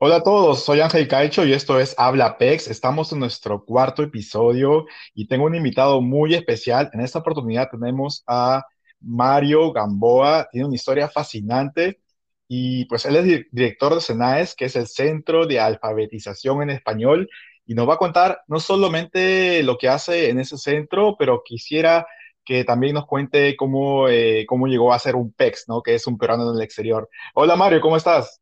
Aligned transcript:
Hola 0.00 0.16
a 0.16 0.22
todos, 0.22 0.64
soy 0.64 0.80
Ángel 0.80 1.08
Caicho 1.08 1.44
y 1.44 1.52
esto 1.52 1.78
es 1.80 1.94
Habla 1.98 2.38
PEX. 2.38 2.68
Estamos 2.68 3.12
en 3.12 3.18
nuestro 3.18 3.64
cuarto 3.64 4.02
episodio 4.02 4.86
y 5.14 5.26
tengo 5.26 5.46
un 5.46 5.54
invitado 5.56 6.00
muy 6.00 6.34
especial. 6.34 6.88
En 6.92 7.00
esta 7.00 7.18
oportunidad 7.18 7.68
tenemos 7.70 8.22
a 8.26 8.64
Mario 9.00 9.72
Gamboa. 9.72 10.48
Tiene 10.52 10.66
una 10.66 10.76
historia 10.76 11.08
fascinante 11.08 12.00
y 12.46 12.84
pues 12.86 13.06
él 13.06 13.16
es 13.16 13.24
di- 13.24 13.44
director 13.50 13.94
de 13.94 14.00
CENAES, 14.00 14.54
que 14.54 14.66
es 14.66 14.76
el 14.76 14.86
Centro 14.86 15.46
de 15.46 15.58
Alfabetización 15.60 16.62
en 16.62 16.70
Español, 16.70 17.28
y 17.66 17.74
nos 17.74 17.88
va 17.88 17.94
a 17.94 17.98
contar 17.98 18.40
no 18.46 18.60
solamente 18.60 19.62
lo 19.64 19.76
que 19.78 19.88
hace 19.88 20.30
en 20.30 20.38
ese 20.40 20.56
centro, 20.58 21.16
pero 21.18 21.42
quisiera 21.44 22.06
que 22.44 22.64
también 22.64 22.94
nos 22.94 23.06
cuente 23.06 23.56
cómo, 23.56 24.08
eh, 24.08 24.46
cómo 24.48 24.66
llegó 24.68 24.92
a 24.94 24.98
ser 24.98 25.16
un 25.16 25.32
PEX, 25.32 25.64
¿no? 25.68 25.82
Que 25.82 25.94
es 25.96 26.06
un 26.06 26.16
peruano 26.18 26.48
en 26.50 26.56
el 26.56 26.62
exterior. 26.62 27.08
Hola 27.34 27.56
Mario, 27.56 27.80
¿cómo 27.80 27.96
estás? 27.96 28.40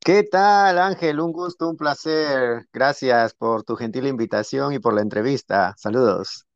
¿Qué 0.00 0.24
tal, 0.24 0.78
Ángel? 0.78 1.20
Un 1.20 1.32
gusto, 1.32 1.68
un 1.68 1.76
placer. 1.76 2.66
Gracias 2.72 3.34
por 3.34 3.62
tu 3.64 3.76
gentil 3.76 4.06
invitación 4.06 4.72
y 4.74 4.78
por 4.78 4.94
la 4.94 5.02
entrevista. 5.02 5.74
Saludos. 5.78 6.46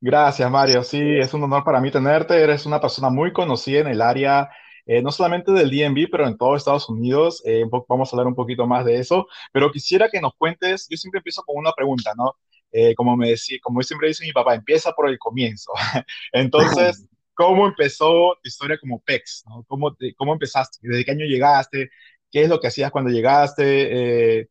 Gracias, 0.00 0.48
Mario. 0.50 0.84
Sí, 0.84 0.98
es 1.18 1.34
un 1.34 1.42
honor 1.42 1.64
para 1.64 1.80
mí 1.80 1.90
tenerte. 1.90 2.40
Eres 2.40 2.66
una 2.66 2.80
persona 2.80 3.10
muy 3.10 3.32
conocida 3.32 3.80
en 3.80 3.88
el 3.88 4.00
área, 4.00 4.48
eh, 4.86 5.02
no 5.02 5.10
solamente 5.10 5.50
del 5.52 5.70
DMV, 5.70 6.08
pero 6.10 6.26
en 6.28 6.36
todo 6.36 6.54
Estados 6.56 6.88
Unidos. 6.88 7.42
Eh, 7.44 7.64
vamos 7.88 8.12
a 8.12 8.16
hablar 8.16 8.28
un 8.28 8.34
poquito 8.36 8.66
más 8.66 8.84
de 8.84 8.98
eso, 8.98 9.26
pero 9.52 9.72
quisiera 9.72 10.08
que 10.08 10.20
nos 10.20 10.34
cuentes, 10.36 10.86
yo 10.88 10.96
siempre 10.96 11.18
empiezo 11.18 11.42
con 11.42 11.56
una 11.58 11.72
pregunta, 11.72 12.12
¿no? 12.16 12.34
Eh, 12.70 12.94
como 12.94 13.16
me 13.16 13.30
decía, 13.30 13.58
como 13.62 13.82
siempre 13.82 14.08
dice 14.08 14.24
mi 14.24 14.32
papá, 14.32 14.54
empieza 14.54 14.92
por 14.92 15.08
el 15.08 15.18
comienzo. 15.18 15.72
Entonces, 16.32 17.04
¿cómo 17.34 17.66
empezó 17.66 18.34
tu 18.42 18.48
historia 18.48 18.78
como 18.80 19.00
PEX, 19.00 19.44
¿no? 19.48 19.64
¿Cómo, 19.66 19.94
te- 19.94 20.14
cómo 20.14 20.32
empezaste? 20.32 20.78
¿Desde 20.82 21.04
qué 21.04 21.10
año 21.12 21.24
llegaste? 21.26 21.90
¿Qué 22.30 22.42
es 22.42 22.48
lo 22.48 22.60
que 22.60 22.68
hacías 22.68 22.90
cuando 22.90 23.10
llegaste? 23.10 24.40
Eh, 24.40 24.48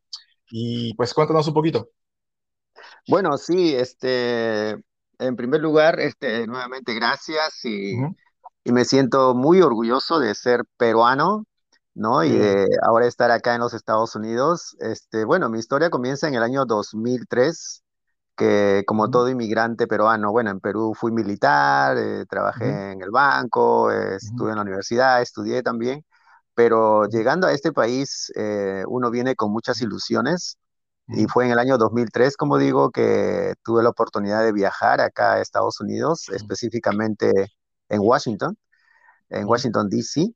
y 0.50 0.94
pues 0.94 1.14
cuéntanos 1.14 1.46
un 1.48 1.54
poquito. 1.54 1.90
Bueno, 3.08 3.38
sí, 3.38 3.74
este, 3.74 4.76
en 5.18 5.36
primer 5.36 5.60
lugar, 5.60 5.98
este, 6.00 6.46
nuevamente 6.46 6.94
gracias 6.94 7.64
y, 7.64 7.96
me 8.64 8.84
siento 8.84 9.34
muy 9.34 9.62
orgulloso 9.62 10.18
de 10.20 10.34
ser 10.34 10.62
peruano, 10.76 11.46
¿no? 11.94 12.22
Y 12.22 12.36
de 12.36 12.66
ahora 12.86 13.06
estar 13.06 13.30
acá 13.30 13.54
en 13.54 13.60
los 13.62 13.72
Estados 13.72 14.14
Unidos. 14.14 14.76
Este, 14.80 15.24
bueno, 15.24 15.48
mi 15.48 15.58
historia 15.58 15.88
comienza 15.88 16.28
en 16.28 16.34
el 16.34 16.42
año 16.42 16.66
2003, 16.66 17.82
que 18.36 18.84
como 18.86 19.10
todo 19.10 19.30
inmigrante 19.30 19.86
peruano, 19.86 20.32
bueno, 20.32 20.50
en 20.50 20.60
Perú 20.60 20.92
fui 20.94 21.12
militar, 21.12 21.96
eh, 21.96 22.26
trabajé 22.28 22.92
en 22.92 23.00
el 23.00 23.10
banco, 23.10 23.90
eh, 23.90 24.16
estuve 24.16 24.50
en 24.50 24.56
la 24.56 24.62
universidad, 24.62 25.22
estudié 25.22 25.62
también. 25.62 26.04
Pero 26.58 27.06
llegando 27.06 27.46
a 27.46 27.52
este 27.52 27.72
país, 27.72 28.32
eh, 28.34 28.82
uno 28.88 29.12
viene 29.12 29.36
con 29.36 29.52
muchas 29.52 29.80
ilusiones 29.80 30.58
y 31.06 31.28
fue 31.28 31.44
en 31.44 31.52
el 31.52 31.60
año 31.60 31.78
2003, 31.78 32.36
como 32.36 32.58
digo, 32.58 32.90
que 32.90 33.54
tuve 33.62 33.84
la 33.84 33.90
oportunidad 33.90 34.42
de 34.42 34.50
viajar 34.50 35.00
acá 35.00 35.34
a 35.34 35.40
Estados 35.40 35.80
Unidos, 35.80 36.28
específicamente 36.30 37.30
en 37.88 38.00
Washington, 38.00 38.58
en 39.28 39.46
Washington, 39.46 39.88
D.C. 39.88 40.34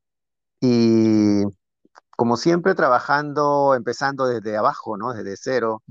Y 0.60 1.42
como 2.16 2.36
siempre, 2.36 2.76
trabajando, 2.76 3.74
empezando 3.74 4.28
desde 4.28 4.56
abajo, 4.56 4.96
¿no? 4.96 5.14
Desde 5.14 5.36
cero, 5.36 5.82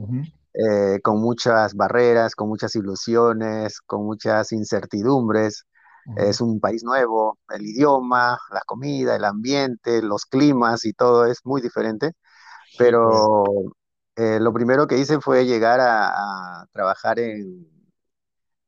eh, 0.54 1.02
con 1.04 1.20
muchas 1.20 1.74
barreras, 1.74 2.36
con 2.36 2.48
muchas 2.48 2.74
ilusiones, 2.78 3.82
con 3.82 4.06
muchas 4.06 4.54
incertidumbres. 4.54 5.66
Es 6.16 6.42
un 6.42 6.60
país 6.60 6.84
nuevo, 6.84 7.40
el 7.50 7.64
idioma, 7.66 8.38
la 8.52 8.62
comida, 8.66 9.16
el 9.16 9.26
ambiente, 9.26 10.02
los 10.02 10.26
climas 10.26 10.86
y 10.86 10.94
todo 10.94 11.26
es 11.26 11.40
muy 11.46 11.62
diferente, 11.62 12.12
pero 12.78 13.36
eh, 14.18 14.40
lo 14.42 14.54
primero 14.54 14.88
que 14.88 14.98
hice 15.00 15.22
fue 15.22 15.46
llegar 15.46 15.80
a, 15.82 16.62
a 16.64 16.68
trabajar 16.74 17.20
en, 17.20 17.68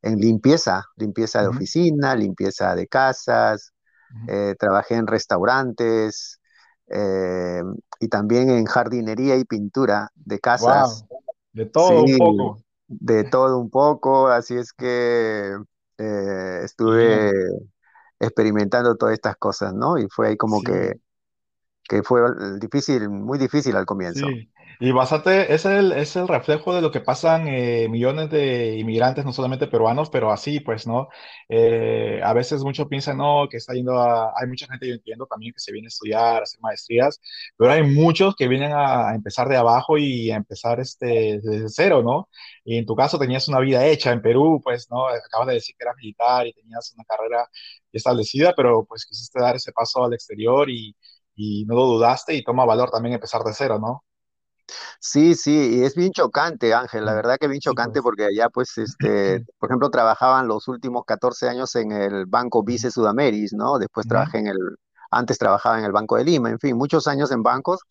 en 0.02 0.20
limpieza, 0.20 0.86
limpieza 0.98 1.42
de 1.42 1.48
oficina, 1.48 2.16
limpieza 2.16 2.76
de 2.76 2.88
casas, 2.88 3.74
eh, 4.28 4.56
trabajé 4.60 4.96
en 4.96 5.08
restaurantes 5.08 6.40
eh, 6.88 7.62
y 8.00 8.10
también 8.10 8.50
en 8.50 8.66
jardinería 8.66 9.38
y 9.38 9.46
pintura 9.46 10.10
de 10.16 10.40
casas. 10.40 11.06
Wow, 11.06 11.08
de 11.54 11.66
Sí, 11.76 11.96
todo 11.96 12.04
un 12.04 12.16
poco. 12.16 12.64
de 12.88 13.26
todo 13.26 13.60
un 13.60 13.70
poco, 13.70 14.28
así 14.30 14.56
es 14.56 14.74
que 14.74 15.56
eh, 16.04 16.64
estuve 16.64 17.32
experimentando 18.20 18.96
todas 18.96 19.14
estas 19.14 19.36
cosas, 19.38 19.74
¿no? 19.74 19.98
Y 19.98 20.08
fue 20.10 20.30
ahí 20.30 20.38
como 20.38 20.62
que, 20.62 21.00
que 21.88 22.04
fue 22.04 22.22
difícil, 22.60 23.10
muy 23.10 23.38
difícil 23.38 23.76
al 23.76 23.86
comienzo. 23.86 24.28
Sí, 24.28 24.50
y 24.86 24.92
bastante, 24.92 25.54
es 25.54 25.64
el, 25.66 25.94
es 25.94 26.18
el 26.18 26.28
reflejo 26.28 26.76
de 26.76 26.82
lo 26.82 26.92
que 26.92 27.00
pasan 27.00 27.48
eh, 27.48 27.88
millones 27.90 28.30
de 28.30 28.78
inmigrantes, 28.78 29.24
no 29.24 29.32
solamente 29.32 29.68
peruanos, 29.68 30.10
pero 30.10 30.30
así, 30.30 30.60
pues, 30.60 30.86
¿no? 30.86 31.08
Eh, 31.48 32.20
a 32.22 32.34
veces 32.34 32.64
muchos 32.64 32.88
piensan, 32.90 33.18
no, 33.18 33.48
que 33.50 33.58
está 33.58 33.74
yendo 33.74 33.98
a, 33.98 34.34
hay 34.36 34.46
mucha 34.48 34.68
gente, 34.68 34.86
yo 34.88 34.96
entiendo 34.96 35.26
también, 35.26 35.54
que 35.54 35.62
se 35.62 35.72
viene 35.72 35.88
a 35.88 35.90
estudiar, 35.90 36.40
a 36.42 36.44
hacer 36.44 36.60
maestrías, 36.62 37.22
pero 37.56 37.72
hay 37.72 37.84
muchos 37.84 38.36
que 38.36 38.50
vienen 38.50 38.74
a, 38.74 39.16
empezar 39.16 39.48
de 39.48 39.56
abajo 39.56 39.98
y 39.98 40.32
a 40.32 40.36
empezar 40.36 40.82
este, 40.82 41.40
desde 41.42 41.70
cero, 41.70 42.04
¿no? 42.04 42.28
Y 42.66 42.78
en 42.78 42.86
tu 42.86 42.96
caso 42.96 43.18
tenías 43.18 43.48
una 43.48 43.60
vida 43.62 43.86
hecha 43.86 44.12
en 44.12 44.22
Perú, 44.22 44.60
pues, 44.62 44.90
¿no? 44.92 45.08
Acabas 45.08 45.48
de 45.48 45.54
decir 45.56 45.76
que 45.78 45.86
eras 45.86 45.96
militar 45.96 46.46
y 46.46 46.54
tenías 46.54 46.94
una 46.94 47.06
carrera 47.06 47.50
establecida, 47.94 48.54
pero 48.56 48.84
pues 48.86 49.06
quisiste 49.06 49.40
dar 49.40 49.56
ese 49.56 49.72
paso 49.72 50.04
al 50.04 50.14
exterior 50.14 50.70
y 50.70 50.94
y 51.36 51.66
no 51.66 51.76
lo 51.76 51.86
dudaste 51.86 52.36
y 52.36 52.44
toma 52.44 52.66
valor 52.66 52.92
también 52.92 53.16
empezar 53.16 53.42
de 53.44 53.54
cero, 53.54 53.80
¿no? 53.80 54.04
Sí, 55.00 55.36
sí, 55.36 55.78
y 55.80 55.84
es 55.84 55.96
bien 55.96 56.12
chocante, 56.12 56.74
Ángel, 56.74 57.06
la 57.06 57.14
verdad 57.14 57.38
que 57.40 57.48
bien 57.48 57.60
chocante 57.62 58.02
pues. 58.02 58.02
porque 58.02 58.26
allá, 58.26 58.50
pues, 58.50 58.78
este, 58.78 59.42
por 59.60 59.70
ejemplo, 59.70 59.90
trabajaban 59.90 60.48
los 60.48 60.68
últimos 60.68 61.04
14 61.06 61.48
años 61.50 61.76
en 61.76 61.92
el 61.92 62.26
Banco 62.26 62.64
Vice 62.64 62.90
Sudameris, 62.92 63.54
¿no? 63.54 63.78
Después 63.80 64.08
trabajé 64.08 64.40
en 64.40 64.48
el, 64.48 64.58
antes 65.12 65.38
trabajaba 65.38 65.80
en 65.80 65.86
el 65.86 65.92
Banco 65.92 66.18
de 66.18 66.24
Lima, 66.26 66.50
en 66.50 66.60
fin, 66.60 66.76
muchos 66.78 67.08
años 67.08 67.32
en 67.32 67.44
bancos 67.44 67.82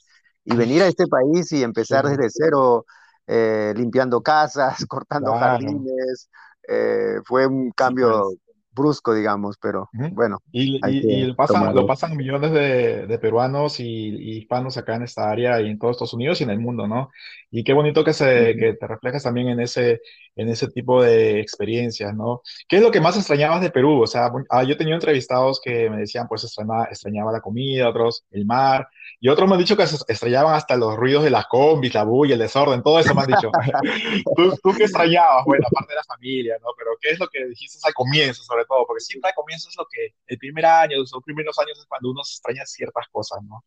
y 0.45 0.57
venir 0.57 0.83
a 0.83 0.89
este 0.89 1.07
país 1.07 1.53
y 1.53 1.63
empezar 1.63 2.07
desde 2.09 2.29
cero, 2.31 2.85
eh, 3.27 3.73
limpiando 3.77 4.21
casas, 4.23 4.85
cortando 4.89 5.35
claro. 5.35 5.87
jardines, 6.15 6.29
eh, 6.69 7.17
fue 7.25 7.47
un 7.47 7.71
Sí, 7.77 7.95
cambio 7.95 8.01
pues. 8.01 8.39
Brusco, 8.73 9.15
digamos, 9.15 9.57
pero 9.61 9.91
bueno, 10.11 10.39
Y, 10.55 10.77
y, 10.85 10.99
y 11.09 11.25
lo 11.25 11.35
pasan, 11.35 11.73
lo 11.75 11.87
tomarlo. 11.87 11.87
pasan 11.87 12.15
millones 12.15 12.53
de, 12.53 13.07
de 13.07 13.19
peruanos 13.19 13.81
y, 13.81 13.85
y 13.87 14.39
hispanos 14.39 14.77
acá 14.77 14.97
en 14.97 15.05
esta 15.05 15.31
área 15.31 15.61
y 15.63 15.69
en 15.71 15.79
todos 15.79 15.93
Estados 15.97 16.13
Unidos 16.13 16.41
y 16.41 16.45
en 16.45 16.51
el 16.51 16.59
mundo, 16.59 16.87
¿no? 16.87 17.11
Y 17.51 17.65
qué 17.65 17.73
bonito 17.73 18.05
que, 18.05 18.13
se, 18.13 18.55
que 18.59 18.75
te 18.75 18.87
reflejes 18.87 19.23
también 19.23 19.49
en 19.49 19.61
ese, 19.61 20.03
en 20.37 20.49
ese 20.51 20.69
tipo 20.69 21.03
de 21.03 21.41
experiencias, 21.41 22.15
¿no? 22.15 22.43
¿Qué 22.69 22.77
es 22.77 22.83
lo 22.83 22.91
que 22.91 23.01
más 23.01 23.17
extrañabas 23.17 23.63
de 23.63 23.71
Perú? 23.71 24.03
O 24.03 24.07
sea, 24.07 24.31
ah, 24.51 24.63
yo 24.63 24.75
he 24.75 24.77
tenido 24.77 24.95
entrevistados 24.97 25.59
que 25.65 25.89
me 25.89 25.97
decían, 25.99 26.29
pues 26.29 26.45
extrañaba, 26.45 26.85
extrañaba 26.85 27.33
la 27.33 27.41
comida, 27.41 27.89
otros 27.89 28.27
el 28.31 28.45
mar, 28.45 28.87
y 29.21 29.29
otros 29.29 29.49
me 29.49 29.55
han 29.55 29.61
dicho 29.61 29.77
que 29.77 29.87
se 29.87 29.97
extrañaban 30.09 30.55
hasta 30.55 30.77
los 30.77 30.97
ruidos 30.97 31.25
de 31.25 31.31
las 31.31 31.47
combis, 31.47 31.95
la 31.95 32.05
bulla, 32.05 32.35
el 32.35 32.41
desorden, 32.41 32.83
todo 32.83 32.99
eso 32.99 33.15
me 33.15 33.23
han 33.23 33.29
dicho. 33.29 33.55
¿Tú, 34.37 34.53
tú 34.63 34.75
qué 34.77 34.85
extrañabas? 34.85 35.45
Bueno, 35.45 35.67
aparte 35.69 35.93
de 35.93 35.97
la 35.97 36.05
familia, 36.05 36.57
¿no? 36.63 36.69
Pero 36.77 36.93
¿qué 37.01 37.11
es 37.11 37.19
lo 37.21 37.29
que 37.29 37.45
dijiste 37.47 37.79
al 37.87 37.95
comienzo, 37.95 38.43
sobre 38.43 38.65
todo? 38.67 38.85
Porque 38.87 39.01
siempre 39.01 39.31
al 39.31 39.35
comienzo 39.35 39.69
es 39.69 39.77
lo 39.77 39.87
que, 39.91 40.15
el 40.27 40.39
primer 40.39 40.67
año, 40.67 40.99
los 40.99 41.13
primeros 41.25 41.59
años 41.59 41.79
es 41.79 41.87
cuando 41.87 42.11
uno 42.11 42.23
se 42.25 42.35
extraña 42.35 42.65
ciertas 42.67 43.07
cosas, 43.11 43.41
¿no? 43.45 43.65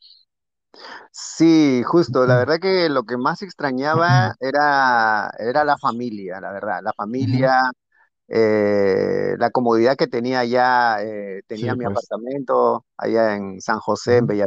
Sí, 1.11 1.83
justo. 1.85 2.25
La 2.25 2.37
verdad 2.37 2.59
que 2.59 2.89
lo 2.89 3.03
que 3.03 3.17
más 3.17 3.41
extrañaba 3.41 4.33
era, 4.39 5.31
era 5.39 5.63
la 5.63 5.77
familia, 5.77 6.39
la 6.41 6.51
verdad. 6.51 6.81
La 6.83 6.93
familia, 6.93 7.53
eh, 8.29 9.35
la 9.39 9.51
comodidad 9.51 9.97
que 9.97 10.07
tenía 10.07 10.39
allá. 10.41 11.03
eh, 11.03 11.43
tenía 11.47 11.73
Sí, 11.73 11.75
mi 11.75 11.85
pues. 11.85 11.85
apartamento 11.85 12.85
allá 12.97 13.35
en 13.35 13.61
San 13.61 13.79
José, 13.79 14.17
en 14.19 14.25
Ujú. 14.25 14.37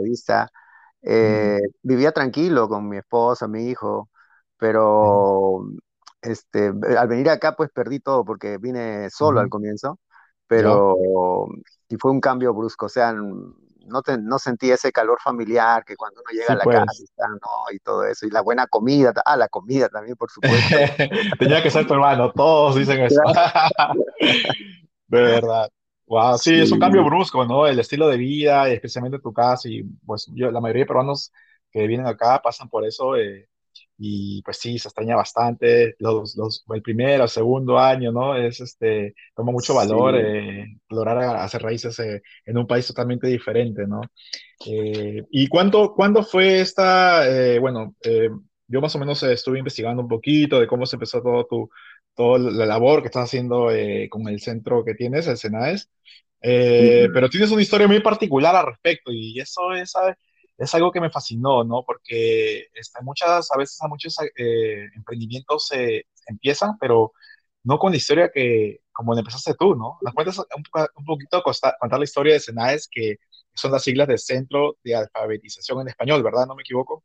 Bellavista. 1.03 1.27
Mm, 1.27 1.55
Eh, 1.55 1.61
vivía 1.83 2.13
tranquilo 2.13 2.69
con 2.69 2.89
mi 2.89 2.99
esposa, 2.99 3.49
mi 3.49 3.69
hijo, 3.71 4.11
pero 4.57 5.65
este, 6.23 6.73
al 6.99 7.09
venir 7.09 7.31
acá 7.31 7.55
pues 7.57 7.71
perdí 7.73 8.01
todo 8.01 8.25
porque 8.25 8.59
vine 8.59 9.09
solo 9.11 9.41
al 9.41 9.49
ujú. 9.49 9.51
comienzo, 9.51 9.99
pero 10.47 11.47
y 11.89 11.97
fue 11.97 12.11
un 12.13 12.21
cambio 12.21 12.53
brusco, 12.55 12.87
o 12.87 12.89
sea, 12.89 13.13
no, 13.15 14.03
te- 14.03 14.19
no 14.19 14.39
sentí 14.39 14.71
ese 14.71 14.93
calor 14.93 15.19
familiar 15.23 15.85
que 15.85 15.97
cuando 15.97 16.21
uno 16.21 16.31
llega 16.39 16.53
Sí, 16.53 16.55
a 16.55 16.57
la 16.57 16.67
casa 16.69 16.93
pues. 16.93 17.05
está, 17.05 17.29
¿no? 17.29 17.39
y 17.73 17.79
todo 17.81 18.05
eso, 18.05 18.27
y 18.27 18.31
la 18.31 18.41
buena 18.43 18.67
comida, 18.67 19.13
ah, 19.25 19.37
la 19.37 19.49
comida 19.49 19.89
también, 19.89 20.17
por 20.17 20.31
supuesto. 20.31 20.85
Tenía 21.39 21.63
que 21.63 21.71
ser 21.71 21.87
tu 21.87 21.95
hermano, 21.95 22.33
todos 22.33 22.77
dicen 22.77 23.01
eso. 23.03 23.21
De 25.09 25.21
verdad. 25.23 25.71
Wow, 26.09 26.39
sí, 26.39 26.55
es 26.55 26.73
un 26.73 26.79
cambio 26.79 27.05
brusco, 27.05 27.45
¿no? 27.45 27.67
El 27.67 27.79
estilo 27.81 28.09
de 28.09 28.17
vida, 28.17 28.69
especialmente 28.71 29.19
tu 29.19 29.33
casa, 29.33 29.69
y 29.69 29.83
pues 30.07 30.27
yo, 30.35 30.51
la 30.51 30.61
mayoría 30.61 30.85
de 30.85 30.87
peruanos 30.87 31.33
que 31.71 31.87
vienen 31.87 32.07
acá 32.07 32.41
pasan 32.43 32.69
por 32.71 32.87
eso. 32.87 33.17
eh, 33.17 33.49
y 33.99 34.43
pues 34.43 34.59
sí, 34.59 34.79
se 34.79 34.89
extraña 34.89 35.17
bastante. 35.17 35.97
Los, 35.99 36.37
los, 36.37 36.65
el 36.75 36.83
primer 36.83 37.21
o 37.21 37.29
segundo 37.29 37.79
año, 37.79 38.13
¿no? 38.13 38.35
Es 38.37 38.61
este, 38.61 39.15
toma 39.35 39.53
mucho 39.53 39.75
valor 39.75 40.15
Sí. 40.15 40.21
eh, 40.21 40.67
lograr 40.89 41.19
hacer 41.37 41.63
raíces 41.63 41.99
eh, 42.01 42.23
en 42.47 42.57
un 42.59 42.67
país 42.67 42.87
totalmente 42.87 43.27
diferente, 43.27 43.87
¿no? 43.87 44.01
Eh, 44.67 45.23
¿y 45.31 45.49
cuánto, 45.49 45.95
cuándo 45.95 46.23
fue 46.23 46.61
esta, 46.61 47.29
eh, 47.29 47.59
bueno, 47.59 47.95
eh, 48.03 48.31
yo 48.67 48.81
más 48.81 48.95
o 48.97 48.99
menos 48.99 49.23
estuve 49.23 49.59
investigando 49.59 50.03
un 50.03 50.09
poquito 50.09 50.61
de 50.61 50.67
cómo 50.67 50.87
se 50.87 50.97
empezó 50.97 51.23
todo 51.23 51.47
tu, 51.47 51.71
toda 52.19 52.39
la 52.41 52.67
labor 52.67 53.03
que 53.03 53.09
estás 53.09 53.27
haciendo 53.27 53.73
eh, 53.73 54.09
con 54.11 54.29
el 54.29 54.41
centro 54.43 54.85
que 54.85 54.95
tienes, 54.97 55.29
el 55.29 55.39
SENAES, 55.39 55.91
eh, 56.43 57.09
Ujú. 57.09 57.13
pero 57.15 57.31
tienes 57.31 57.53
una 57.53 57.63
historia 57.63 57.89
muy 57.89 58.01
particular 58.03 58.57
al 58.57 58.67
respecto 58.69 59.13
y 59.13 59.41
eso 59.41 59.73
es, 59.75 59.93
¿sabes? 59.93 60.17
es 60.59 60.75
algo 60.77 60.93
que 60.93 61.01
me 61.01 61.11
fascinó, 61.11 61.65
¿no? 61.65 61.85
Porque 61.87 62.67
este, 62.75 63.03
muchas, 63.03 63.51
a 63.53 63.59
veces 63.59 63.81
a 63.83 63.89
muchos 63.89 64.17
eh, 64.37 64.87
emprendimientos 64.97 65.69
se 65.69 66.07
empiezan, 66.29 66.79
pero 66.81 67.13
no 67.65 67.79
con 67.79 67.93
la 67.93 67.97
historia 67.99 68.31
que, 68.33 68.81
como 68.93 69.15
la 69.15 69.21
empezaste 69.21 69.55
tú, 69.55 69.75
¿no? 69.77 69.99
¿Nos 70.03 70.15
cuentas 70.15 70.39
un, 70.39 70.47
un 70.97 71.05
poquito 71.05 71.43
costa- 71.43 71.77
contar 71.81 71.99
la 72.01 72.05
historia 72.05 72.35
de 72.35 72.41
SENAES, 72.41 72.89
que 72.91 73.17
son 73.55 73.73
las 73.73 73.83
siglas 73.85 74.09
del 74.09 74.19
Centro 74.19 74.77
de 74.85 74.95
Alfabetización 74.97 75.81
en 75.83 75.89
Español, 75.89 76.23
¿verdad? 76.23 76.47
¿No 76.47 76.55
me 76.57 76.63
equivoco? 76.63 77.05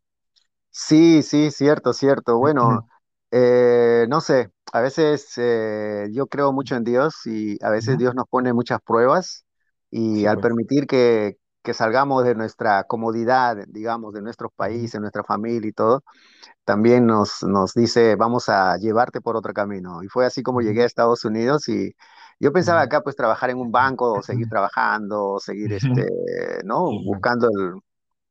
Sí, 0.72 1.22
sí, 1.24 1.52
cierto, 1.52 1.94
cierto. 1.94 2.38
Bueno, 2.38 2.88
eh, 3.32 4.06
no 4.10 4.22
sé, 4.22 4.52
a 4.74 4.82
veces 4.82 5.34
eh, 5.38 6.10
yo 6.14 6.28
creo 6.28 6.54
mucho 6.54 6.76
en 6.78 6.86
Dios 6.86 7.16
y 7.28 7.58
a 7.66 7.72
veces. 7.72 7.98
Dios 7.98 8.16
nos 8.16 8.28
pone 8.30 8.54
muchas 8.54 8.82
pruebas 8.86 9.46
y 9.92 10.26
Sí, 10.26 10.28
al 10.28 10.40
pues. 10.40 10.40
permitir 10.40 10.88
que, 10.88 11.38
que 11.64 11.74
salgamos 11.76 12.26
de 12.26 12.36
nuestra 12.36 12.86
comodidad, 12.86 13.58
digamos, 13.70 14.14
de 14.16 14.24
nuestros 14.24 14.52
países, 14.56 15.02
nuestra 15.02 15.24
familia 15.26 15.70
y 15.70 15.74
todo, 15.74 16.04
también 16.66 17.06
nos, 17.08 17.44
nos 17.44 17.74
dice, 17.74 18.16
vamos 18.16 18.50
a 18.50 18.78
llevarte 18.78 19.22
por 19.22 19.36
otro 19.38 19.54
camino. 19.54 20.04
Y 20.04 20.10
fue 20.10 20.26
así 20.26 20.44
como 20.44 20.62
llegué 20.62 20.84
a 20.84 20.86
Estados 20.88 21.26
Unidos 21.26 21.70
y 21.70 21.94
yo 22.40 22.54
pensaba 22.54 22.82
acá 22.82 23.02
pues 23.02 23.16
trabajar 23.16 23.50
en 23.52 23.60
un 23.60 23.72
banco 23.72 24.16
o 24.18 24.24
seguir 24.24 24.48
trabajando, 24.50 25.32
o 25.34 25.40
seguir 25.40 25.74
este. 25.74 26.06
¿no? 26.66 26.92
Buscando 27.04 27.48
el- 27.50 27.80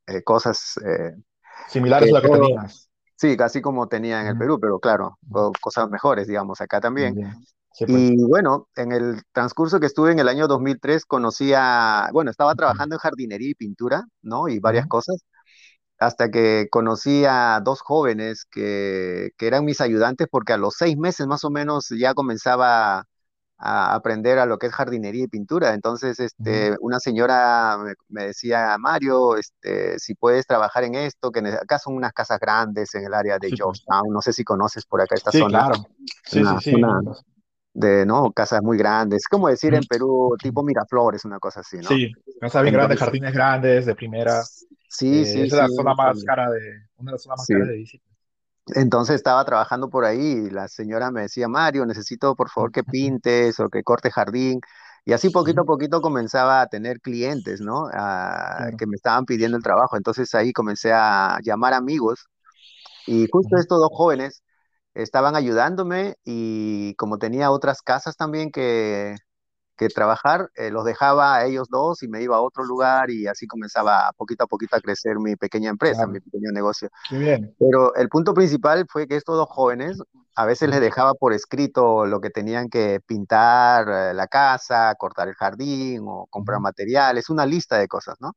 eh, 0.07 0.23
cosas 0.23 0.75
eh, 0.85 1.13
Similares 1.65 2.09
a 2.11 2.15
lo 2.15 2.21
que 2.21 2.29
tenías. 2.29 2.89
Sí, 3.15 3.37
casi 3.37 3.61
como 3.61 3.87
tenía 3.87 4.21
en 4.21 4.27
el 4.27 4.37
Perú, 4.37 4.59
pero 4.59 4.79
claro, 4.79 5.17
cosas 5.61 5.89
mejores, 5.89 6.27
digamos, 6.27 6.61
acá 6.61 6.79
también. 6.79 7.15
Sí, 7.73 7.85
pues. 7.85 7.97
Y 7.97 8.23
bueno, 8.23 8.67
en 8.75 8.91
el 8.91 9.21
transcurso 9.31 9.79
que 9.79 9.87
estuve 9.87 10.11
en 10.11 10.19
el 10.19 10.27
año 10.27 10.47
2003 10.47 11.05
conocí 11.05 11.53
a, 11.55 12.09
bueno, 12.13 12.29
estaba 12.29 12.53
trabajando 12.53 12.95
en 12.95 12.99
jardinería 12.99 13.49
y 13.49 13.55
pintura, 13.55 14.03
¿no? 14.21 14.47
Y 14.47 14.59
varias 14.59 14.85
cosas 14.87 15.23
hasta 15.97 16.29
que 16.29 16.67
conocí 16.69 17.23
a 17.25 17.61
dos 17.63 17.81
jóvenes 17.81 18.45
que, 18.49 19.31
que 19.37 19.47
eran 19.47 19.65
mis 19.65 19.81
ayudantes 19.81 20.27
porque 20.29 20.53
a 20.53 20.57
los 20.57 20.75
seis 20.75 20.97
meses 20.97 21.27
más 21.27 21.43
o 21.43 21.49
menos 21.49 21.87
ya 21.97 22.13
comenzaba 22.13 23.05
a 23.65 23.95
aprender 23.95 24.39
a 24.39 24.45
lo 24.45 24.57
que 24.57 24.67
es 24.67 24.73
jardinería 24.73 25.23
y 25.23 25.27
pintura. 25.27 25.73
Entonces, 25.73 26.19
este, 26.19 26.75
una 26.81 26.99
señora 26.99 27.77
me, 27.77 27.93
me 28.09 28.25
decía, 28.27 28.75
Mario, 28.77 29.37
este, 29.37 29.97
si 29.99 30.15
puedes 30.15 30.45
trabajar 30.45 30.83
en 30.83 30.95
esto, 30.95 31.31
que 31.31 31.39
acá 31.39 31.79
son 31.79 31.95
unas 31.95 32.11
casas 32.11 32.39
grandes 32.39 32.93
en 32.95 33.05
el 33.05 33.13
área 33.13 33.39
de 33.39 33.47
Sí, 33.49 33.55
pues. 33.55 33.59
Georgetown, 33.59 34.11
no 34.11 34.21
sé 34.21 34.33
si 34.33 34.43
conoces 34.43 34.85
por 34.85 35.01
acá 35.01 35.15
esta 35.15 35.31
Sí, 35.31 35.39
zona, 35.39 35.65
claro. 35.65 35.85
Sí, 36.25 36.41
una 36.41 36.59
sí, 36.59 36.71
sí. 36.71 36.81
de, 37.73 38.05
¿no? 38.05 38.31
Casas 38.33 38.61
muy 38.61 38.77
grandes, 38.77 39.27
como 39.27 39.47
decir 39.47 39.73
en 39.73 39.83
Perú, 39.85 40.35
tipo 40.41 40.61
Miraflores, 40.63 41.25
una 41.25 41.39
cosa 41.39 41.61
así, 41.61 41.77
¿no? 41.77 41.89
Sí, 41.89 42.11
casas 42.39 42.63
bien 42.63 42.73
grandes, 42.75 42.99
jardines 42.99 43.33
grandes, 43.33 43.85
de 43.85 43.95
primera. 43.95 44.43
sí, 44.89 45.21
Eh, 45.21 45.25
sí, 45.25 45.41
esa 45.41 45.55
es 45.55 45.61
la 45.61 45.67
zona 45.69 45.93
más 45.95 46.23
cara 46.23 46.49
de, 46.51 46.59
una 46.97 47.11
de 47.11 47.13
las 47.13 47.23
zonas 47.23 47.39
más 47.39 47.47
caras 47.47 47.67
de 47.69 47.75
visita. 47.75 48.12
Entonces 48.75 49.15
estaba 49.17 49.43
trabajando 49.45 49.89
por 49.89 50.05
ahí 50.05 50.19
y 50.47 50.49
la 50.49 50.67
señora 50.69 51.11
me 51.11 51.21
decía, 51.23 51.47
Mario, 51.49 51.85
necesito 51.85 52.35
por 52.35 52.49
favor 52.49 52.71
que 52.71 52.83
pintes 52.83 53.59
o 53.59 53.69
que 53.69 53.83
corte 53.83 54.09
jardín. 54.11 54.61
Y 55.05 55.11
así 55.13 55.29
poquito 55.29 55.61
a 55.61 55.65
poquito 55.65 56.01
comenzaba 56.01 56.61
a 56.61 56.67
tener 56.67 57.01
clientes, 57.01 57.59
¿no? 57.61 57.87
Ah, 57.93 58.55
Claro. 58.57 58.77
que 58.77 58.87
me 58.87 58.95
estaban 58.95 59.25
pidiendo 59.25 59.57
el 59.57 59.63
trabajo. 59.63 59.97
Entonces 59.97 60.33
ahí 60.35 60.53
comencé 60.53 60.93
a 60.93 61.39
llamar 61.43 61.73
amigos 61.73 62.27
y 63.07 63.27
justo 63.31 63.57
estos 63.57 63.79
dos 63.79 63.89
jóvenes 63.93 64.43
estaban 64.95 65.35
ayudándome 65.35 66.15
y 66.23 66.95
como 66.95 67.17
tenía 67.19 67.51
otras 67.51 67.81
casas 67.81 68.15
también 68.17 68.51
que, 68.51 69.15
que 69.75 69.89
trabajar, 69.89 70.49
eh, 70.55 70.69
los 70.69 70.85
dejaba 70.85 71.35
a 71.35 71.45
ellos 71.45 71.67
dos 71.69 72.03
y 72.03 72.07
me 72.07 72.21
iba 72.21 72.37
a 72.37 72.41
otro 72.41 72.63
lugar 72.63 73.09
y 73.09 73.27
así 73.27 73.47
comenzaba 73.47 74.11
poquito 74.17 74.43
a 74.43 74.47
poquito 74.47 74.75
a 74.75 74.81
crecer 74.81 75.17
mi 75.19 75.35
pequeña 75.35 75.69
empresa, 75.69 76.07
mi 76.07 76.19
pequeño 76.19 76.51
negocio. 76.51 76.89
Bien. 77.09 77.55
Pero 77.59 77.95
el 77.95 78.09
punto 78.09 78.33
principal 78.33 78.85
fue 78.89 79.07
que 79.07 79.15
estos 79.15 79.37
dos 79.37 79.49
jóvenes 79.49 80.01
a 80.35 80.45
veces 80.45 80.69
les 80.69 80.81
dejaba 80.81 81.13
por 81.13 81.33
escrito 81.33 82.05
lo 82.05 82.19
que 82.19 82.29
tenían 82.29 82.69
que 82.69 82.99
pintar 83.05 83.87
eh, 83.87 84.13
la 84.13 84.27
casa, 84.27 84.95
cortar 84.97 85.27
el 85.27 85.35
jardín 85.35 86.03
o 86.07 86.27
comprar 86.29 86.59
materiales, 86.59 87.29
una 87.29 87.45
lista 87.45 87.77
de 87.77 87.87
cosas, 87.87 88.15
¿no? 88.19 88.33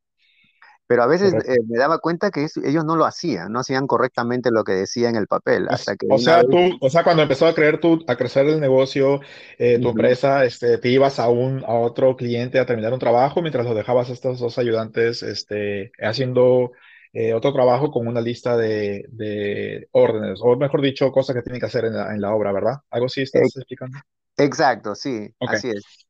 Pero 0.86 1.02
a 1.02 1.06
veces 1.06 1.34
eh, 1.46 1.58
me 1.68 1.78
daba 1.78 1.98
cuenta 1.98 2.30
que 2.30 2.44
eso- 2.44 2.60
ellos 2.64 2.84
no 2.84 2.96
lo 2.96 3.04
hacían, 3.06 3.52
no 3.52 3.60
hacían 3.60 3.86
correctamente 3.86 4.50
lo 4.52 4.64
que 4.64 4.72
decía 4.72 5.08
en 5.08 5.16
el 5.16 5.26
papel, 5.28 5.68
O, 5.68 5.74
hasta 5.74 5.96
que 5.96 6.06
o 6.08 6.18
una 6.18 6.18
sea, 6.18 6.48
vez, 6.48 6.48
tú, 6.48 6.58
o 6.80 6.90
sea, 6.90 7.02
cuando 7.02 7.22
empezó 7.22 7.46
a 7.46 7.54
creer 7.54 7.80
tu, 7.80 8.04
a 8.06 8.16
crecer 8.16 8.46
el 8.46 8.60
negocio, 8.60 9.20
eh, 9.58 9.78
tu 9.80 9.88
Ujú. 9.88 9.90
empresa, 9.90 10.44
este, 10.44 10.78
te 10.78 10.88
ibas 10.90 11.18
a 11.18 11.28
un, 11.28 11.64
a 11.64 11.74
otro 11.74 12.14
cliente 12.16 12.58
a 12.60 12.66
terminar 12.66 12.92
un 12.92 13.00
trabajo 13.00 13.42
mientras 13.42 13.66
lo 13.66 13.74
dejabas 13.74 14.08
a 14.10 14.12
estos 14.12 14.38
dos 14.38 14.58
ayudantes, 14.58 15.22
este, 15.24 15.90
haciendo 16.00 16.70
eh, 17.12 17.34
otro 17.34 17.52
trabajo 17.52 17.90
con 17.90 18.06
una 18.06 18.20
lista 18.20 18.56
de, 18.56 19.06
de 19.10 19.88
órdenes, 19.92 20.38
o 20.42 20.56
mejor 20.56 20.82
dicho, 20.82 21.10
cosas 21.10 21.34
que 21.34 21.42
tienen 21.42 21.58
que 21.60 21.66
hacer 21.66 21.84
en 21.86 21.94
la, 21.96 22.12
en 22.14 22.20
la 22.20 22.32
obra, 22.34 22.52
¿verdad? 22.52 22.74
¿Algo 22.90 23.06
así 23.06 23.22
estás 23.22 23.56
explicando? 23.56 23.98
exacto, 24.36 24.94
sí, 24.94 25.34
así 25.44 25.70
es. 25.70 26.05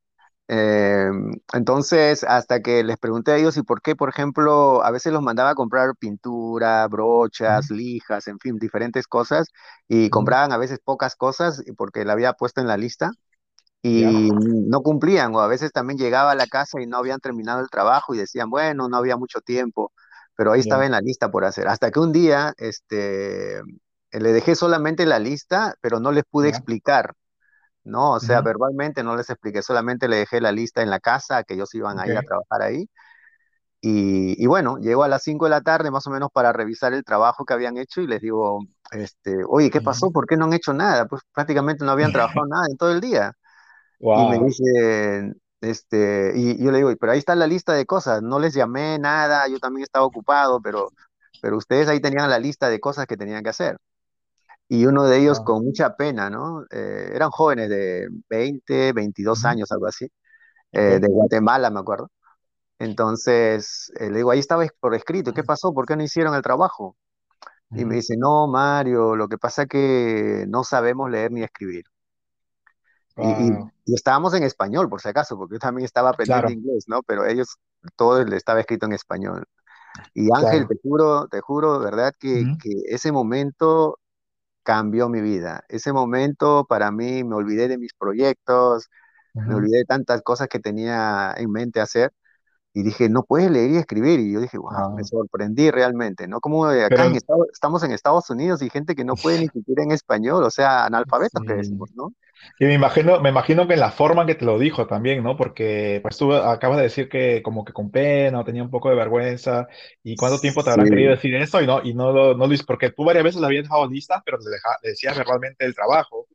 Eh, 0.49 1.09
entonces, 1.53 2.23
hasta 2.23 2.61
que 2.61 2.83
les 2.83 2.97
pregunté 2.97 3.31
a 3.31 3.37
ellos 3.37 3.57
y 3.57 3.63
por 3.63 3.81
qué, 3.81 3.95
por 3.95 4.09
ejemplo, 4.09 4.83
a 4.83 4.91
veces 4.91 5.11
los 5.13 5.21
mandaba 5.21 5.51
a 5.51 5.55
comprar 5.55 5.95
pintura, 5.97 6.87
brochas, 6.87 7.69
lijas, 7.69 8.27
en 8.27 8.39
fin, 8.39 8.57
diferentes 8.57 9.07
cosas, 9.07 9.49
y 9.87 10.09
compraban 10.09 10.51
a 10.53 10.57
veces 10.57 10.79
pocas 10.83 11.15
cosas 11.15 11.61
y 11.65 11.73
porque 11.73 12.05
la 12.05 12.13
había 12.13 12.33
puesto 12.33 12.61
en 12.61 12.67
la 12.67 12.77
lista 12.77 13.11
y 13.81 14.29
no 14.33 14.81
cumplían, 14.81 15.33
o 15.35 15.39
a 15.41 15.47
veces 15.47 15.71
también 15.71 15.99
llegaba 15.99 16.31
a 16.31 16.35
la 16.35 16.47
casa 16.47 16.81
y 16.81 16.87
no 16.87 16.97
habían 16.97 17.19
terminado 17.19 17.61
el 17.61 17.69
trabajo 17.69 18.13
y 18.15 18.17
decían, 18.17 18.49
bueno, 18.49 18.89
no 18.89 18.97
había 18.97 19.17
mucho 19.17 19.41
tiempo, 19.41 19.93
pero 20.35 20.51
ahí 20.53 20.59
estaba 20.61 20.85
en 20.85 20.91
la 20.93 21.01
lista 21.01 21.31
por 21.31 21.45
hacer. 21.45 21.67
Hasta 21.67 21.91
que 21.91 21.99
un 21.99 22.11
día, 22.11 22.53
este, 22.57 23.61
le 24.11 24.33
dejé 24.33 24.55
solamente 24.55 25.05
la 25.05 25.19
lista, 25.19 25.75
pero 25.81 25.99
no 25.99 26.11
les 26.11 26.23
pude 26.29 26.49
explicar. 26.49 27.13
No, 27.87 28.13
o 28.13 28.19
sea, 28.19 28.41
ujú, 28.41 28.43
verbalmente 28.43 29.03
no 29.03 29.15
les 29.15 29.29
expliqué, 29.29 29.61
solamente 29.63 30.07
le 30.07 30.17
dejé 30.17 30.41
la 30.41 30.51
lista 30.51 30.81
en 30.83 30.89
la 30.89 30.99
casa, 30.99 31.43
que 31.43 31.55
ellos 31.55 31.73
iban 31.75 31.99
a 31.99 32.07
ir 32.09 32.17
a 32.17 32.23
trabajar 32.23 32.61
ahí. 32.63 32.87
Y, 33.81 34.41
y 34.43 34.47
bueno, 34.47 34.77
llegó 34.79 35.03
a 35.03 35.07
las 35.07 35.23
5 35.23 35.45
de 35.45 35.51
la 35.51 35.61
tarde 35.61 35.91
más 35.91 36.07
o 36.07 36.09
menos 36.11 36.29
para 36.33 36.51
revisar 36.53 36.93
el 36.93 37.03
trabajo 37.03 37.45
que 37.45 37.53
habían 37.53 37.77
hecho 37.77 38.01
y 38.01 38.07
les 38.07 38.21
digo, 38.21 38.65
este, 38.91 39.43
oye, 39.47 39.69
¿qué 39.69 39.81
pasó? 39.81 40.11
¿Por 40.11 40.25
qué 40.27 40.35
no 40.37 40.45
han 40.45 40.53
hecho 40.53 40.73
nada? 40.73 41.05
Pues 41.07 41.21
prácticamente 41.33 41.85
no 41.85 41.91
habían 41.91 42.11
trabajado 42.11 42.47
nada 42.49 42.65
en 42.69 42.77
todo 42.77 42.91
el 42.91 43.01
día. 43.01 43.33
Y 44.13 44.25
me 44.25 44.39
dicen, 44.39 45.41
este, 45.61 46.33
y 46.35 46.63
yo 46.63 46.71
le 46.71 46.77
digo, 46.79 46.91
pero 46.99 47.11
ahí 47.13 47.19
está 47.19 47.35
la 47.35 47.47
lista 47.47 47.73
de 47.73 47.85
cosas, 47.85 48.21
no 48.23 48.39
les 48.39 48.53
llamé 48.53 48.97
nada, 48.99 49.47
yo 49.47 49.59
también 49.59 49.83
estaba 49.83 50.05
ocupado, 50.05 50.61
pero, 50.61 50.93
pero 51.39 51.57
ustedes 51.57 51.87
ahí 51.87 51.99
tenían 52.01 52.29
la 52.29 52.39
lista 52.39 52.69
de 52.69 52.79
cosas 52.79 53.05
que 53.07 53.17
tenían 53.17 53.43
que 53.43 53.49
hacer. 53.49 53.77
Y 54.69 54.85
uno 54.85 55.05
de 55.05 55.19
ellos 55.19 55.39
Wow. 55.39 55.41
con 55.41 55.63
mucha 55.65 55.95
pena, 55.95 56.29
¿no? 56.29 56.63
Eh, 56.71 57.11
eran 57.15 57.29
jóvenes 57.31 57.69
de 57.69 58.07
20, 58.29 58.93
veintidós 58.93 59.45
ujú, 59.45 59.47
años, 59.47 59.71
algo 59.71 59.87
así, 59.87 60.09
eh, 60.73 60.99
de 61.01 61.07
Guatemala, 61.09 61.69
me 61.71 61.79
acuerdo. 61.81 62.11
Entonces, 62.79 63.91
eh, 63.99 64.09
le 64.11 64.17
digo, 64.19 64.31
ahí 64.31 64.39
estaba 64.39 64.65
por 64.79 64.95
escrito, 64.95 65.33
¿qué 65.33 65.43
pasó? 65.43 65.73
¿Por 65.73 65.85
qué 65.87 65.95
no 65.97 66.03
hicieron 66.03 66.35
el 66.35 66.41
trabajo? 66.43 66.97
Y 67.73 67.85
me 67.85 67.95
dice, 67.95 68.15
no, 68.17 68.47
Mario, 68.47 69.15
lo 69.15 69.27
que 69.29 69.37
pasa 69.37 69.63
es 69.63 69.67
que 69.69 70.45
no 70.49 70.63
sabemos 70.63 71.09
leer 71.11 71.31
ni 71.31 71.43
escribir. 71.43 71.85
Y, 73.17 73.49
y, 73.49 73.51
Wow. 73.51 73.71
y 73.85 73.95
estábamos 73.95 74.33
en 74.33 74.43
español, 74.43 74.89
por 74.89 75.01
si 75.01 75.09
acaso, 75.09 75.37
porque 75.37 75.55
yo 75.55 75.59
también 75.59 75.85
estaba 75.85 76.09
aprendiendo 76.11 76.51
Claro, 76.51 76.51
inglés, 76.51 76.85
¿no? 76.87 77.01
Pero 77.03 77.25
ellos, 77.25 77.57
todo 77.95 78.23
le 78.23 78.35
estaba 78.37 78.59
escrito 78.59 78.85
en 78.85 78.93
español. 78.93 79.45
Y 80.13 80.29
Ángel, 80.35 80.67
claro. 80.67 80.67
te 80.67 80.75
juro, 80.83 81.27
te 81.29 81.41
juro, 81.41 81.79
¿verdad? 81.79 82.13
Que, 82.19 82.47
ujú, 82.47 82.59
que 82.59 82.71
ese 82.89 83.11
momento 83.13 83.99
cambió 84.67 85.07
mi 85.07 85.21
vida. 85.21 85.63
Ese 85.69 85.93
momento 85.93 86.65
para 86.67 86.91
mí 86.91 87.23
me 87.23 87.35
olvidé 87.35 87.69
de 87.69 87.77
mis 87.77 87.93
proyectos, 87.93 88.89
me 89.45 89.55
olvidé 89.55 89.77
de 89.79 89.85
tantas 89.85 90.21
cosas 90.23 90.49
que 90.49 90.59
tenía 90.59 91.33
en 91.37 91.51
mente 91.51 91.79
hacer 91.79 92.13
y 92.73 92.83
dije, 92.83 93.09
no 93.09 93.23
puedes 93.23 93.49
leer 93.51 93.71
y 93.71 93.77
escribir. 93.77 94.19
Y 94.19 94.33
yo 94.33 94.39
dije, 94.41 94.57
wow, 94.57 94.71
me 94.93 95.03
sorprendí 95.03 95.71
realmente, 95.71 96.27
¿no? 96.27 96.39
Como 96.41 96.65
acá 96.65 97.05
en 97.05 97.15
pero 97.15 97.15
Estados- 97.15 97.47
estamos 97.51 97.83
en 97.83 97.91
Estados 97.91 98.29
Unidos 98.29 98.61
y 98.61 98.69
gente 98.69 98.95
que 98.95 99.05
no 99.05 99.17
puede 99.17 99.39
ni 99.39 99.47
siquiera 99.49 99.83
en 99.83 99.91
español, 99.91 100.43
o 100.43 100.49
sea, 100.51 100.85
analfabetos 100.85 101.43
que 101.45 101.53
sí. 101.53 101.55
decimos, 101.55 101.89
¿no? 101.95 102.13
Y 102.59 102.65
me 102.65 102.73
imagino, 102.75 103.19
me 103.21 103.29
imagino 103.29 103.67
que 103.67 103.73
en 103.75 103.79
la 103.79 103.91
forma 103.91 104.21
en 104.23 104.27
que 104.27 104.35
te 104.35 104.45
lo 104.45 104.59
dijo 104.59 104.87
también, 104.87 105.23
¿no? 105.23 105.37
Porque 105.37 105.99
pues 106.03 106.17
tú 106.17 106.33
acabas 106.33 106.77
de 106.77 106.83
decir 106.83 107.09
que 107.09 107.41
como 107.43 107.65
que 107.65 107.73
con 107.73 107.91
pena 107.91 108.39
o 108.41 108.45
tenía 108.45 108.63
un 108.63 108.69
poco 108.71 108.89
de 108.89 108.95
vergüenza. 108.95 109.67
¿Y 110.03 110.15
cuánto 110.17 110.39
tiempo 110.39 110.63
te 110.63 110.69
habrán 110.71 110.89
querido 110.89 111.11
decir 111.11 111.35
eso? 111.35 111.61
Y 111.61 111.67
no, 111.67 111.81
y 111.83 111.93
no 111.95 112.11
lo, 112.11 112.35
no 112.37 112.47
lo 112.47 112.53
hice, 112.53 112.63
porque 112.65 112.91
tú 112.91 113.05
varias 113.05 113.23
veces 113.25 113.41
le 113.41 113.47
habías 113.47 113.63
dejado 113.65 113.87
listas, 113.89 114.21
pero 114.25 114.37
le, 114.39 114.49
deja- 114.51 114.77
le 114.83 114.89
decías 114.91 115.15
verbalmente 115.17 115.65
el 115.65 115.75
trabajo. 115.75 116.27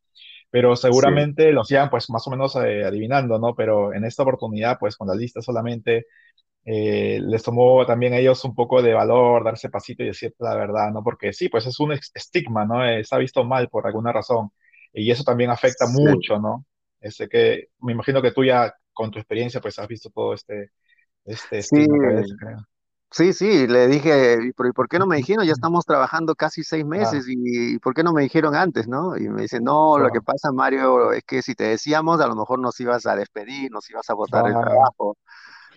Pero 0.53 0.77
sí, 0.89 0.89
seguramente 0.89 1.53
lo 1.53 1.63
hacían 1.63 1.91
pues 1.91 2.11
más 2.11 2.27
o 2.29 2.33
menos 2.33 2.57
eh, 2.57 2.85
adivinando, 2.87 3.41
¿no? 3.41 3.57
Pero 3.57 3.95
en 3.95 4.07
esta 4.07 4.25
oportunidad, 4.25 4.79
pues 4.81 4.97
con 4.99 5.09
la 5.09 5.17
lista 5.17 5.43
solamente 5.43 6.07
eh, 6.65 7.21
les 7.23 7.43
tomó 7.43 7.87
también 7.87 8.13
a 8.15 8.19
ellos 8.19 8.45
un 8.45 8.55
poco 8.55 8.83
de 8.83 8.95
valor 8.95 9.45
darse 9.45 9.71
pasito 9.71 10.03
y 10.05 10.09
decir 10.09 10.35
la 10.41 10.55
verdad, 10.57 10.93
¿no? 10.93 11.03
Porque 11.05 11.33
sí, 11.33 11.49
pues 11.51 11.67
es 11.67 11.81
un 11.81 11.93
estigma, 11.93 12.67
¿no? 12.67 12.85
Eh, 12.85 13.01
está 13.01 13.19
visto 13.19 13.45
mal 13.45 13.69
por 13.69 13.87
alguna 13.87 14.13
razón 14.13 14.51
y 14.93 15.11
eso 15.11 15.25
también 15.25 15.51
afecta 15.51 15.87
sí. 15.87 16.03
mucho, 16.03 16.39
¿no? 16.41 16.67
Este 17.01 17.29
que 17.29 17.69
me 17.81 17.93
imagino 17.93 18.23
que 18.23 18.33
tú 18.33 18.45
ya 18.45 18.73
con 18.93 19.11
tu 19.11 19.19
experiencia 19.19 19.61
pues 19.61 19.79
has 19.79 19.89
visto 19.89 20.11
todo 20.11 20.35
este, 20.35 20.71
este 21.25 21.59
Sí, 21.59 21.77
estigma 21.77 21.99
que 21.99 22.09
veces 22.09 22.35
creo. 22.39 22.59
Sí, 23.13 23.33
sí, 23.33 23.67
le 23.67 23.89
dije, 23.89 24.39
¿y 24.43 24.53
por, 24.53 24.67
y 24.67 24.73
por 24.73 24.89
qué 24.89 24.99
no 24.99 25.07
me 25.07 25.17
dijeron? 25.17 25.47
Ya 25.47 25.53
estamos 25.53 25.85
trabajando 25.85 26.35
casi 26.35 26.65
seis 26.65 26.85
meses 26.85 27.27
y, 27.29 27.75
¿y 27.75 27.79
por 27.79 27.95
qué 27.95 28.03
no 28.03 28.13
me 28.13 28.23
dijeron 28.23 28.55
antes, 28.57 28.89
no? 28.89 29.17
Y 29.17 29.29
me 29.29 29.43
dice, 29.43 29.61
no, 29.61 29.99
lo 29.99 30.11
que 30.11 30.21
pasa, 30.23 30.53
Mario, 30.53 31.13
es 31.13 31.23
que 31.25 31.43
si 31.43 31.55
te 31.55 31.65
decíamos, 31.65 32.21
a 32.21 32.27
lo 32.27 32.37
mejor 32.37 32.59
nos 32.61 32.79
ibas 32.81 33.07
a 33.07 33.17
despedir, 33.17 33.71
nos 33.71 33.89
ibas 33.91 34.09
a 34.11 34.15
botar 34.15 34.47
el 34.47 34.57
wow, 34.57 34.59
trabajo. 34.59 35.17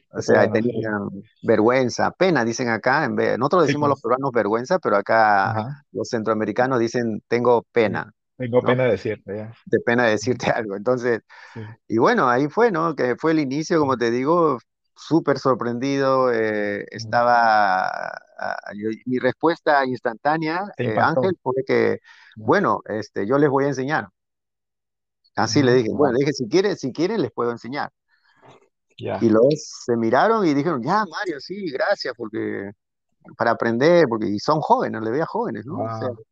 O 0.10 0.22
sea, 0.22 0.48
tenían 0.50 1.10
vergüenza, 1.42 2.12
pena, 2.12 2.46
dicen 2.46 2.70
acá. 2.70 3.06
En 3.06 3.15
vez, 3.15 3.38
nosotros 3.39 3.63
decimos 3.65 3.89
los 3.89 4.00
peruanos 4.00 4.32
vergüenza, 4.34 4.80
pero 4.80 4.98
acá 4.98 5.54
ajá, 5.54 5.86
los 5.92 6.10
centroamericanos 6.10 6.80
dicen 6.80 7.22
tengo 7.27 7.63
pena, 7.72 8.12
Tengo 8.38 8.63
¿no? 8.63 8.70
pena 8.70 8.86
de 8.86 8.92
decirte, 8.92 9.36
ya. 9.38 9.58
De 9.65 9.80
pena 9.80 10.06
Ujú, 10.06 10.06
decirte 10.06 10.48
algo. 10.51 10.75
Entonces, 10.75 11.22
Sí. 11.54 11.62
y 11.88 11.98
bueno, 12.00 12.30
ahí 12.30 12.48
fue, 12.50 12.72
¿no? 12.72 12.96
Que 12.96 13.15
fue 13.18 13.32
el 13.34 13.39
inicio, 13.39 13.80
como 13.80 13.98
te 13.98 14.12
digo, 14.12 14.60
súper 14.96 15.40
sorprendido. 15.40 16.32
eh, 16.34 16.86
Ujú. 17.00 17.16
estaba, 17.16 18.12
yo- 18.75 18.90
mi 19.06 19.20
respuesta 19.20 19.86
instantánea, 19.86 20.64
eh. 20.78 21.00
Ángel, 21.00 21.38
fue 21.42 21.56
que, 21.66 22.00
bueno, 22.36 22.82
este, 22.88 23.28
yo 23.28 23.38
les 23.38 23.50
voy 23.50 23.66
a 23.66 23.68
enseñar. 23.70 24.10
Así 25.38 25.64
le 25.64 25.74
Ujú, 25.74 25.75
dije, 25.75 25.90
bueno, 25.94 26.14
le 26.14 26.20
dije, 26.20 26.34
si 26.34 26.48
quieren, 26.50 26.75
si 26.78 26.92
quieren, 26.92 27.22
les 27.22 27.32
puedo 27.32 27.52
enseñar. 27.52 27.90
Y 29.20 29.30
los 29.30 29.44
se 29.86 29.96
miraron 29.96 30.46
y 30.46 30.54
dijeron, 30.54 30.82
ya, 30.84 31.06
Mario, 31.06 31.40
sí, 31.40 31.70
gracias, 31.72 32.14
porque 32.18 32.72
para 33.38 33.52
aprender, 33.52 34.08
porque 34.10 34.28
y 34.30 34.40
son 34.40 34.62
jóvenes, 34.62 35.02
le 35.04 35.12
veía 35.12 35.25
jóvenes, 35.28 35.66
¿no? 35.66 35.84
O 35.86 35.90
sea, 35.92 36.10
Wow. 36.10 36.24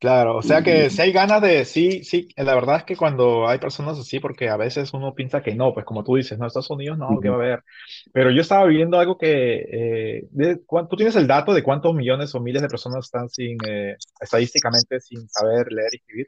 Claro, 0.00 0.36
o 0.36 0.42
sea 0.42 0.62
que 0.62 0.90
si 0.90 1.02
hay 1.02 1.12
ganas 1.12 1.42
de, 1.42 1.64
sí, 1.64 2.04
sí, 2.04 2.28
la 2.36 2.54
verdad 2.54 2.76
es 2.76 2.84
que 2.84 2.96
cuando 2.96 3.48
hay 3.48 3.58
personas 3.58 3.98
así, 3.98 4.20
porque 4.20 4.48
a 4.48 4.56
veces 4.56 4.94
uno 4.94 5.12
piensa 5.12 5.42
que 5.42 5.56
no, 5.56 5.74
pues 5.74 5.84
como 5.84 6.04
tú 6.04 6.14
dices, 6.14 6.38
no, 6.38 6.46
Estados 6.46 6.70
Unidos 6.70 6.98
no, 6.98 7.18
¿qué 7.20 7.28
va 7.28 7.34
a 7.34 7.38
haber? 7.38 7.64
Pero 8.12 8.30
yo 8.30 8.42
estaba 8.42 8.64
viendo 8.66 8.96
algo 9.00 9.18
que, 9.18 9.56
eh, 9.56 10.28
de, 10.30 10.60
¿tú 10.88 10.96
tienes 10.96 11.16
el 11.16 11.26
dato 11.26 11.52
de 11.52 11.64
cuántos 11.64 11.94
millones 11.94 12.32
o 12.36 12.40
miles 12.40 12.62
de 12.62 12.68
personas 12.68 13.06
están 13.06 13.28
sin, 13.28 13.58
eh, 13.66 13.96
estadísticamente 14.20 15.00
sin 15.00 15.28
saber 15.28 15.66
leer 15.72 15.90
y 15.92 15.96
escribir? 15.96 16.26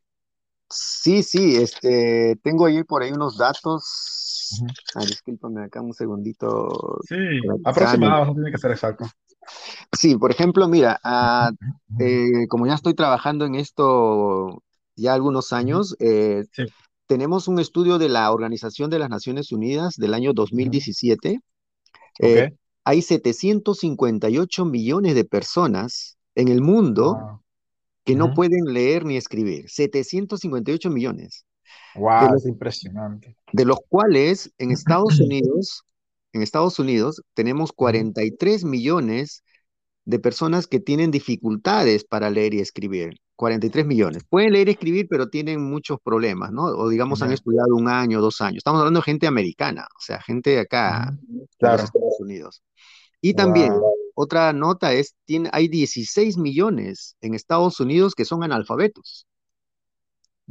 sí, 0.68 1.22
sí, 1.22 1.56
este, 1.56 2.36
tengo 2.42 2.66
ahí 2.66 2.82
por 2.84 3.02
ahí 3.02 3.12
unos 3.12 3.38
datos. 3.38 4.58
Ujú. 4.60 4.66
Ah, 4.96 5.04
discúlpame 5.06 5.62
acá 5.64 5.80
un 5.80 5.94
segundito. 5.94 6.98
Sí, 7.06 7.16
aproximados, 7.64 8.26
no 8.26 8.34
tiene 8.34 8.50
que 8.50 8.58
ser 8.58 8.72
exacto. 8.72 9.04
Sí, 9.92 10.16
por 10.16 10.30
ejemplo, 10.30 10.69
mira, 10.69 11.00
ah, 11.04 11.50
eh, 11.99 12.47
como 12.49 12.66
ya 12.66 12.75
estoy 12.75 12.95
trabajando 12.95 13.45
en 13.45 13.54
esto 13.54 14.62
ya 14.97 15.14
algunos 15.14 15.52
años, 15.52 15.97
eh, 16.00 16.45
Sí, 16.52 16.64
tenemos 17.07 17.49
un 17.49 17.59
estudio 17.61 17.99
de 17.99 18.09
la 18.09 18.33
Organización 18.33 18.90
de 18.90 18.99
las 18.99 19.11
Naciones 19.11 19.52
Unidas 19.52 19.97
del 19.97 20.14
año 20.14 20.33
ujú. 20.33 20.35
2017. 20.35 21.40
Ok, 22.19 22.37
Eh, 22.37 22.50
hay 22.85 23.02
758 23.02 24.64
millones 24.64 25.14
de 25.14 25.25
personas 25.25 26.19
en 26.35 26.49
el 26.49 26.62
mundo 26.62 27.14
wow, 27.14 27.42
que 28.04 28.16
no 28.16 28.35
pueden 28.35 28.64
leer 28.73 29.04
ni 29.04 29.16
escribir. 29.16 29.69
758 29.71 30.90
millones, 30.90 31.47
de 32.16 32.28
wow, 32.28 32.30
los, 32.30 32.42
es 32.42 32.47
impresionante. 32.47 33.37
de 33.52 33.64
los 33.64 33.78
cuales 33.88 34.52
en 34.59 34.71
Estados 34.73 35.21
Unidos, 35.21 35.85
en 36.32 36.42
Estados 36.42 36.78
Unidos 36.78 37.22
tenemos 37.34 37.72
Ujú, 37.84 38.12
43 38.12 38.64
millones 38.64 39.42
de 40.04 40.18
personas 40.18 40.66
que 40.66 40.80
tienen 40.80 41.10
dificultades 41.10 42.04
para 42.04 42.30
leer 42.30 42.54
y 42.54 42.60
escribir. 42.60 43.14
43 43.37 43.87
millones. 43.87 44.25
Pueden 44.28 44.52
leer 44.52 44.68
y 44.68 44.72
escribir, 44.72 45.06
pero 45.08 45.28
tienen 45.30 45.62
muchos 45.62 45.99
problemas, 46.02 46.52
¿no? 46.52 46.64
O 46.64 46.88
digamos 46.90 47.22
han 47.22 47.32
estudiado 47.32 47.75
un 47.76 47.88
año, 47.88 48.20
dos 48.20 48.40
años. 48.42 48.58
Estamos 48.58 48.80
hablando 48.80 49.00
de 49.00 49.04
gente 49.04 49.26
americana, 49.26 49.87
o 49.96 50.00
sea, 50.00 50.20
gente 50.22 50.50
de 50.50 50.60
acá, 50.60 51.16
ujú. 51.18 51.46
de 51.60 51.70
los 51.70 51.82
Claro, 51.82 51.84
Estados 51.84 52.20
Unidos. 52.20 52.62
Y 53.20 53.34
también, 53.34 53.75
wow, 53.80 53.94
otra 54.14 54.52
nota 54.52 54.92
es, 54.94 55.14
tiene, 55.25 55.50
hay 55.52 55.68
16 55.68 56.38
millones 56.38 57.16
en 57.20 57.34
Estados 57.34 57.80
Unidos 57.80 58.14
que 58.14 58.25
son 58.26 58.42
analfabetos. 58.44 59.26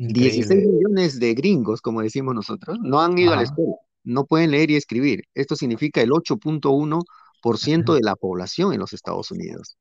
16 0.07 0.45
increíble. 0.45 0.67
millones 0.67 1.19
de 1.19 1.33
gringos, 1.33 1.81
como 1.81 2.01
decimos 2.01 2.35
nosotros, 2.35 2.77
no 2.81 3.01
han 3.01 3.17
ido 3.17 3.33
a 3.33 3.35
la 3.37 3.43
escuela, 3.43 3.75
no 4.03 4.25
pueden 4.25 4.51
leer 4.51 4.71
y 4.71 4.75
escribir. 4.75 5.23
Esto 5.33 5.55
significa 5.55 6.01
el 6.01 6.11
8.1% 6.11 7.93
de 7.93 8.01
la 8.01 8.15
población 8.15 8.73
en 8.73 8.79
los 8.79 8.93
Estados 8.93 9.31
Unidos. 9.31 9.77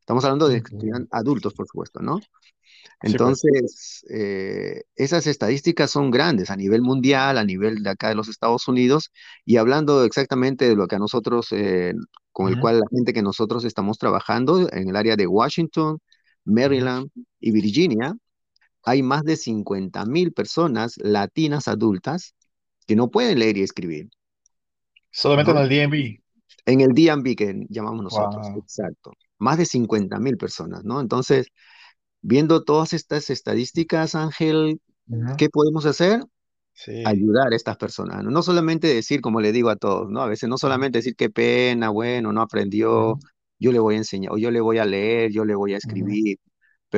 Estamos 0.00 0.24
hablando 0.24 0.48
de 0.48 0.62
adultos, 1.10 1.54
por 1.54 1.66
supuesto, 1.66 2.00
¿no? 2.00 2.20
Entonces, 3.02 4.04
eh, 4.10 4.82
esas 4.96 5.26
estadísticas 5.26 5.90
son 5.90 6.10
grandes 6.10 6.50
a 6.50 6.56
nivel 6.56 6.82
mundial, 6.82 7.38
a 7.38 7.44
nivel 7.44 7.82
de 7.82 7.90
acá 7.90 8.08
de 8.08 8.16
los 8.16 8.28
Estados 8.28 8.66
Unidos, 8.66 9.12
y 9.44 9.56
hablando 9.56 10.04
exactamente 10.04 10.68
de 10.68 10.74
lo 10.74 10.88
que 10.88 10.96
a 10.96 10.98
nosotros, 10.98 11.48
eh, 11.52 11.94
con 12.32 12.48
el 12.48 12.58
cual 12.60 12.80
la 12.80 12.86
gente 12.90 13.12
que 13.12 13.22
nosotros 13.22 13.64
estamos 13.64 13.98
trabajando 13.98 14.68
en 14.72 14.88
el 14.88 14.96
área 14.96 15.16
de 15.16 15.26
Washington. 15.26 15.98
Maryland 16.44 17.08
y 17.40 17.52
Virginia, 17.52 18.14
hay 18.84 19.02
más 19.02 19.22
de 19.24 19.36
50 19.36 20.04
mil 20.06 20.32
personas 20.32 20.96
latinas 20.98 21.68
adultas 21.68 22.34
que 22.86 22.96
no 22.96 23.10
pueden 23.10 23.38
leer 23.38 23.56
y 23.58 23.62
escribir, 23.62 24.08
Solamente 25.10 25.52
en 25.52 25.58
el 25.58 25.68
DMV. 25.68 26.22
En 26.64 26.80
el 26.80 26.94
DMV 26.94 27.36
que 27.36 27.66
llamamos 27.68 28.02
nosotros, 28.04 28.48
Wow. 28.48 28.58
exacto. 28.60 29.12
Más 29.38 29.58
de 29.58 29.66
50 29.66 30.18
mil 30.20 30.36
personas, 30.36 30.84
¿no? 30.84 31.00
Entonces, 31.00 31.48
viendo 32.20 32.64
todas 32.64 32.92
estas 32.92 33.30
estadísticas, 33.30 34.14
Ángel, 34.14 34.80
¿qué 35.36 35.48
podemos 35.50 35.86
hacer? 35.86 36.22
Sí. 36.72 37.02
Ayudar 37.06 37.52
a 37.52 37.56
estas 37.56 37.76
personas, 37.76 38.22
¿no? 38.24 38.30
No 38.30 38.42
solamente 38.42 38.88
decir, 38.88 39.20
como 39.20 39.40
le 39.40 39.52
digo 39.52 39.70
a 39.70 39.76
todos, 39.76 40.10
¿no? 40.10 40.22
A 40.22 40.28
veces 40.28 40.48
no 40.48 40.58
solamente 40.58 40.98
decir 40.98 41.14
qué 41.16 41.30
pena, 41.30 41.90
bueno, 41.90 42.32
no 42.32 42.42
aprendió, 42.42 43.18
yo 43.58 43.72
le 43.72 43.78
voy 43.78 43.94
a 43.96 43.98
enseñar, 43.98 44.32
o 44.32 44.38
yo 44.38 44.50
le 44.50 44.60
voy 44.60 44.78
a 44.78 44.84
leer, 44.86 45.32
yo 45.32 45.44
le 45.44 45.54
voy 45.54 45.74
a 45.74 45.78
escribir, 45.78 46.38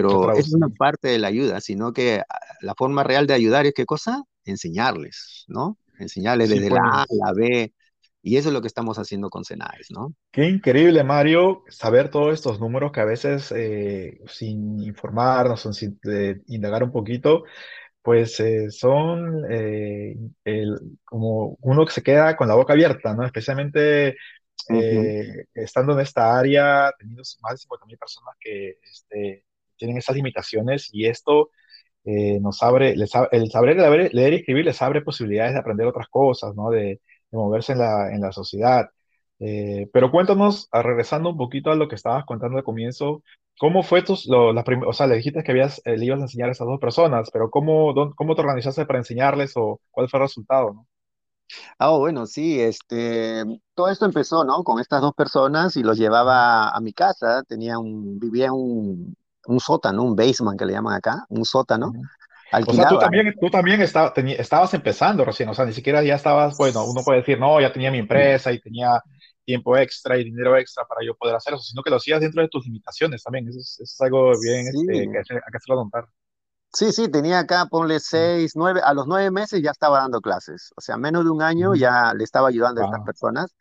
Yo 0.07 0.19
pero 0.21 0.33
es 0.33 0.53
una 0.53 0.69
parte 0.69 1.09
de 1.09 1.19
la 1.19 1.29
ayuda, 1.29 1.61
sino 1.61 1.93
que 1.93 2.21
ah, 2.29 2.41
la 2.61 2.75
forma 2.77 3.03
real 3.05 3.27
de 3.27 3.35
ayudar 3.35 3.67
es 3.67 3.75
qué 3.75 3.87
cosa? 3.87 4.23
Enseñarles, 4.45 5.45
¿no? 5.49 5.79
Enseñarles 5.99 6.51
Sí, 6.51 6.51
desde 6.51 6.71
la 6.71 6.81
A 6.83 7.03
a 7.03 7.07
la 7.11 7.33
B, 7.35 7.73
y 8.23 8.37
eso 8.37 8.49
es 8.49 8.55
lo 8.55 8.61
que 8.63 8.69
estamos 8.69 8.99
haciendo 8.99 9.31
con 9.31 9.45
CENAES, 9.45 9.89
¿no? 9.91 10.15
Qué 10.33 10.49
increíble, 10.49 11.05
Mario, 11.05 11.63
saber 11.69 12.11
todos 12.11 12.35
estos 12.35 12.59
números 12.59 12.91
que 12.91 13.01
a 13.01 13.05
veces, 13.05 13.53
eh, 13.57 14.19
sin 14.27 14.81
informarnos 14.81 15.63
sin 15.77 15.99
eh, 16.11 16.41
indagar 16.49 16.83
un 16.83 16.91
poquito, 16.91 17.45
pues 18.03 18.41
eh, 18.41 18.71
son 18.71 19.45
eh, 19.53 20.17
el- 20.45 20.81
como 21.05 21.59
uno 21.63 21.87
que 21.87 21.93
se 21.93 22.03
queda 22.03 22.37
con 22.37 22.49
la 22.49 22.55
boca 22.57 22.73
abierta, 22.75 23.15
¿no? 23.15 23.25
Especialmente 23.27 24.17
Ujú, 24.69 25.15
eh, 25.15 25.47
estando 25.55 25.93
en 25.95 26.01
esta 26.01 26.39
área, 26.39 26.93
teniendo 26.99 27.23
más 27.43 27.53
de 27.55 27.59
50.000 27.59 27.99
personas 27.99 28.35
que 28.41 28.79
este, 28.83 29.47
tienen 29.77 29.99
esas 29.99 30.17
limitaciones 30.17 30.91
y 30.93 31.07
esto 31.07 31.51
eh, 32.05 32.39
nos 32.41 32.63
abre, 32.63 32.93
el 32.93 33.51
saber 33.51 33.77
leer, 34.15 34.33
y 34.33 34.37
escribir 34.37 34.65
les 34.65 34.81
abre 34.83 35.03
posibilidades 35.03 35.55
de 35.55 35.61
aprender 35.61 35.87
otras 35.87 36.09
cosas, 36.09 36.55
¿no? 36.55 36.71
De, 36.71 36.81
de 36.81 37.01
moverse 37.39 37.73
en 37.73 37.79
la, 37.79 38.13
en 38.15 38.21
la 38.21 38.33
sociedad. 38.33 38.89
Eh, 39.41 39.89
pero 39.93 40.11
cuéntanos, 40.11 40.69
ah, 40.73 40.83
regresando 40.83 41.31
un 41.31 41.37
poquito 41.37 41.71
a 41.71 41.75
lo 41.77 41.89
que 41.89 41.97
estabas 41.97 42.25
contando 42.25 42.59
al 42.59 42.65
comienzo, 42.65 43.23
¿cómo 43.59 43.83
fue 43.83 44.03
tus, 44.03 44.27
lo, 44.27 44.53
la 44.53 44.65
prim- 44.65 44.85
o 44.87 44.93
sea, 44.93 45.07
le 45.07 45.17
dijiste 45.17 45.43
que 45.43 45.51
habías, 45.53 45.81
eh, 45.85 45.97
le 45.97 46.07
ibas 46.07 46.21
a 46.21 46.23
enseñar 46.25 46.49
a 46.49 46.53
esas 46.53 46.67
dos 46.67 46.81
personas, 46.81 47.31
pero 47.33 47.51
¿cómo, 47.51 47.93
dón- 47.95 48.15
cómo 48.15 48.35
te 48.35 48.43
organizaste 48.43 48.87
para 48.87 49.01
enseñarles 49.01 49.53
o 49.57 49.81
cuál 49.91 50.09
fue 50.09 50.19
el 50.21 50.25
resultado. 50.27 50.87
Ah, 51.79 51.91
oh, 51.93 51.99
bueno, 52.01 52.27
sí, 52.27 52.61
este, 52.61 53.45
todo 53.75 53.89
esto 53.89 54.07
empezó, 54.07 54.45
¿no? 54.45 54.65
Con 54.65 54.81
estas 54.81 55.01
dos 55.01 55.15
personas 55.15 55.77
y 55.77 55.83
los 55.83 55.99
llevaba 55.99 56.71
a 56.71 56.81
mi 56.81 56.93
casa. 56.93 57.43
Tenía 57.45 57.79
un, 57.79 58.19
vivía 58.19 58.53
un, 58.53 59.17
un 59.47 59.61
sótano, 59.61 60.03
un 60.03 60.17
basement 60.17 60.59
que 60.59 60.67
le 60.67 60.73
llaman 60.75 60.95
acá, 60.97 61.25
un 61.29 61.45
sótano. 61.45 61.95
ujú. 61.95 62.09
O 62.67 62.75
sea, 62.75 62.87
tú 62.87 62.99
también, 62.99 63.35
tú 63.41 63.51
también 63.51 63.83
esta- 63.83 64.13
teni- 64.15 64.37
estabas 64.39 64.75
empezando 64.75 65.25
recién, 65.25 65.49
o 65.51 65.55
sea, 65.55 65.67
ni 65.67 65.73
siquiera 65.75 66.03
ya 66.03 66.17
estabas, 66.17 66.57
bueno, 66.57 66.85
uno 66.87 67.05
puede 67.05 67.21
decir, 67.21 67.39
no, 67.41 67.61
ya 67.61 67.73
tenía 67.73 67.91
mi 67.91 67.99
empresa 67.99 68.53
y 68.53 68.61
tenía 68.61 69.03
tiempo 69.45 69.77
extra 69.77 70.19
y 70.19 70.25
dinero 70.25 70.57
extra 70.57 70.85
para 70.87 71.05
yo 71.07 71.17
poder 71.17 71.37
hacer 71.37 71.55
eso, 71.55 71.63
sino 71.65 71.83
que 71.83 71.91
lo 71.91 71.97
hacías 71.97 72.21
dentro 72.21 72.43
de 72.43 72.49
tus 72.49 72.65
limitaciones 72.67 73.23
también. 73.25 73.49
Eso 73.49 73.59
es, 73.61 73.81
eso 73.81 73.85
es 73.85 74.01
algo 74.01 74.39
bien 74.41 74.69
Sí, 74.71 74.79
este, 74.79 75.09
que 75.11 75.19
hay 75.19 75.25
que 75.25 75.57
hacerlo 75.59 75.85
notar. 75.85 76.07
sí, 76.73 76.93
sí, 76.93 77.09
tenía 77.11 77.41
acá, 77.41 77.67
ponle 77.67 78.01
seis, 78.01 78.53
nueve, 78.57 78.81
a 78.85 78.95
los 78.95 79.07
nueve 79.07 79.31
meses 79.31 79.63
ya 79.63 79.71
estaba 79.71 80.01
dando 80.01 80.21
clases, 80.21 80.73
o 80.77 80.81
sea, 80.81 80.97
menos 80.97 81.25
de 81.25 81.31
un 81.31 81.43
año 81.43 81.75
ya 81.75 82.13
le 82.15 82.25
estaba 82.25 82.49
ayudando 82.49 82.81
a 82.81 82.85
estas 82.85 83.01
Wow. 83.01 83.03
personas 83.03 83.55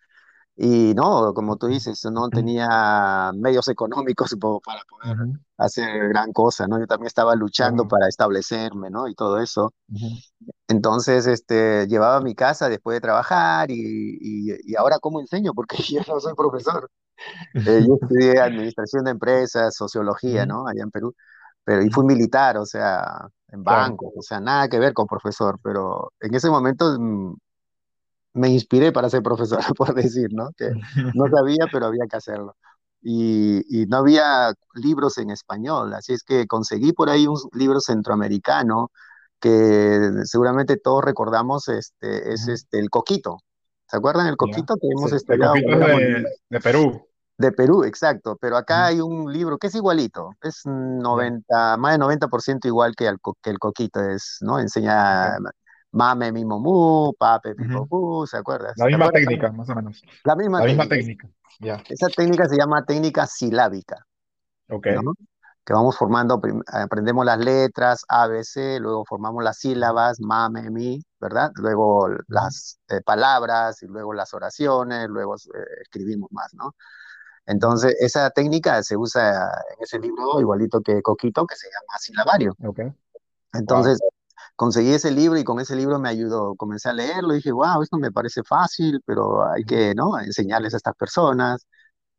y 0.55 0.93
no, 0.95 1.33
como 1.33 1.57
tú 1.57 1.67
dices, 1.67 2.03
no 2.11 2.29
tenía 2.31 3.31
medios 3.35 3.67
económicos 3.69 4.35
para 4.63 4.81
poder 4.85 5.15
Ujú, 5.15 5.37
hacer 5.57 6.09
gran 6.09 6.31
cosa, 6.33 6.67
¿no? 6.67 6.79
Yo 6.79 6.87
también 6.87 7.07
estaba 7.07 7.35
luchando 7.35 7.85
Claro. 7.85 7.87
para 7.87 8.07
establecerme, 8.07 8.89
¿no? 8.89 9.07
Y 9.07 9.15
todo 9.15 9.39
eso. 9.41 9.73
Ujú. 9.89 10.09
Entonces, 10.67 11.27
este, 11.27 11.87
llevaba 11.87 12.17
a 12.17 12.21
mi 12.21 12.35
casa 12.35 12.69
después 12.69 12.95
de 12.95 13.01
trabajar 13.01 13.69
y, 13.71 13.75
y, 14.21 14.71
y 14.71 14.75
ahora 14.75 14.99
cómo 14.99 15.19
enseño, 15.21 15.53
porque 15.53 15.77
yo 15.91 16.01
no 16.07 16.19
soy 16.19 16.33
profesor. 16.35 16.89
Eh, 17.65 17.81
yo 17.87 17.95
estudié 18.01 18.39
administración 18.41 19.05
de 19.05 19.11
empresas, 19.11 19.75
sociología, 19.75 20.45
¿no? 20.45 20.67
Allá 20.67 20.83
en 20.83 20.91
Perú, 20.91 21.15
pero 21.63 21.83
y 21.83 21.89
fui 21.91 22.05
militar, 22.05 22.57
o 22.57 22.65
sea, 22.65 23.27
en 23.49 23.63
Claro. 23.65 23.99
bancos, 24.03 24.11
o 24.17 24.21
sea, 24.21 24.39
nada 24.41 24.67
que 24.69 24.79
ver 24.79 24.93
con 24.93 25.07
profesor, 25.07 25.59
pero 25.63 26.13
en 26.21 26.35
ese 26.35 26.49
momento 26.49 26.97
mm, 26.99 27.35
me 28.33 28.49
inspiré 28.49 28.91
para 28.91 29.09
ser 29.09 29.21
profesor, 29.23 29.59
por 29.77 29.93
decir, 29.93 30.29
¿no? 30.33 30.49
Que 30.57 30.71
no 31.15 31.25
sabía, 31.29 31.67
pero 31.71 31.87
había 31.87 32.05
que 32.09 32.17
hacerlo. 32.17 32.55
Y, 33.01 33.63
y 33.69 33.85
no 33.87 33.97
había 33.97 34.53
libros 34.75 35.17
en 35.17 35.29
español, 35.29 35.93
así 35.93 36.13
es 36.13 36.23
que 36.23 36.47
conseguí 36.47 36.93
por 36.93 37.09
ahí 37.09 37.27
un 37.27 37.37
libro 37.53 37.81
centroamericano 37.81 38.91
que 39.43 39.99
seguramente 40.23 40.77
todos 40.77 41.03
recordamos, 41.03 41.67
este, 41.67 42.33
es 42.33 42.47
este, 42.47 42.79
El 42.79 42.89
Coquito. 42.89 43.39
¿Se 43.87 43.97
acuerdan 43.97 44.27
el. 44.27 44.37
Coquito 44.37 44.75
que 44.75 44.87
Sí, 44.87 44.93
hemos 44.93 45.11
cuando 45.25 45.75
éramos 45.75 45.99
de, 45.99 46.25
de 46.49 46.59
Perú. 46.61 47.07
De 47.37 47.51
Perú, 47.51 47.83
exacto, 47.83 48.37
pero 48.39 48.55
acá 48.55 48.85
hay 48.85 49.01
un 49.01 49.33
libro 49.33 49.57
que 49.57 49.67
es 49.67 49.75
igualito, 49.75 50.31
es 50.41 50.61
Ya. 50.63 50.71
90, 50.71 51.77
más 51.77 51.91
de 51.93 51.99
90% 51.99 52.67
igual 52.67 52.95
que 52.95 53.07
el, 53.07 53.17
que 53.41 53.49
el 53.49 53.59
Coquito, 53.59 53.99
es, 54.01 54.37
¿no? 54.41 54.59
Enseña. 54.59 55.37
Mame, 55.93 56.31
mimo, 56.31 56.59
mu, 56.59 57.13
pape, 57.13 57.55
Ujú. 57.55 57.87
pu, 57.87 58.27
¿se 58.27 58.37
acuerdas? 58.37 58.73
La 58.75 58.85
¿Te 58.85 58.91
misma 58.91 59.05
acuerdas? 59.05 59.29
técnica, 59.29 59.51
más 59.51 59.69
o 59.69 59.75
menos. 59.75 60.03
La 60.25 60.35
misma 60.35 60.59
La 60.59 60.65
misma 60.65 60.87
técnica. 60.89 61.27
técnica. 61.27 61.29
Ya. 61.59 61.83
Esa 61.89 62.07
técnica 62.09 62.47
se 62.47 62.57
llama 62.57 62.83
técnica 62.85 63.25
silábica, 63.27 64.05
Ok. 64.69 64.87
¿no? 64.87 65.13
Que 65.65 65.73
vamos 65.73 65.95
formando, 65.95 66.41
aprendemos 66.67 67.25
las 67.25 67.37
letras 67.39 68.03
A, 68.09 68.27
B, 68.27 68.43
C, 68.43 68.79
luego 68.81 69.05
formamos 69.05 69.43
las 69.43 69.59
sílabas, 69.59 70.19
ma, 70.19 70.49
me, 70.49 70.69
mi, 70.69 71.01
¿verdad? 71.21 71.51
Luego 71.55 72.09
las 72.27 72.79
eh, 72.89 72.99
palabras 73.01 73.81
y 73.81 73.87
luego 73.87 74.13
las 74.13 74.33
oraciones, 74.33 75.07
luego 75.07 75.35
eh, 75.35 75.81
escribimos 75.83 76.29
más, 76.33 76.53
¿no? 76.53 76.75
Entonces, 77.45 77.95
esa 77.99 78.29
técnica 78.29 78.81
se 78.83 78.97
usa 78.97 79.45
en 79.77 79.83
ese 79.83 79.99
libro 79.99 80.39
igualito 80.39 80.81
que 80.81 81.01
Coquito, 81.01 81.45
que 81.45 81.55
se 81.55 81.67
llama 81.67 81.97
silabario. 81.99 82.55
Ok. 82.63 82.79
Wow. 83.53 83.85
Conseguí 84.55 84.91
ese 84.93 85.11
libro 85.11 85.39
y 85.39 85.43
con 85.43 85.59
ese 85.59 85.75
libro 85.75 85.99
me 85.99 86.09
ayudó, 86.09 86.55
comencé 86.55 86.89
a 86.89 86.93
leerlo 86.93 87.33
y 87.33 87.37
dije, 87.37 87.51
wow, 87.51 87.81
esto 87.81 87.97
me 87.97 88.11
parece 88.11 88.43
fácil, 88.43 89.01
pero 89.05 89.43
hay 89.49 89.63
que, 89.63 89.93
¿no? 89.95 90.19
enseñarles 90.19 90.73
a 90.73 90.77
estas 90.77 90.95
personas. 90.95 91.67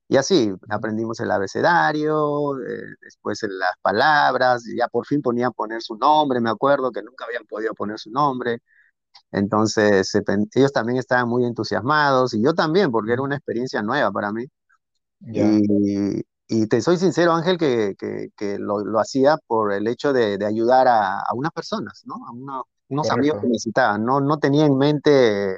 Y 0.08 0.16
así 0.16 0.52
aprendimos 0.68 1.20
el 1.20 1.30
abecedario, 1.30 2.58
eh, 2.60 2.96
después 3.00 3.40
las 3.48 3.72
palabras, 3.82 4.66
y 4.68 4.76
ya 4.76 4.88
por 4.88 5.06
fin 5.06 5.22
ponían 5.22 5.52
poner 5.52 5.82
su 5.82 5.96
nombre, 5.96 6.40
me 6.40 6.50
acuerdo 6.50 6.92
que 6.92 7.02
nunca 7.02 7.24
habían 7.24 7.46
podido 7.46 7.74
poner 7.74 7.98
su 7.98 8.10
nombre. 8.10 8.60
Entonces, 9.32 10.12
ellos 10.54 10.72
también 10.72 10.98
estaban 10.98 11.28
muy 11.28 11.44
entusiasmados 11.44 12.34
y 12.34 12.42
yo 12.42 12.54
también, 12.54 12.90
porque 12.90 13.12
era 13.12 13.22
una 13.22 13.36
experiencia 13.36 13.82
nueva 13.82 14.12
para 14.12 14.32
mí. 14.32 14.46
Ya. 15.20 15.46
Y, 15.46 16.22
y 16.48 16.66
te 16.68 16.80
soy 16.82 16.96
sincero, 16.98 17.32
Ángel, 17.32 17.58
que, 17.58 17.94
que- 17.98 18.28
que 18.36 18.58
lo, 18.58 18.80
lo 18.84 19.00
hacía 19.00 19.36
por 19.46 19.72
el 19.72 19.86
hecho 19.88 20.12
de, 20.12 20.38
de 20.38 20.46
ayudar 20.46 20.88
a, 20.88 21.20
a 21.20 21.34
unas 21.34 21.52
personas, 21.52 22.02
¿no? 22.06 22.16
A 22.26 22.32
una- 22.32 22.62
unos 22.88 23.10
amigos 23.10 23.38
que 23.40 23.46
Correcto. 23.46 23.48
necesitaban. 23.48 24.04
No, 24.04 24.20
no 24.20 24.38
tenía 24.38 24.66
en 24.66 24.76
mente, 24.78 25.56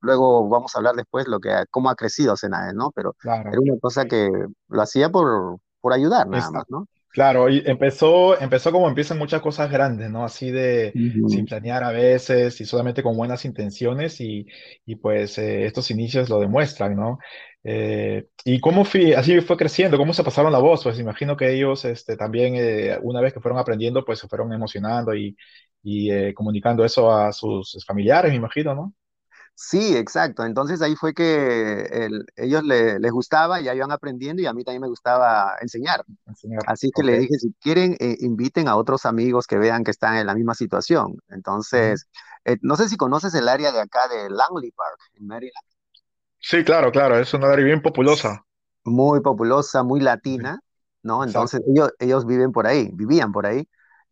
luego 0.00 0.48
vamos 0.48 0.74
a 0.74 0.78
hablar 0.78 0.94
después 0.96 1.26
lo 1.28 1.40
que, 1.40 1.50
cómo 1.70 1.90
ha 1.90 1.94
crecido 1.96 2.36
Senae, 2.36 2.74
¿no? 2.74 2.90
Pero 2.92 3.16
era 3.50 3.60
Claro. 3.60 3.62
una 3.62 3.78
cosa 3.80 4.06
que 4.06 4.30
lo 4.68 4.82
hacía 4.82 5.10
por, 5.10 5.58
por 5.80 5.92
ayudar 5.92 6.26
nada 6.28 6.50
más, 6.50 6.64
¿no? 6.68 6.86
Claro, 7.10 7.50
y 7.50 7.62
empezó, 7.66 8.40
empezó 8.40 8.72
como 8.72 8.88
empiezan 8.88 9.18
muchas 9.18 9.42
cosas 9.42 9.70
grandes, 9.70 10.10
¿no? 10.10 10.24
Así 10.24 10.50
de 10.50 10.96
sin 11.26 11.44
Ujú. 11.44 11.46
planear 11.46 11.84
a 11.84 11.90
veces 11.92 12.58
y 12.62 12.64
solamente 12.64 13.02
con 13.02 13.16
buenas 13.18 13.44
intenciones 13.44 14.18
y, 14.20 14.46
y 14.86 14.96
pues 14.96 15.36
eh, 15.36 15.66
estos 15.66 15.90
inicios 15.90 16.30
lo 16.30 16.40
demuestran, 16.40 16.96
¿no? 16.96 17.18
Eh, 17.64 18.28
y 18.44 18.60
cómo 18.60 18.84
fui, 18.84 19.12
así 19.14 19.40
fue 19.40 19.56
creciendo, 19.56 19.96
cómo 19.98 20.12
se 20.14 20.24
pasaron 20.24 20.52
la 20.52 20.58
voz, 20.58 20.82
pues 20.82 20.98
imagino 20.98 21.36
que 21.36 21.52
ellos 21.54 21.84
este, 21.84 22.16
también 22.16 22.54
eh, 22.56 22.98
una 23.02 23.20
vez 23.20 23.32
que 23.32 23.40
fueron 23.40 23.58
aprendiendo, 23.60 24.04
pues 24.04 24.18
se 24.18 24.28
fueron 24.28 24.52
emocionando 24.52 25.14
y, 25.14 25.36
y 25.82 26.10
eh, 26.10 26.34
comunicando 26.34 26.84
eso 26.84 27.12
a 27.12 27.32
sus 27.32 27.84
familiares, 27.86 28.30
me 28.32 28.36
imagino, 28.38 28.74
¿no? 28.74 28.94
Sí, 29.54 29.96
exacto. 29.96 30.44
Entonces 30.44 30.82
ahí 30.82 30.96
fue 30.96 31.14
que 31.14 31.82
el- 31.82 32.26
ellos 32.36 32.62
le- 32.64 32.98
les 32.98 33.12
gustaba, 33.12 33.60
ya 33.60 33.74
iban 33.74 33.92
aprendiendo 33.92 34.42
y 34.42 34.46
a 34.46 34.52
mí 34.52 34.64
también 34.64 34.82
me 34.82 34.88
gustaba 34.88 35.56
enseñar. 35.60 36.04
Enseñar. 36.26 36.66
Así 36.66 36.92
que 36.92 37.02
Ok. 37.02 37.04
le 37.04 37.18
dije, 37.18 37.38
si 37.38 37.54
quieren, 37.60 37.96
eh, 38.00 38.16
inviten 38.20 38.68
a 38.68 38.76
otros 38.76 39.06
amigos 39.06 39.46
que 39.46 39.58
vean 39.58 39.84
que 39.84 39.92
están 39.92 40.16
en 40.16 40.26
la 40.28 40.34
misma 40.34 40.54
situación. 40.54 41.18
Entonces, 41.30 42.08
eh, 42.44 42.58
no 42.62 42.76
sé 42.76 42.88
si 42.88 42.96
conoces 42.98 43.34
el 43.34 43.48
área 43.48 43.72
de 43.72 43.80
acá 43.80 44.08
de 44.08 44.30
Langley 44.30 44.72
Park, 44.72 44.98
en 45.14 45.26
Maryland. 45.28 45.66
Sí, 46.42 46.64
claro, 46.64 46.90
claro, 46.90 47.18
es 47.18 47.32
una 47.34 47.50
área 47.50 47.64
bien 47.64 47.80
populosa. 47.80 48.44
Muy 48.84 49.20
populosa, 49.20 49.84
muy 49.84 50.00
latina, 50.00 50.60
¿no? 51.02 51.22
Entonces, 51.22 51.60
exacto. 51.60 51.72
ellos, 51.72 51.94
ellos 52.00 52.26
viven 52.26 52.50
por 52.50 52.66
ahí, 52.66 52.90
vivían 52.92 53.30
por 53.30 53.46
ahí. 53.46 53.66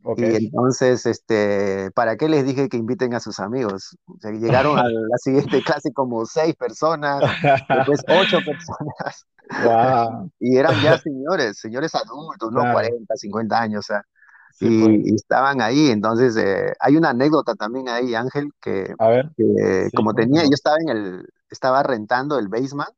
Ok. 0.04 0.20
Y 0.20 0.46
entonces, 0.46 1.04
este, 1.06 1.90
¿para 1.90 2.16
qué 2.16 2.28
les 2.28 2.46
dije 2.46 2.68
que 2.68 2.76
inviten 2.76 3.14
a 3.14 3.20
sus 3.20 3.40
amigos? 3.40 3.96
O 4.06 4.16
sea, 4.20 4.30
llegaron 4.30 4.78
a 4.78 4.84
la 4.84 5.18
siguiente 5.18 5.60
clase 5.62 5.92
como 5.92 6.24
seis 6.24 6.54
personas, 6.54 7.20
después 7.68 8.00
ocho 8.08 8.38
personas. 8.46 9.26
Wow. 9.64 10.30
Y 10.38 10.56
eran 10.56 10.80
ya 10.80 10.96
señores, 10.98 11.58
señores 11.58 11.92
adultos, 11.96 12.52
¿no? 12.52 12.60
Claro, 12.60 12.74
40, 12.74 13.16
50 13.16 13.60
años, 13.60 13.80
o 13.80 13.86
sea, 13.88 14.04
sí, 14.52 14.66
y, 14.68 14.84
pues. 14.84 15.12
y 15.12 15.14
estaban 15.16 15.60
ahí. 15.60 15.90
Entonces, 15.90 16.36
eh, 16.36 16.72
hay 16.78 16.96
una 16.96 17.10
anécdota 17.10 17.56
también 17.56 17.88
ahí, 17.88 18.14
Ángel, 18.14 18.52
que, 18.62 18.94
A 19.00 19.08
ver, 19.08 19.30
que 19.36 19.88
sí, 19.90 19.96
como 19.96 20.14
tenía, 20.14 20.44
yo 20.44 20.54
estaba 20.54 20.76
en 20.80 20.88
el, 20.90 21.28
estaba 21.50 21.82
rentando 21.82 22.38
el 22.38 22.48
basement, 22.48 22.90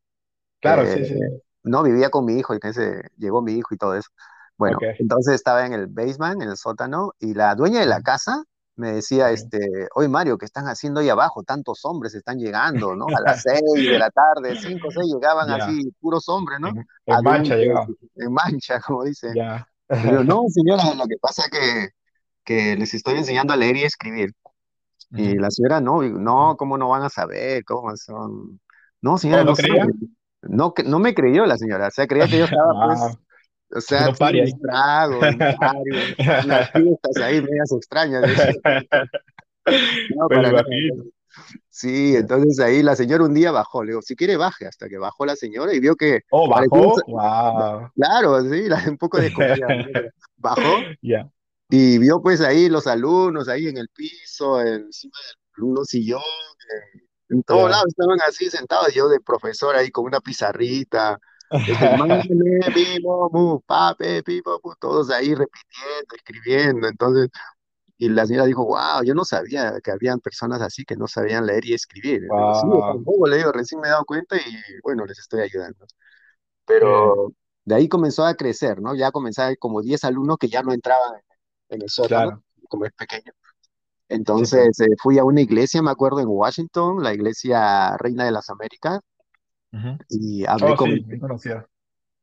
Claro, 0.61 0.83
eh, 0.83 1.05
sí, 1.05 1.05
sí. 1.07 1.21
no 1.65 1.83
vivía 1.83 2.11
con 2.11 2.25
mi 2.25 2.35
hijo, 2.39 2.55
y 2.55 2.61
que 2.61 2.69
ese, 2.69 3.03
llegó 3.17 3.43
mi 3.43 3.53
hijo 3.55 3.75
y 3.75 3.79
todo 3.79 3.95
eso. 3.97 4.11
Bueno, 4.57 4.79
entonces 4.99 5.35
estaba 5.35 5.67
en 5.67 5.73
el 5.73 5.87
basement, 5.89 6.43
en 6.43 6.51
el 6.51 6.57
sótano, 6.57 7.13
y 7.19 7.35
la 7.35 7.55
dueña 7.55 7.81
de 7.81 7.87
la 7.87 8.01
casa 8.03 8.45
me 8.77 8.93
decía, 8.93 9.31
este, 9.31 9.59
oye 9.95 10.09
Mario, 10.09 10.39
¿qué 10.39 10.47
están 10.47 10.67
haciendo 10.67 11.01
ahí 11.01 11.09
abajo? 11.09 11.43
Tantos 11.43 11.85
hombres 11.85 12.15
están 12.15 12.39
llegando, 12.39 12.95
¿no? 12.97 13.07
A 13.15 13.21
las 13.21 13.43
seis 13.43 13.63
de 13.91 13.99
la 13.99 14.11
tarde, 14.11 14.57
cinco 14.57 14.89
o 14.89 14.91
seis 14.91 15.07
llegaban 15.13 15.49
Ya, 15.49 15.57
así, 15.65 15.91
puros 16.01 16.29
hombres, 16.29 16.59
¿no? 16.61 16.69
en, 16.69 16.87
en 17.07 17.23
mancha 17.23 17.55
Adultos, 17.55 17.59
llegaba. 17.59 17.87
en 18.17 18.33
mancha, 18.33 18.81
como 18.81 19.05
dicen. 19.05 19.35
Ya. 19.35 19.69
Y 20.01 20.11
yo, 20.11 20.25
no, 20.25 20.45
señora, 20.49 20.95
lo 20.95 21.07
que 21.07 21.17
pasa 21.21 21.43
es 21.45 21.51
que, 21.51 21.89
que 22.45 22.77
les 22.77 22.95
estoy 22.95 23.17
enseñando 23.19 23.53
a 23.53 23.57
leer 23.57 23.77
y 23.77 23.85
escribir. 23.85 24.33
Y 25.15 25.37
la 25.39 25.51
señora, 25.51 25.81
no, 25.81 26.03
no, 26.03 26.57
¿cómo 26.57 26.79
no 26.79 26.89
van 26.91 27.03
a 27.03 27.11
saber? 27.11 27.65
¿Cómo 27.65 27.97
son? 27.97 28.61
No, 29.03 29.19
señora, 29.19 29.45
¿no 29.45 29.55
no. 29.57 29.87
No, 30.43 30.75
no 30.87 30.99
me 30.99 31.15
creyó 31.15 31.47
la 31.47 31.57
señora, 31.59 31.89
o 31.89 31.91
sea, 31.93 32.07
creía 32.09 32.29
que 32.29 32.39
yo 32.39 32.45
estaba, 32.47 32.75
pues, 32.81 33.19
o 33.75 33.81
sea, 33.81 34.11
mis 34.31 34.59
tragos, 34.61 35.31
un 35.31 35.47
party, 35.57 35.91
un- 35.93 36.17
unas 36.43 36.69
fiestas 36.73 37.21
ahí 37.21 37.41
medias 37.43 37.73
extrañas. 37.73 38.25
No, 40.09 40.29
Pues 40.29 40.43
para. 40.51 40.65
Sí, 41.71 42.17
entonces 42.17 42.61
ahí 42.61 42.83
la 42.83 42.97
señora 42.97 43.25
un 43.25 43.35
día 43.35 43.51
bajó, 43.53 43.83
le 43.85 43.93
digo, 43.93 44.03
si 44.03 44.15
quiere 44.17 44.37
baje, 44.37 44.67
hasta 44.67 44.89
que 44.89 44.99
bajó 44.99 45.27
la 45.27 45.37
señora 45.37 45.75
y 45.75 45.81
vio 45.81 45.97
que 45.97 46.21
Oh, 46.31 46.49
parecía, 46.53 46.83
bajó. 46.85 46.97
Wow. 47.07 47.91
claro, 47.95 48.41
sí, 48.43 48.69
un 48.89 48.99
poco 48.99 49.19
desconfiada, 49.19 49.77
¿no? 49.77 49.87
Pero 49.93 50.09
bajó 50.37 50.91
Ya. 51.03 51.31
Y 51.73 51.99
vio 51.99 52.23
pues 52.23 52.41
ahí 52.43 52.69
los 52.69 52.87
alumnos 52.87 53.49
ahí 53.49 53.69
en 53.69 53.79
el 53.79 53.89
piso, 53.91 54.61
encima 54.63 55.15
de 55.57 55.63
unos 55.65 55.89
sillones, 55.89 56.25
en 57.31 57.43
todos 57.43 57.69
Ya. 57.69 57.71
lados 57.71 57.87
estaban 57.89 58.21
así 58.23 58.51
sentados, 58.51 58.93
yo 58.95 59.09
de 59.09 59.21
profesor 59.21 59.75
ahí 59.77 59.91
con 59.91 60.05
una 60.07 60.21
pizarrita, 60.21 61.19
todos 64.81 65.11
ahí 65.11 65.35
repitiendo, 65.35 66.15
escribiendo, 66.17 66.89
entonces, 66.89 67.29
y 67.99 68.09
la 68.11 68.27
señora 68.27 68.47
dijo, 68.47 68.67
wow, 68.67 69.03
yo 69.05 69.15
no 69.15 69.25
sabía 69.25 69.81
que 69.83 69.91
habían 69.93 70.21
personas 70.21 70.63
así 70.63 70.85
que 70.85 70.97
no 70.97 71.09
sabían 71.09 71.47
leer 71.47 71.67
y 71.67 71.75
escribir. 71.75 72.23
Digo, 72.35 72.53
sí, 72.55 72.69
Wow. 72.69 72.83
tampoco 72.87 73.29
le 73.29 73.39
digo, 73.39 73.53
recién 73.53 73.81
me 73.81 73.89
he 73.89 73.91
dado 73.93 74.05
cuenta 74.07 74.37
y 74.37 74.41
bueno, 74.83 75.07
les 75.07 75.19
estoy 75.21 75.43
ayudando. 75.43 75.87
Pero 76.67 77.33
de 77.65 77.75
ahí 77.77 77.89
comenzó 77.89 78.25
a 78.27 78.35
crecer, 78.37 78.81
¿no? 78.83 78.95
Ya 78.97 79.11
comenzaron 79.13 79.57
como 79.59 79.83
10 79.83 80.05
alumnos 80.05 80.39
que 80.39 80.49
ya 80.49 80.63
no 80.63 80.73
entraban 80.73 81.15
en 81.75 81.83
el 81.83 81.91
sótano, 81.91 82.31
claro. 82.31 82.43
como 82.69 82.85
es 82.87 82.93
pequeño. 82.93 83.33
Sí, 84.35 84.47
pues. 84.47 84.61
Entonces 84.61 84.81
eh, 84.81 84.89
fui 85.03 85.19
a 85.19 85.25
una 85.25 85.41
iglesia, 85.43 85.83
me 85.83 85.91
acuerdo, 85.93 86.21
en 86.21 86.29
Washington, 86.29 87.03
la 87.03 87.15
iglesia 87.15 87.97
Reina 87.99 88.25
de 88.27 88.33
las 88.33 88.51
Américas, 88.51 89.01
Ujú. 89.73 89.99
y 90.09 90.45
hablé 90.47 90.73
Oh, 90.73 90.77
con, 90.77 90.91
sí, 90.91 91.01
bien 91.01 91.21
conocida. 91.21 91.67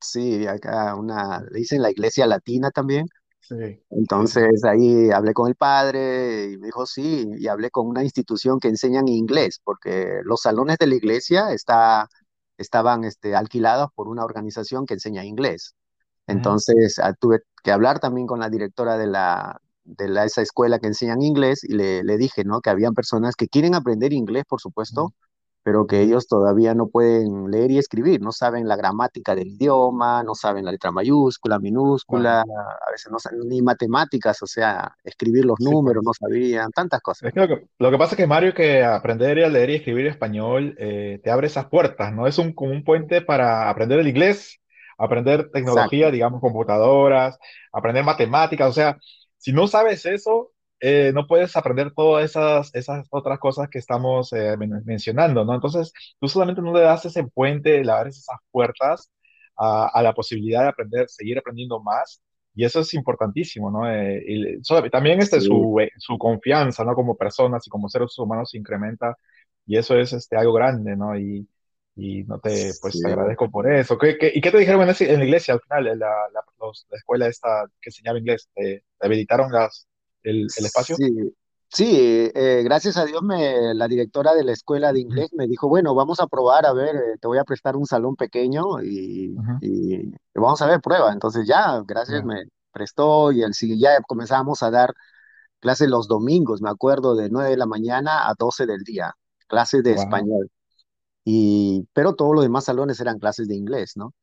sí, 0.01 0.47
acá 0.47 0.95
una, 0.95 1.43
dicen 1.53 1.81
la 1.81 1.91
iglesia 1.91 2.25
latina 2.27 2.71
también. 2.71 3.07
Sí, 3.41 3.55
sí, 4.11 4.25
sí. 4.27 4.39
Entonces 4.39 4.63
ahí 4.65 5.11
hablé 5.11 5.33
con 5.33 5.47
el 5.49 5.55
padre 5.55 6.51
y 6.53 6.57
me 6.57 6.67
dijo 6.67 6.85
sí, 6.85 7.27
y 7.37 7.47
hablé 7.47 7.71
con 7.71 7.87
una 7.87 8.03
institución 8.03 8.59
que 8.59 8.69
enseñan 8.69 9.07
inglés, 9.09 9.61
porque 9.63 10.21
los 10.25 10.41
salones 10.41 10.77
de 10.79 10.87
la 10.87 10.95
iglesia 10.95 11.51
está, 11.53 12.07
estaban 12.57 13.03
este, 13.05 13.35
alquilados 13.35 13.89
por 13.95 14.07
una 14.09 14.25
organización 14.25 14.85
que 14.85 14.95
enseña 14.95 15.25
inglés. 15.25 15.75
Entonces 16.29 16.99
ah, 16.99 17.13
tuve 17.19 17.39
que 17.63 17.71
hablar 17.71 17.99
también 17.99 18.27
con 18.27 18.39
la 18.39 18.49
directora 18.49 18.97
de 18.97 19.07
la, 19.07 19.61
de 19.83 20.07
la, 20.09 20.25
esa 20.25 20.41
escuela 20.41 20.79
que 20.79 20.87
enseñan 20.87 21.21
inglés 21.21 21.63
y 21.63 21.73
le, 21.75 22.03
le 22.03 22.17
dije, 22.17 22.43
¿no? 22.45 22.61
Que 22.61 22.69
habían 22.69 22.93
personas 22.93 23.35
que 23.35 23.47
quieren 23.49 23.75
aprender 23.75 24.13
inglés, 24.13 24.45
por 24.47 24.61
supuesto, 24.61 25.13
pero 25.63 25.87
que 25.87 26.01
ellos 26.01 26.27
todavía 26.27 26.73
no 26.75 26.87
pueden 26.89 27.51
leer 27.51 27.71
y 27.71 27.77
escribir, 27.77 28.21
no 28.21 28.31
saben 28.31 28.67
la 28.67 28.75
gramática 28.77 29.35
del 29.35 29.49
idioma, 29.49 30.23
no 30.23 30.35
saben 30.35 30.65
la 30.65 30.71
letra 30.71 30.91
mayúscula, 30.91 31.59
minúscula, 31.59 32.41
Claro. 32.41 32.53
a 32.87 32.91
veces 32.91 33.11
no 33.11 33.19
saben 33.19 33.41
ni 33.47 33.61
matemáticas, 33.61 34.41
o 34.41 34.47
sea, 34.47 34.95
escribir 35.03 35.45
los 35.45 35.59
Sí, 35.59 35.65
números 35.71 36.03
no 36.03 36.13
sabían, 36.13 36.71
tantas 36.71 37.01
cosas. 37.01 37.29
Es 37.29 37.33
que 37.33 37.39
lo 37.41 37.47
que, 37.49 37.67
lo 37.79 37.91
que 37.91 37.97
pasa 37.97 38.11
es 38.15 38.17
que 38.17 38.27
Mario, 38.27 38.53
que 38.53 38.83
aprender 38.83 39.43
a 39.43 39.49
leer 39.49 39.69
y 39.71 39.75
escribir 39.75 40.07
español 40.07 40.75
eh, 40.79 41.19
te 41.23 41.31
abre 41.31 41.47
esas 41.47 41.65
puertas, 41.67 42.13
¿no? 42.13 42.27
Es 42.27 42.37
un, 42.37 42.53
como 42.53 42.71
un 42.71 42.83
puente 42.85 43.21
para 43.21 43.69
aprender 43.69 43.99
el 43.99 44.07
inglés, 44.07 44.59
aprender 44.99 45.49
tecnología, 45.51 46.11
Exacto, 46.11 46.11
digamos, 46.11 46.41
computadoras, 46.41 47.39
aprender 47.73 48.03
matemáticas. 48.05 48.69
O 48.69 48.73
sea, 48.73 48.97
si 49.37 49.53
no 49.53 49.67
sabes 49.67 50.05
eso, 50.05 50.51
eh, 50.81 51.11
no 51.13 51.27
puedes 51.27 51.55
aprender 51.57 51.93
todas 51.95 52.25
esas, 52.25 52.73
esas 52.75 53.07
otras 53.11 53.39
cosas 53.39 53.69
que 53.69 53.79
estamos 53.79 54.33
eh, 54.33 54.57
men- 54.57 54.83
mencionando, 54.85 55.45
¿no? 55.45 55.55
Entonces, 55.55 55.93
tú 56.19 56.27
solamente 56.27 56.61
no 56.61 56.73
le 56.73 56.81
das 56.81 57.05
ese 57.05 57.23
puente, 57.25 57.83
le 57.83 57.91
abres 57.91 58.17
esas 58.19 58.37
puertas 58.51 59.11
a, 59.57 59.87
a 59.87 60.01
la 60.03 60.13
posibilidad 60.13 60.63
de 60.63 60.69
aprender, 60.69 61.09
seguir 61.09 61.37
aprendiendo 61.39 61.79
más 61.81 62.21
y 62.55 62.65
eso 62.65 62.79
es 62.81 62.93
importantísimo, 62.93 63.71
¿no? 63.71 63.89
Eh, 63.91 64.23
y 64.27 64.63
so- 64.63 64.81
también 64.89 65.19
este, 65.21 65.39
sí, 65.39 65.41
su, 65.41 65.77
su 65.97 66.17
confianza, 66.17 66.83
¿no? 66.83 66.95
Como 66.95 67.15
personas 67.17 67.65
y 67.67 67.69
como 67.69 67.89
seres 67.89 68.17
humanos 68.19 68.51
se 68.51 68.57
incrementa 68.57 69.15
y 69.65 69.77
eso 69.77 69.97
es 69.97 70.13
este, 70.13 70.35
algo 70.37 70.53
grande, 70.53 70.95
¿no? 70.95 71.17
Y, 71.17 71.47
y 71.99 72.23
no 72.23 72.39
te, 72.39 72.73
sí. 72.73 72.79
pues 72.81 73.01
te 73.01 73.07
agradezco 73.07 73.49
por 73.49 73.71
eso. 73.71 73.97
¿Qué, 73.97 74.17
qué- 74.17 74.31
y 74.33 74.41
qué 74.41 74.51
te 74.51 74.57
dijeron 74.57 74.81
en, 74.81 74.87
la 75.19 75.25
iglesia 75.25 75.53
al 75.55 75.61
final, 75.61 75.87
en 75.87 75.99
la, 75.99 76.07
la, 76.33 76.41
los- 76.59 76.85
la 76.89 76.97
escuela 76.97 77.27
esta 77.27 77.65
que 77.81 77.89
enseñaba 77.89 78.19
inglés? 78.19 78.49
¿Te, 78.55 78.83
te 78.99 79.05
habilitaron 79.05 79.51
las, 79.51 79.87
el, 80.23 80.47
el 80.55 80.65
espacio? 80.65 80.95
Sí, 80.97 81.33
sí, 81.69 82.31
eh, 82.33 82.61
gracias 82.63 82.97
a 82.97 83.05
Dios 83.05 83.21
me, 83.21 83.73
la 83.73 83.87
directora 83.87 84.33
de 84.33 84.43
la 84.43 84.51
escuela 84.53 84.91
de 84.93 84.99
inglés 85.01 85.29
me 85.33 85.47
dijo, 85.47 85.67
bueno, 85.67 85.93
vamos 85.95 86.19
a 86.19 86.27
probar, 86.27 86.65
a 86.65 86.73
ver, 86.73 86.95
eh, 86.95 87.17
te 87.19 87.27
voy 87.27 87.37
a 87.37 87.43
prestar 87.43 87.75
un 87.75 87.85
salón 87.85 88.15
pequeño 88.15 88.81
y, 88.81 89.35
y 89.61 90.11
vamos 90.35 90.61
a 90.61 90.67
ver, 90.67 90.81
prueba. 90.81 91.11
Entonces 91.11 91.47
ya, 91.47 91.81
gracias, 91.85 92.23
me 92.23 92.43
prestó 92.71 93.31
y 93.31 93.43
el, 93.43 93.53
sí, 93.53 93.79
ya 93.79 94.01
comenzamos 94.07 94.63
a 94.63 94.71
dar 94.71 94.93
clases 95.59 95.89
los 95.89 96.07
domingos, 96.07 96.61
me 96.61 96.69
acuerdo, 96.69 97.15
de 97.15 97.29
9 97.29 97.51
de 97.51 97.57
la 97.57 97.65
mañana 97.65 98.29
a 98.29 98.33
12 98.37 98.65
del 98.65 98.83
día, 98.83 99.13
clases 99.47 99.83
de 99.83 99.93
Wow. 99.93 100.03
español. 100.03 100.49
Y, 101.25 101.87
pero 101.93 102.15
todos 102.15 102.33
los 102.35 102.43
demás 102.43 102.65
salones 102.65 102.99
eran 102.99 103.19
clases 103.19 103.47
de 103.47 103.55
inglés, 103.55 103.93
¿no? 103.95 104.13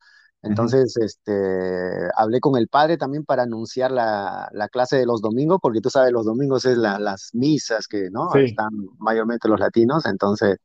Entonces, 0.43 0.95
este, 0.97 1.31
hablé 2.15 2.39
con 2.39 2.57
el 2.57 2.67
padre 2.67 2.97
también 2.97 3.25
para 3.25 3.43
anunciar 3.43 3.91
la, 3.91 4.49
la 4.53 4.69
clase 4.69 4.97
de 4.97 5.05
los 5.05 5.21
domingos, 5.21 5.59
porque 5.61 5.81
tú 5.81 5.89
sabes, 5.89 6.11
los 6.11 6.25
domingos 6.25 6.65
es 6.65 6.77
la- 6.77 6.99
las 6.99 7.29
misas 7.33 7.87
que, 7.87 8.09
¿no? 8.11 8.29
Sí, 8.33 8.39
Están 8.39 8.69
mayormente 8.99 9.47
los 9.49 9.59
latinos, 9.59 10.05
entonces 10.05 10.57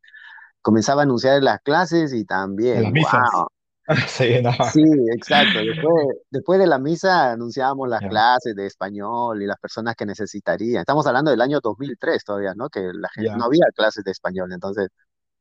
comenzaba 0.63 1.03
a 1.03 1.05
anunciar 1.05 1.43
las 1.43 1.61
clases 1.63 2.13
y 2.15 2.25
en 2.73 2.83
las 2.83 2.93
también, 2.93 2.93
misas. 2.93 3.21
wow. 3.27 3.49
Sí, 4.09 4.41
no. 4.43 4.53
Sí, 4.59 4.81
exacto. 5.13 5.65
Después, 5.65 5.93
después 6.31 6.59
de 6.61 6.67
la 6.69 6.79
misa 6.79 7.33
anunciábamos 7.33 7.89
las 7.89 8.01
Ya, 8.01 8.09
clases 8.09 8.55
de 8.55 8.67
español 8.67 9.43
y 9.43 9.47
las 9.47 9.59
personas 9.59 9.97
que 9.97 10.07
necesitarían. 10.07 10.81
Estamos 10.83 11.05
hablando 11.07 11.31
del 11.33 11.41
año 11.41 11.59
2003 11.61 12.23
todavía, 12.25 12.55
¿no? 12.55 12.69
Que 12.71 12.81
la 12.95 13.09
gente, 13.11 13.31
no 13.35 13.45
ya, 13.45 13.47
había 13.47 13.67
clases 13.75 14.05
de 14.05 14.13
español, 14.13 14.53
entonces 14.53 14.89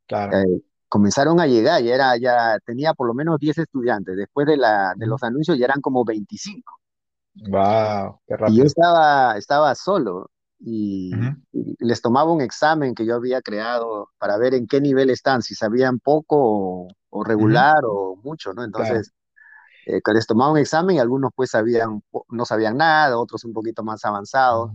claro. 0.07 0.43
eh, 0.45 0.61
comenzaron 0.91 1.39
a 1.41 1.47
llegar, 1.47 1.81
y 1.83 1.91
era, 1.91 2.17
ya 2.17 2.59
tenía 2.65 2.93
por 2.95 3.07
lo 3.07 3.15
menos 3.15 3.39
10 3.39 3.57
estudiantes, 3.59 4.17
después 4.17 4.47
de, 4.47 4.57
la, 4.57 4.93
de 4.97 5.07
los 5.07 5.23
anuncios 5.23 5.57
ya 5.59 5.65
eran 5.65 5.81
como 5.81 6.05
25, 6.05 6.79
Wow, 7.35 8.21
qué 8.25 8.37
y 8.43 8.57
yo 8.57 8.63
rápido. 8.63 8.65
estaba, 8.65 9.37
estaba 9.37 9.75
solo, 9.75 10.29
y, 10.59 11.15
Ujú, 11.15 11.35
y 11.51 11.75
les 11.79 12.01
tomaba 12.01 12.31
un 12.31 12.41
examen 12.41 12.95
que 12.95 13.05
yo 13.05 13.15
había 13.15 13.41
creado 13.41 14.09
para 14.17 14.37
ver 14.37 14.53
en 14.55 14.67
qué 14.67 14.81
nivel 14.81 15.09
están, 15.09 15.41
si 15.41 15.55
sabían 15.55 15.99
poco 15.99 16.37
o, 16.39 16.87
o 17.09 17.23
regular 17.23 17.83
o 17.85 18.15
mucho, 18.23 18.53
¿no? 18.53 18.63
Claro. 18.73 19.01
Entonces, 19.03 19.11
eh, 19.85 20.01
que 20.03 20.13
les 20.13 20.27
tomaba 20.27 20.51
un 20.53 20.59
examen 20.59 20.97
y 20.97 20.99
algunos 20.99 21.31
pues 21.35 21.51
sabían, 21.51 22.03
no 22.29 22.45
sabían 22.45 22.77
nada, 22.77 23.17
otros 23.19 23.45
un 23.45 23.53
poquito 23.53 23.83
más 23.83 24.05
avanzados. 24.05 24.71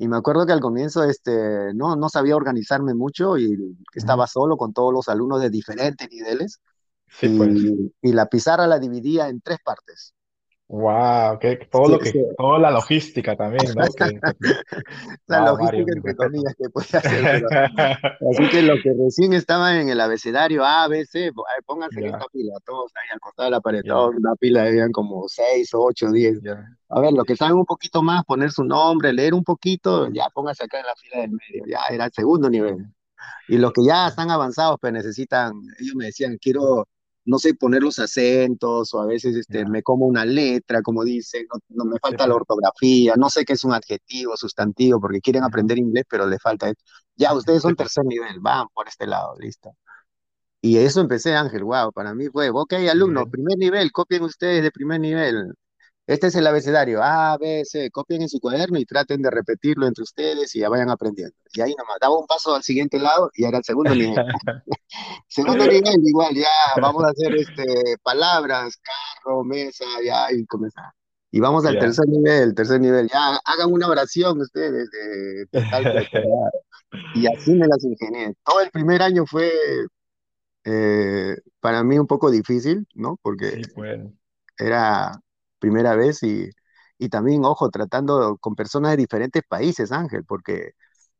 Y 0.00 0.08
me 0.08 0.16
acuerdo 0.16 0.46
que 0.46 0.52
al 0.52 0.60
comienzo 0.60 1.04
este, 1.04 1.74
no, 1.74 1.94
no 1.94 2.08
sabía 2.08 2.34
organizarme 2.34 2.94
mucho 2.94 3.36
y 3.36 3.76
estaba 3.94 4.26
solo 4.26 4.56
con 4.56 4.72
todos 4.72 4.94
los 4.94 5.08
alumnos 5.10 5.42
de 5.42 5.50
diferentes 5.50 6.08
niveles 6.10 6.58
Sí, 7.06 7.28
pues. 7.36 7.50
y 8.02 8.12
la 8.12 8.26
pizarra 8.26 8.66
la 8.66 8.78
dividía 8.78 9.28
en 9.28 9.42
tres 9.42 9.58
partes. 9.62 10.14
Wow, 10.72 11.38
que 11.40 11.56
todo 11.66 11.88
Sí, 11.88 11.98
lo 11.98 11.98
sí. 12.00 12.12
que, 12.12 12.12
toda 12.38 12.58
la 12.60 12.70
logística 12.70 13.36
también, 13.36 13.74
¿no? 13.74 13.92
Que, 13.92 14.20
La 15.26 15.40
wow, 15.40 15.40
logística 15.40 15.92
entre 15.92 16.14
comillas 16.14 16.54
que 16.58 16.68
podía 16.70 17.00
hacer, 17.00 17.26
pero 17.30 17.48
así 18.30 18.48
que 18.48 18.62
los 18.62 18.80
que 18.82 18.92
recién 18.98 19.32
estaban 19.32 19.76
en 19.76 19.88
el 19.88 20.00
abecedario 20.00 20.64
A, 20.64 20.88
B, 20.88 21.06
C, 21.06 21.32
pónganse 21.66 22.00
en 22.00 22.08
esta 22.08 22.24
Ya, 22.24 22.30
fila, 22.32 22.54
todos 22.64 22.92
ahí 22.96 23.08
al 23.12 23.20
costado 23.20 23.46
de 23.46 23.50
la 23.52 23.60
pared, 23.60 23.82
ya, 23.82 23.86
todos 23.86 24.14
una 24.16 24.34
pila, 24.36 24.64
habían 24.64 24.92
como 24.92 25.28
seis, 25.28 25.70
ocho, 25.74 26.10
diez. 26.12 26.40
ya. 26.42 26.76
A 26.88 27.00
ver, 27.00 27.12
los 27.12 27.24
que 27.24 27.36
saben 27.36 27.56
un 27.56 27.64
poquito 27.66 28.02
más, 28.02 28.24
poner 28.24 28.50
su 28.52 28.64
nombre, 28.64 29.12
leer 29.12 29.34
un 29.34 29.44
poquito, 29.44 30.08
ya 30.12 30.28
pónganse 30.34 30.64
acá 30.64 30.80
en 30.80 30.86
la 30.86 30.96
fila 30.96 31.20
del 31.22 31.30
medio, 31.32 31.64
ya 31.68 31.80
era 31.94 32.06
el 32.06 32.12
segundo 32.12 32.50
nivel. 32.50 32.86
Y 33.48 33.58
los 33.58 33.72
que 33.72 33.84
ya 33.84 34.06
Ya, 34.06 34.08
están 34.08 34.30
avanzados, 34.30 34.78
pues 34.80 34.92
necesitan, 34.92 35.52
ellos 35.80 35.94
me 35.96 36.06
decían, 36.06 36.38
quiero, 36.40 36.88
no 37.30 37.38
sé, 37.38 37.54
poner 37.54 37.82
los 37.82 38.00
acentos, 38.00 38.92
o 38.92 39.00
a 39.00 39.06
veces 39.06 39.36
este, 39.36 39.64
me 39.64 39.84
como 39.84 40.04
una 40.06 40.24
letra, 40.24 40.82
como 40.82 41.04
dicen, 41.04 41.46
no, 41.52 41.84
no 41.84 41.84
me 41.92 41.98
falta 42.00 42.26
la 42.26 42.34
ortografía, 42.34 43.14
no 43.16 43.30
sé 43.30 43.44
qué 43.44 43.52
es 43.52 43.62
un 43.62 43.72
adjetivo, 43.72 44.36
sustantivo, 44.36 45.00
porque 45.00 45.20
quieren 45.20 45.44
aprender 45.44 45.78
inglés, 45.78 46.04
pero 46.10 46.26
le 46.26 46.40
falta. 46.40 46.68
esto. 46.68 46.82
Ya, 47.14 47.32
ustedes 47.32 47.62
son 47.62 47.76
tercer 47.76 48.04
nivel, 48.04 48.40
van 48.40 48.66
por 48.74 48.88
este 48.88 49.06
lado, 49.06 49.36
listo. 49.38 49.70
Y 50.60 50.78
eso 50.78 51.00
empecé, 51.00 51.36
Ángel, 51.36 51.62
wow, 51.62 51.92
para 51.92 52.14
mí 52.14 52.28
fue, 52.30 52.50
ok, 52.50 52.72
alumnos, 52.90 53.28
primer 53.30 53.56
nivel, 53.58 53.92
copien 53.92 54.22
ustedes 54.24 54.64
de 54.64 54.72
primer 54.72 55.00
nivel. 55.00 55.54
Este 56.10 56.26
es 56.26 56.34
el 56.34 56.44
abecedario, 56.48 57.00
A, 57.04 57.38
B, 57.38 57.62
C, 57.64 57.88
copien 57.92 58.20
en 58.20 58.28
su 58.28 58.40
cuaderno 58.40 58.80
y 58.80 58.84
traten 58.84 59.22
de 59.22 59.30
repetirlo 59.30 59.86
entre 59.86 60.02
ustedes 60.02 60.56
y 60.56 60.58
ya 60.58 60.68
vayan 60.68 60.90
aprendiendo. 60.90 61.36
Y 61.52 61.60
ahí 61.60 61.72
nomás, 61.78 61.98
daba 62.00 62.18
un 62.18 62.26
paso 62.26 62.52
al 62.52 62.64
siguiente 62.64 62.98
lado 62.98 63.30
y 63.32 63.44
era 63.44 63.58
el 63.58 63.62
segundo 63.62 63.94
nivel. 63.94 64.16
Segundo 65.28 65.64
nivel, 65.66 66.00
igual, 66.04 66.34
ya 66.34 66.48
vamos 66.82 67.04
a 67.04 67.10
hacer 67.10 67.32
este, 67.36 67.96
palabras, 68.02 68.76
carro, 68.82 69.44
mesa, 69.44 69.84
ya, 70.04 70.32
y 70.32 70.44
comenzar. 70.46 70.90
Y 71.30 71.38
vamos 71.38 71.64
al 71.64 71.78
tercer 71.78 72.08
nivel, 72.08 72.56
tercer 72.56 72.80
nivel, 72.80 73.08
ya, 73.08 73.38
hagan 73.44 73.72
una 73.72 73.86
oración 73.86 74.40
ustedes 74.40 74.90
de, 74.90 75.46
de 75.52 75.70
tal. 75.70 76.08
Y 77.14 77.28
así 77.28 77.54
me 77.54 77.68
las 77.68 77.84
ingenié. 77.84 78.34
Todo 78.44 78.60
el 78.62 78.72
primer 78.72 79.00
año 79.00 79.26
fue 79.26 79.52
eh, 80.64 81.36
para 81.60 81.84
mí 81.84 82.00
un 82.00 82.08
poco 82.08 82.32
difícil, 82.32 82.84
¿no? 82.94 83.16
Porque 83.22 83.62
Sí, 83.62 83.70
era 84.58 85.12
primera 85.60 85.96
vez 85.96 86.22
y, 86.24 86.50
y 86.98 87.10
también, 87.10 87.44
ojo, 87.46 87.70
tratando 87.70 88.38
con 88.38 88.56
personas 88.56 88.92
de 88.92 88.98
diferentes 88.98 89.44
países, 89.48 89.92
Ángel, 89.92 90.24
porque 90.26 90.72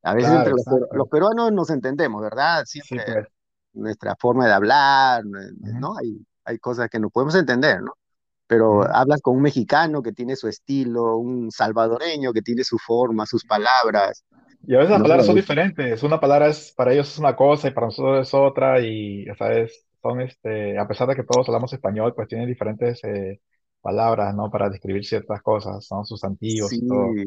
a 0.02 0.14
veces 0.14 0.34
Claro, 0.34 0.34
entre 0.34 0.54
los, 0.54 0.66
peru- 0.68 0.88
los 0.92 1.08
peruanos 1.08 1.52
nos 1.52 1.70
entendemos, 1.70 2.22
¿verdad? 2.22 2.64
Sí, 2.82 2.82
Siempre 2.88 3.04
pues. 3.04 3.26
nuestra 3.72 4.16
forma 4.18 4.46
de 4.46 4.52
hablar, 4.52 5.24
¿no? 5.60 5.96
Hay, 5.98 6.26
hay 6.44 6.58
cosas 6.58 6.88
que 6.90 6.98
no 7.00 7.10
podemos 7.10 7.34
entender, 7.36 7.82
¿no? 7.82 7.92
Pero 8.46 8.82
ujú. 8.82 8.94
hablas 8.94 9.20
con 9.22 9.36
un 9.36 9.42
mexicano 9.42 10.02
que 10.02 10.12
tiene 10.12 10.36
su 10.36 10.48
estilo, 10.48 11.16
un 11.18 11.50
salvadoreño 11.52 12.32
que 12.32 12.42
tiene 12.42 12.64
su 12.64 12.78
forma, 12.78 13.26
sus 13.26 13.44
palabras, 13.44 14.24
Y 14.66 14.74
a 14.74 14.78
veces 14.78 14.92
las 14.92 15.00
¿no? 15.00 15.02
palabras 15.02 15.26
son 15.26 15.34
diferentes. 15.36 16.02
Una 16.02 16.20
palabra 16.20 16.48
es, 16.48 16.72
para 16.72 16.92
ellos 16.92 17.08
es 17.10 17.18
una 17.18 17.34
cosa 17.36 17.68
y 17.68 17.70
para 17.72 17.86
nosotros 17.86 18.26
es 18.28 18.34
otra. 18.34 18.80
Y, 18.80 19.24
¿sabes? 19.38 19.86
Son, 20.02 20.20
este, 20.20 20.78
a 20.78 20.86
pesar 20.88 21.08
de 21.08 21.16
que 21.16 21.24
todos 21.24 21.48
hablamos 21.48 21.72
español, 21.72 22.14
pues 22.14 22.28
tienen 22.28 22.46
diferentes 22.48 23.02
eh, 23.04 23.40
palabras, 23.80 24.34
¿no? 24.34 24.50
Para 24.50 24.70
describir 24.70 25.04
ciertas 25.06 25.42
cosas, 25.42 25.84
son 25.86 26.04
sustantivos 26.06 26.76
Sí. 26.76 26.80
y 26.80 26.82
todo. 26.84 27.18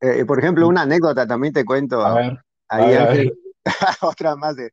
Eh, 0.00 0.24
por 0.26 0.38
ejemplo, 0.38 0.66
Y, 0.66 0.68
una 0.68 0.82
anécdota 0.82 1.26
también 1.26 1.52
te 1.54 1.64
a 2.00 2.12
cuento 2.14 2.14
ver, 2.14 2.38
a 2.76 2.86
ahí, 2.86 2.86
ver, 2.88 3.00
a 3.00 3.06
Ángel, 3.06 3.32
ver. 3.32 3.34
otra 4.02 4.36
más 4.36 4.56
de, 4.56 4.72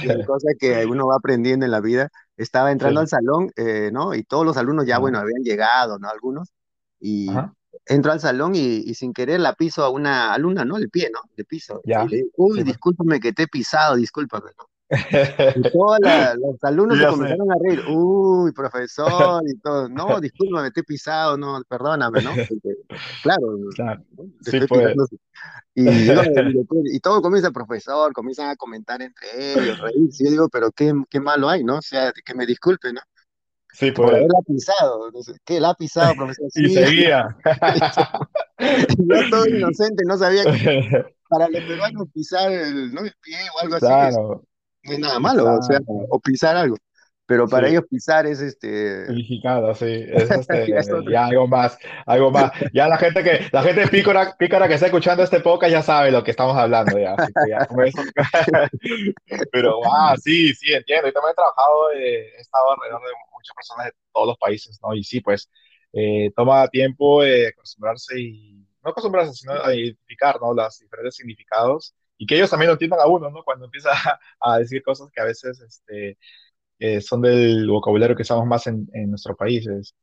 de 0.00 0.20
cosas 0.24 0.54
que 0.58 0.86
uno 0.86 1.06
va 1.08 1.16
aprendiendo 1.16 1.66
en 1.66 1.72
la 1.72 1.80
vida. 1.80 2.10
Estaba 2.36 2.72
entrando 2.72 3.00
al 3.00 3.08
salón, 3.08 3.50
eh, 3.56 3.90
¿no? 3.92 4.14
Y 4.14 4.24
todos 4.24 4.46
los 4.46 4.56
alumnos 4.58 4.86
ya, 4.86 4.98
bueno, 4.98 5.18
habían 5.20 5.42
llegado, 5.42 5.98
¿no? 5.98 6.08
Algunos. 6.10 6.50
Y 7.00 7.36
Ajá. 7.36 7.54
entro 7.86 8.12
al 8.12 8.20
salón 8.20 8.54
y, 8.56 8.60
y 8.78 8.94
sin 8.94 9.12
querer 9.14 9.40
la 9.40 9.54
piso 9.54 9.84
a 9.84 9.90
una 9.90 10.34
alumna, 10.34 10.64
¿no? 10.64 10.78
El 10.78 10.90
pie, 10.90 11.10
¿no? 11.12 11.20
Le 11.36 11.44
piso. 11.44 11.84
Y 11.96 12.06
Ya. 12.06 12.08
le 12.08 12.16
digo, 12.18 12.30
uy, 12.36 12.62
Sí, 12.62 12.64
discúlpame 12.64 13.20
que 13.20 13.32
te 13.32 13.44
he 13.44 13.48
pisado, 13.48 13.96
discúlpame, 13.96 14.50
¿no? 14.58 14.66
Y 14.90 15.62
todos 15.72 15.98
los 16.36 16.62
alumnos 16.62 16.98
se 16.98 17.04
sé. 17.04 17.10
comenzaron 17.10 17.50
a 17.50 17.54
reír. 17.62 17.80
Uy, 17.88 18.52
profesor, 18.52 19.42
y 19.46 19.58
todo. 19.58 19.88
No, 19.88 20.20
discúlpame, 20.20 20.68
estoy 20.68 20.82
pisado, 20.82 21.36
no, 21.36 21.62
perdóname, 21.68 22.22
¿no? 22.22 22.30
Porque, 22.30 22.76
claro, 23.22 23.58
Claro. 23.74 24.02
Sí. 24.42 24.58
Y, 25.76 25.88
y, 26.96 27.00
todo 27.00 27.20
comienza, 27.20 27.50
profesor, 27.50 28.12
comienzan 28.12 28.50
a 28.50 28.56
comentar 28.56 29.02
entre 29.02 29.52
ellos, 29.54 29.80
reírse. 29.80 30.24
Yo 30.24 30.30
digo, 30.30 30.48
pero 30.48 30.70
qué, 30.70 30.92
qué 31.10 31.18
malo 31.18 31.48
hay, 31.48 31.64
¿no? 31.64 31.78
O 31.78 31.82
sea, 31.82 32.12
que 32.24 32.34
me 32.34 32.46
disculpe, 32.46 32.92
¿no? 32.92 33.00
Sí, 33.72 33.90
Por 33.90 34.04
pues. 34.06 34.16
haberla 34.18 34.38
pisado. 34.46 35.10
¿Qué? 35.44 35.58
¿La 35.58 35.70
ha 35.70 35.74
pisado, 35.74 36.14
profesor? 36.16 36.46
Y 36.54 36.68
Sí. 36.68 36.74
seguía. 36.74 37.36
Y 38.60 39.08
yo 39.08 39.30
todo 39.30 39.46
inocente, 39.48 40.04
no 40.06 40.16
sabía 40.16 40.44
que 40.44 41.04
para 41.28 41.48
los 41.48 41.64
peruanos 41.64 42.06
pisar 42.14 42.52
el, 42.52 42.94
¿no? 42.94 43.00
el 43.00 43.12
pie 43.20 43.36
o 43.56 43.62
algo 43.62 43.74
así 43.76 43.86
Claro, 43.86 44.44
no 44.84 44.92
es 44.92 44.98
nada 44.98 45.18
malo, 45.18 45.58
o 45.58 45.62
sea, 45.62 45.80
o 45.86 46.20
pisar 46.20 46.56
algo. 46.56 46.76
Pero 47.26 47.48
para 47.48 47.68
Sí. 47.68 47.72
ellos 47.72 47.86
pisar 47.88 48.26
es 48.26 48.40
este, 48.40 49.06
Significado, 49.06 49.74
sí, 49.74 49.86
es 49.86 50.30
este, 50.50 51.10
ya 51.10 51.26
algo 51.26 51.48
más, 51.48 51.78
algo 52.04 52.30
más. 52.30 52.52
Ya 52.74 52.86
la 52.86 52.98
gente 52.98 53.24
que, 53.24 53.48
la 53.50 53.62
gente 53.62 53.88
pícara, 53.88 54.36
pícara 54.36 54.68
que 54.68 54.74
está 54.74 54.86
escuchando 54.86 55.22
este 55.22 55.40
podcast 55.40 55.72
ya 55.72 55.82
sabe 55.82 56.10
lo 56.10 56.22
que 56.22 56.32
estamos 56.32 56.54
hablando, 56.54 56.98
ya, 56.98 57.14
así 57.14 57.32
que 57.32 57.50
ya, 57.50 57.64
con 57.64 57.82
eso. 57.82 58.02
Pero, 59.52 59.80
ah, 59.90 60.14
sí, 60.22 60.52
sí, 60.54 60.74
entiendo. 60.74 61.08
Yo 61.08 61.14
también 61.14 61.32
he 61.32 61.34
trabajado, 61.34 61.92
eh, 61.92 62.28
he 62.36 62.40
estado 62.40 62.72
alrededor 62.72 63.00
de 63.00 63.14
muchas 63.32 63.56
personas 63.56 63.86
de 63.86 63.92
todos 64.12 64.26
los 64.26 64.36
países, 64.36 64.78
¿no? 64.82 64.94
Y 64.94 65.02
sí, 65.02 65.22
pues, 65.22 65.50
eh, 65.94 66.30
toma 66.36 66.68
tiempo 66.68 67.24
eh, 67.24 67.48
acostumbrarse 67.48 68.20
y, 68.20 68.66
no 68.84 68.90
acostumbrarse, 68.90 69.32
sino 69.32 69.54
identificar, 69.72 70.38
¿no? 70.42 70.52
Los 70.52 70.78
diferentes 70.78 71.16
significados 71.16 71.94
y 72.24 72.26
que 72.26 72.36
ellos 72.36 72.50
también 72.50 72.68
lo 72.68 72.74
entiendan 72.74 73.00
a 73.00 73.06
uno, 73.06 73.30
¿no? 73.30 73.42
Cuando 73.44 73.66
empieza 73.66 73.90
a, 73.92 74.20
a 74.54 74.58
decir 74.58 74.82
cosas 74.82 75.10
que 75.12 75.20
a 75.20 75.24
veces, 75.24 75.60
este 75.60 76.18
eh, 76.78 77.00
son 77.00 77.22
del 77.22 77.68
vocabulario 77.68 78.16
que 78.16 78.22
usamos 78.22 78.46
más 78.46 78.66
en, 78.66 78.88
en 78.92 79.10
nuestros 79.10 79.36
países. 79.36 79.94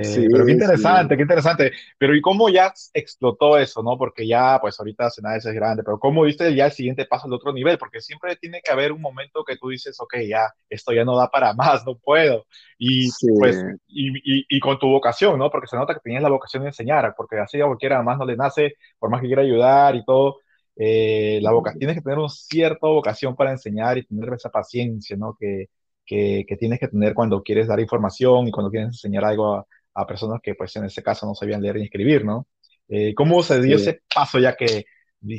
Sí, 0.00 0.20
Eh, 0.20 0.28
pero 0.30 0.44
qué 0.44 0.52
sí, 0.52 0.52
interesante, 0.52 1.16
qué 1.16 1.22
interesante. 1.22 1.72
Pero 1.98 2.14
¿y 2.14 2.20
cómo 2.20 2.48
ya 2.50 2.72
explotó 2.92 3.56
eso, 3.58 3.82
no? 3.82 3.96
Porque 3.98 4.26
ya, 4.26 4.58
pues 4.60 4.78
ahorita 4.78 5.10
Senades 5.10 5.46
es 5.46 5.54
grande, 5.54 5.82
pero 5.82 5.98
¿cómo 5.98 6.22
viste 6.24 6.54
ya 6.54 6.66
el 6.66 6.72
siguiente 6.72 7.06
paso 7.06 7.26
al 7.26 7.32
otro 7.34 7.52
nivel? 7.52 7.78
Porque 7.78 8.00
siempre 8.00 8.36
tiene 8.36 8.60
que 8.62 8.70
haber 8.72 8.92
un 8.92 9.00
momento 9.00 9.44
que 9.44 9.56
tú 9.56 9.70
dices, 9.70 9.96
ok, 10.00 10.16
ya, 10.28 10.52
esto 10.68 10.92
ya 10.92 11.04
no 11.04 11.16
da 11.16 11.28
para 11.30 11.54
más, 11.54 11.84
no 11.86 11.96
puedo. 11.98 12.46
Y 12.78 13.12
sí, 13.18 13.28
pues, 13.34 13.64
y, 13.86 14.10
y, 14.40 14.46
y 14.48 14.60
con 14.60 14.78
tu 14.78 14.88
vocación, 14.88 15.38
¿no? 15.38 15.50
Porque 15.50 15.68
se 15.68 15.76
nota 15.76 15.94
que 15.94 16.00
tenías 16.00 16.22
la 16.22 16.30
vocación 16.30 16.62
de 16.62 16.68
enseñar, 16.70 17.14
porque 17.16 17.38
así 17.38 17.60
a 17.60 17.66
cualquiera 17.66 18.02
más 18.02 18.18
no 18.18 18.26
le 18.26 18.36
nace, 18.36 18.74
por 18.98 19.10
más 19.10 19.20
que 19.20 19.26
quiera 19.28 19.42
ayudar 19.42 19.96
y 19.96 20.04
todo. 20.04 20.38
Eh, 20.76 21.38
la 21.42 21.52
vocación, 21.52 21.78
tienes 21.78 21.96
que 21.96 22.02
tener 22.02 22.18
una 22.18 22.28
cierta 22.28 22.86
vocación 22.88 23.36
para 23.36 23.52
enseñar 23.52 23.98
y 23.98 24.04
tener 24.06 24.32
esa 24.34 24.50
paciencia, 24.50 25.16
¿no? 25.16 25.36
Que, 25.38 25.66
que, 26.04 26.44
que, 26.48 26.56
tienes 26.56 26.80
que 26.80 26.88
tener 26.88 27.14
cuando 27.14 27.42
quieres 27.42 27.68
dar 27.68 27.80
información 27.80 28.48
y 28.48 28.50
cuando 28.50 28.70
quieres 28.70 28.88
enseñar 28.88 29.24
algo 29.24 29.54
a, 29.56 29.66
a 29.94 30.06
personas 30.06 30.40
que 30.42 30.54
pues 30.54 30.74
en 30.76 30.84
este 30.84 31.02
caso 31.02 31.26
no 31.26 31.34
sabían 31.34 31.62
leer 31.62 31.76
ni 31.76 31.84
escribir, 31.84 32.24
¿no? 32.24 32.48
Eh, 32.88 33.14
¿Cómo 33.14 33.42
se 33.42 33.60
dio 33.62 33.76
sí. 33.76 33.76
ese 33.76 34.02
paso 34.14 34.38
ya 34.38 34.56
que 34.56 34.84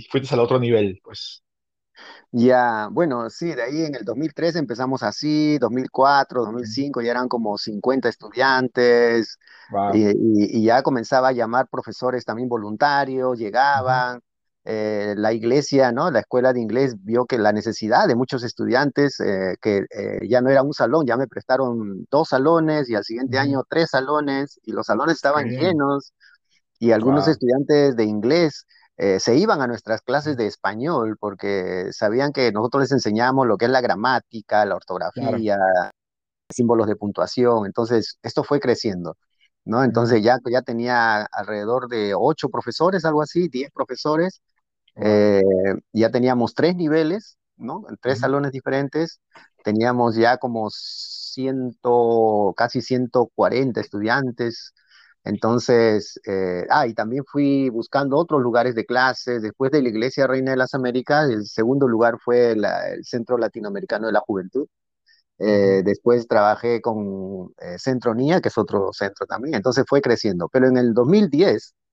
fuiste 0.09 0.33
al 0.33 0.39
otro 0.41 0.59
nivel? 0.59 0.99
Pues, 1.03 1.43
Ya, 2.31 2.89
bueno, 2.91 3.29
sí, 3.29 3.53
de 3.55 3.63
ahí 3.63 3.81
en 3.85 3.95
el 3.95 4.03
2003 4.03 4.55
empezamos 4.55 5.03
así, 5.03 5.57
2004, 5.59 6.43
2005 6.43 7.01
ya 7.01 7.11
eran 7.11 7.27
como 7.29 7.57
50 7.57 8.09
estudiantes 8.09 9.39
wow. 9.69 9.93
y, 9.93 10.07
y- 10.09 10.59
y 10.59 10.63
ya 10.65 10.83
comenzaba 10.83 11.29
a 11.29 11.31
llamar 11.31 11.67
profesores 11.69 12.25
también 12.25 12.49
voluntarios, 12.49 13.37
llegaban, 13.39 14.21
eh, 14.65 15.13
la 15.17 15.33
iglesia, 15.33 15.91
¿no? 15.91 16.11
La 16.11 16.19
escuela 16.21 16.53
de 16.53 16.61
inglés 16.61 16.95
vio 17.03 17.25
que 17.25 17.37
la 17.37 17.53
necesidad 17.53 18.07
de 18.07 18.15
muchos 18.15 18.43
estudiantes, 18.43 19.19
eh, 19.19 19.55
que 19.61 19.85
eh, 19.91 20.19
ya 20.27 20.41
no 20.41 20.49
era 20.49 20.63
un 20.63 20.73
salón, 20.73 21.05
ya 21.07 21.17
me 21.17 21.27
prestaron 21.27 22.07
dos 22.11 22.29
salones 22.29 22.89
y 22.89 22.95
al 22.95 23.03
siguiente 23.05 23.37
año 23.39 23.63
tres 23.69 23.91
salones 23.91 24.59
y 24.63 24.71
los 24.73 24.87
salones 24.87 25.15
estaban 25.17 25.45
bien. 25.47 25.55
llenos 25.57 26.13
y 26.79 26.91
algunos 26.91 27.25
Wow. 27.25 27.31
estudiantes 27.33 27.95
de 27.95 28.05
inglés 28.05 28.65
eh, 28.97 29.19
se 29.19 29.35
iban 29.37 29.61
a 29.61 29.67
nuestras 29.67 30.01
clases 30.01 30.37
de 30.37 30.47
español 30.47 31.17
porque 31.19 31.87
sabían 31.91 32.31
que 32.33 32.51
nosotros 32.51 32.83
les 32.83 32.91
enseñamos 32.93 33.47
lo 33.47 33.57
que 33.57 33.65
es 33.65 33.71
la 33.71 33.81
gramática, 33.81 34.65
la 34.65 34.75
Claro. 35.13 35.37
ortografía, 35.37 35.57
símbolos 36.49 36.87
de 36.87 36.95
puntuación. 36.95 37.65
Entonces, 37.65 38.17
esto 38.23 38.43
fue 38.43 38.59
creciendo, 38.59 39.17
¿no? 39.65 39.83
Entonces 39.83 40.23
ya, 40.23 40.39
ya 40.51 40.61
tenía 40.61 41.23
alrededor 41.31 41.87
de 41.89 42.13
ocho 42.15 42.49
profesores, 42.49 43.05
algo 43.05 43.21
así, 43.21 43.47
diez 43.49 43.71
profesores. 43.71 44.41
Eh, 44.97 45.41
ya 45.93 46.09
teníamos 46.11 46.53
tres 46.55 46.75
niveles, 46.75 47.37
¿no? 47.57 47.83
En 47.89 47.97
tres 48.01 48.19
salones 48.19 48.51
diferentes. 48.51 49.19
Teníamos 49.63 50.15
ya 50.15 50.37
como 50.37 50.69
ciento, 50.71 52.53
casi 52.55 52.81
140 52.81 53.81
estudiantes. 53.81 54.73
Entonces, 55.23 56.19
eh, 56.27 56.65
ah, 56.69 56.85
y 56.87 56.93
también 56.93 57.23
fui 57.25 57.69
buscando 57.69 58.17
otros 58.17 58.41
lugares 58.41 58.75
de 58.75 58.85
clases. 58.85 59.41
Después 59.41 59.71
de 59.71 59.81
la 59.81 59.89
Iglesia 59.89 60.27
Reina 60.27 60.51
de 60.51 60.57
las 60.57 60.73
Américas, 60.75 61.29
el 61.29 61.45
segundo 61.47 61.87
lugar 61.87 62.17
fue 62.23 62.55
la, 62.55 62.89
el 62.89 63.03
Centro 63.05 63.37
Latinoamericano 63.37 64.07
de 64.07 64.13
la 64.13 64.19
Juventud. 64.21 64.67
Eh, 65.39 65.81
después 65.85 66.27
trabajé 66.27 66.81
con 66.81 67.53
eh, 67.59 67.77
Centro 67.79 68.13
NIA, 68.13 68.41
que 68.41 68.49
es 68.49 68.57
otro 68.57 68.93
centro 68.93 69.25
también. 69.27 69.55
Entonces 69.55 69.85
fue 69.87 70.01
creciendo. 70.01 70.49
Pero 70.49 70.67
en 70.67 70.77
el 70.77 70.93
2010 70.93 71.73
Uh 71.75 71.84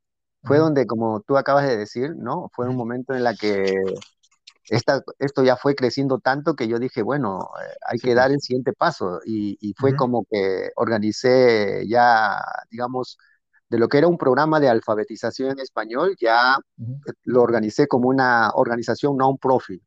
fue 0.44 0.58
donde, 0.58 0.86
como 0.86 1.20
tú 1.22 1.36
acabas 1.36 1.66
de 1.68 1.76
decir, 1.76 2.14
¿no? 2.16 2.48
Fue 2.54 2.68
un 2.68 2.76
momento 2.76 3.14
en 3.14 3.24
la 3.24 3.34
que 3.36 3.74
esta, 4.68 5.02
esto 5.18 5.44
ya 5.44 5.56
fue 5.56 5.74
creciendo 5.74 6.18
tanto 6.20 6.54
que 6.56 6.68
yo 6.68 6.78
dije, 6.78 7.02
bueno, 7.02 7.50
eh, 7.62 7.74
hay 7.88 7.98
que 8.00 8.14
dar 8.14 8.28
pues. 8.28 8.36
el 8.36 8.40
siguiente 8.40 8.72
paso. 8.72 9.20
Y, 9.24 9.58
y 9.60 9.74
Uh 9.74 9.74
fue 9.76 9.92
-huh. 9.92 9.96
como 9.96 10.24
que 10.30 10.70
organicé 10.76 11.86
ya, 11.88 12.36
digamos, 12.70 13.18
de 13.70 13.78
lo 13.78 13.88
que 13.88 13.98
era 13.98 14.08
un 14.08 14.18
programa 14.18 14.60
de 14.60 14.68
alfabetización 14.68 15.50
en 15.52 15.60
español, 15.60 16.16
ya 16.20 16.58
Uh 16.78 16.84
-huh. 16.84 17.02
lo 17.24 17.42
organicé 17.42 17.86
como 17.88 18.08
una 18.08 18.50
organización 18.54 19.16
non-profit 19.16 19.82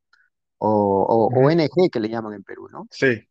o, 0.59 0.69
o 1.09 1.29
Uh 1.29 1.29
-huh. 1.31 1.45
ONG 1.47 1.89
que 1.91 1.99
le 1.99 2.09
llaman 2.09 2.33
en 2.35 2.43
Perú, 2.43 2.69
¿no? 2.71 2.87
Sí. 2.91 3.27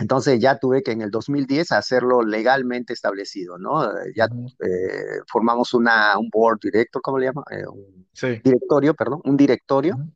Entonces 0.00 0.40
ya 0.40 0.58
tuve 0.58 0.82
que 0.82 0.92
en 0.92 1.02
el 1.02 1.10
2010 1.10 1.72
hacerlo 1.72 2.22
legalmente 2.22 2.92
establecido, 2.94 3.58
¿no? 3.58 3.82
Uh 3.82 4.12
Ya 4.16 4.26
eh, 4.60 5.20
formamos 5.28 5.74
una, 5.74 6.18
un 6.18 6.28
board 6.30 6.58
director, 6.60 7.02
¿cómo 7.02 7.18
le 7.18 7.26
llaman? 7.26 7.44
Eh, 7.50 7.66
un 7.66 8.06
Sí. 8.12 8.40
directorio, 8.42 8.94
perdón, 8.94 9.20
un 9.24 9.34
Uh 9.34 9.36
directorio 9.36 9.94
-huh. 9.96 10.10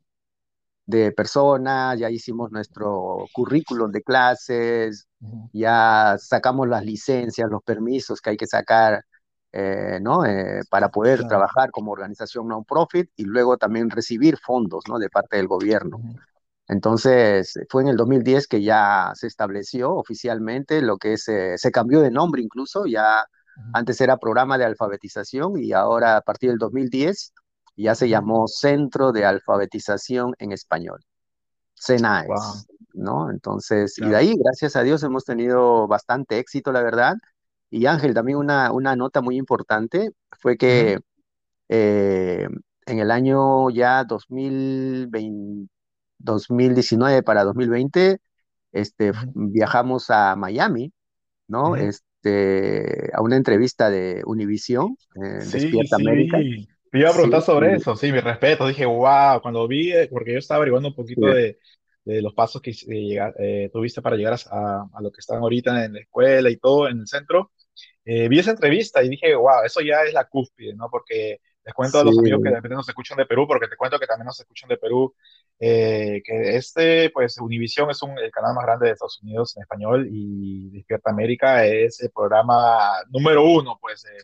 de 0.87 1.11
personas, 1.11 1.97
ya 1.99 2.09
hicimos 2.09 2.51
nuestro 2.51 3.25
currículum 3.33 3.91
de 3.91 4.01
clases, 4.03 5.07
Uh 5.21 5.27
-huh. 5.27 5.49
ya 5.53 6.15
sacamos 6.19 6.67
las 6.67 6.83
licencias, 6.85 7.49
los 7.49 7.63
permisos 7.63 8.21
que 8.21 8.31
hay 8.31 8.37
que 8.37 8.47
sacar, 8.47 9.03
eh, 9.53 9.99
¿no? 10.01 10.25
Eh, 10.25 10.61
para 10.69 10.89
poder 10.89 11.19
Claro. 11.19 11.29
trabajar 11.29 11.71
como 11.71 11.91
organización 11.91 12.47
non-profit 12.47 13.09
y 13.15 13.23
luego 13.25 13.57
también 13.57 13.89
recibir 13.89 14.37
fondos, 14.37 14.83
¿no? 14.89 14.99
De 14.99 15.09
parte 15.09 15.37
del 15.37 15.47
gobierno. 15.47 15.97
Uh 15.97 16.01
-huh. 16.03 16.19
Entonces, 16.67 17.53
fue 17.69 17.83
en 17.83 17.89
el 17.89 17.97
2010 17.97 18.47
que 18.47 18.63
ya 18.63 19.11
se 19.15 19.27
estableció 19.27 19.93
oficialmente 19.95 20.81
lo 20.81 20.97
que 20.97 21.13
es, 21.13 21.27
eh, 21.29 21.57
se 21.57 21.71
cambió 21.71 22.01
de 22.01 22.11
nombre 22.11 22.41
incluso, 22.41 22.85
ya 22.87 23.23
Uh 23.57 23.61
-huh. 23.61 23.71
antes 23.73 24.01
era 24.01 24.17
programa 24.17 24.57
de 24.57 24.65
alfabetización 24.65 25.57
y 25.57 25.71
ahora 25.73 26.17
a 26.17 26.21
partir 26.21 26.49
del 26.49 26.59
2010 26.59 27.33
ya 27.77 27.95
se 27.95 28.09
llamó 28.09 28.47
Centro 28.49 29.11
de 29.13 29.25
Alfabetización 29.25 30.33
en 30.39 30.51
Español, 30.51 30.99
CENAES, 31.75 32.27
Wow. 32.27 32.65
¿no? 32.93 33.31
Entonces, 33.31 33.97
y 33.99 34.07
de 34.09 34.15
ahí, 34.15 34.33
gracias 34.37 34.75
a 34.75 34.83
Dios, 34.83 35.03
hemos 35.03 35.25
tenido 35.25 35.87
bastante 35.87 36.39
éxito, 36.39 36.71
la 36.71 36.81
verdad. 36.83 37.15
Y 37.69 37.85
Ángel, 37.87 38.13
también 38.13 38.37
una, 38.37 38.71
una 38.71 38.95
nota 38.95 39.21
muy 39.21 39.37
importante 39.37 40.11
fue 40.39 40.53
Uh 40.53 40.55
-huh. 40.55 40.59
que 40.59 40.99
eh, 41.69 42.47
en 42.87 42.99
el 42.99 43.11
año 43.11 43.69
ya 43.71 44.03
2020, 44.05 45.69
2019 46.25 47.23
para 47.23 47.43
2020, 47.45 48.19
este, 48.73 49.11
Uh 49.11 49.13
-huh. 49.13 49.33
viajamos 49.35 50.09
a 50.09 50.35
Miami, 50.35 50.93
Uh 51.63 51.69
¿no? 51.69 51.75
-huh. 51.75 51.89
Este, 51.89 53.11
a 53.13 53.21
una 53.21 53.37
entrevista 53.37 53.89
de 53.89 54.23
Univisión, 54.25 54.97
eh, 55.23 55.41
Sí, 55.41 55.51
Despierta 55.51 55.97
sí, 55.97 56.03
América. 56.03 56.39
iba 56.93 57.09
a 57.09 57.13
Sí, 57.13 57.13
preguntar 57.13 57.41
sobre 57.41 57.75
eso, 57.75 57.95
sí, 57.95 58.11
mi 58.11 58.19
respeto. 58.19 58.67
Dije, 58.67 58.85
wow, 58.85 59.41
cuando 59.41 59.67
vi, 59.67 59.91
eh, 59.93 60.07
porque 60.11 60.33
yo 60.33 60.39
estaba 60.39 60.57
averiguando 60.57 60.89
un 60.89 60.95
poquito 60.95 61.31
de, 61.31 61.59
de 62.05 62.21
los 62.21 62.33
pasos 62.33 62.61
que 62.61 62.71
eh, 62.89 63.69
tuviste 63.73 64.01
para 64.01 64.15
llegar 64.17 64.35
a, 64.51 64.87
a 64.93 65.01
lo 65.01 65.11
que 65.11 65.19
están 65.19 65.39
ahorita 65.39 65.85
en 65.85 65.93
la 65.93 65.99
escuela 66.01 66.49
y 66.49 66.57
todo, 66.57 66.87
en 66.89 66.99
el 67.01 67.07
centro. 67.07 67.51
Eh, 68.05 68.29
vi 68.29 68.39
esa 68.39 68.51
entrevista 68.51 69.03
y 69.03 69.09
dije, 69.09 69.35
wow, 69.35 69.63
eso 69.65 69.81
ya 69.81 70.03
es 70.03 70.13
la 70.13 70.25
cúspide, 70.27 70.75
¿no? 70.75 70.89
Porque 70.89 71.39
les 71.65 71.73
cuento 71.73 71.99
a 71.99 72.03
sí, 72.03 72.05
los 72.05 72.17
amigos 72.19 72.41
que 72.41 72.49
de 72.49 72.55
repente 72.55 72.75
nos 72.75 72.87
escuchan 72.89 73.17
de 73.17 73.25
Perú, 73.25 73.47
porque 73.47 73.67
te 73.67 73.75
cuento 73.77 73.99
que 73.99 74.07
también 74.07 74.27
nos 74.27 74.39
escuchan 74.39 74.69
de 74.69 74.77
Perú, 74.77 75.13
eh, 75.59 76.21
que 76.23 76.55
este, 76.57 77.09
pues, 77.11 77.37
Univision 77.39 77.89
es 77.91 78.01
un, 78.03 78.17
el 78.19 78.31
canal 78.31 78.53
más 78.55 78.65
grande 78.65 78.87
de 78.87 78.93
Estados 78.93 79.21
Unidos 79.23 79.55
en 79.57 79.63
español 79.63 80.07
y 80.11 80.69
Despierta 80.71 81.09
América 81.11 81.65
es 81.65 81.99
el 82.01 82.11
programa 82.11 82.89
número 83.09 83.43
uno, 83.45 83.77
pues, 83.81 84.03
de, 84.03 84.23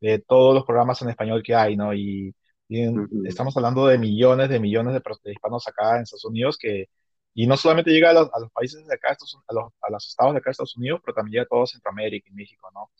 de 0.00 0.18
todos 0.20 0.54
los 0.54 0.64
programas 0.64 1.00
en 1.02 1.10
español 1.10 1.42
que 1.42 1.54
hay, 1.54 1.76
¿no? 1.76 1.92
Y, 1.94 2.34
y 2.68 2.82
en- 2.82 3.10
ujú, 3.10 3.20
estamos 3.22 3.56
hablando 3.56 3.86
de 3.86 3.98
millones 3.98 4.48
de 4.48 4.60
millones 4.60 4.94
de, 4.94 5.00
de 5.24 5.32
hispanos 5.32 5.66
acá 5.68 5.96
en 5.96 6.02
Estados 6.02 6.24
Unidos 6.24 6.56
que 6.58 6.86
Y 7.34 7.46
no 7.46 7.56
solamente 7.56 7.90
llega 7.92 8.10
a 8.10 8.12
los, 8.14 8.28
a 8.34 8.40
los 8.40 8.50
países 8.52 8.84
de 8.86 8.94
acá, 8.94 9.12
estos, 9.12 9.36
a, 9.48 9.54
los, 9.54 9.72
a 9.82 9.90
los 9.90 10.08
estados 10.08 10.32
de 10.34 10.38
acá 10.38 10.50
de 10.50 10.52
Estados 10.52 10.76
Unidos, 10.76 11.00
pero 11.04 11.14
también 11.14 11.32
llega 11.34 11.44
a 11.44 11.46
todo 11.46 11.66
Centroamérica 11.66 12.28
y 12.30 12.32
México, 12.34 12.68
¿no? 12.74 12.90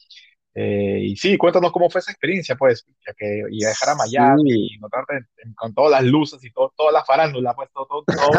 Eh, 0.55 0.99
y 1.05 1.17
sí, 1.17 1.37
cuéntanos 1.39 1.71
cómo 1.73 1.89
fue 1.91 2.01
esa 2.01 2.11
experiencia, 2.11 2.57
pues, 2.57 2.85
ya 3.07 3.13
que 3.17 3.43
y 3.51 3.65
dejar 3.65 3.91
a 3.91 3.95
Miami 3.95 4.51
Sí, 4.51 4.69
y 4.73 4.75
encontrarte 4.77 5.21
con 5.57 5.73
todas 5.75 5.93
las 5.93 6.05
luces 6.05 6.43
y 6.45 6.51
todo, 6.53 6.73
toda 6.77 6.91
la 6.93 7.05
farándula, 7.05 7.55
pues, 7.55 7.71
todo, 7.73 7.87
todo, 7.87 8.05
todo 8.07 8.31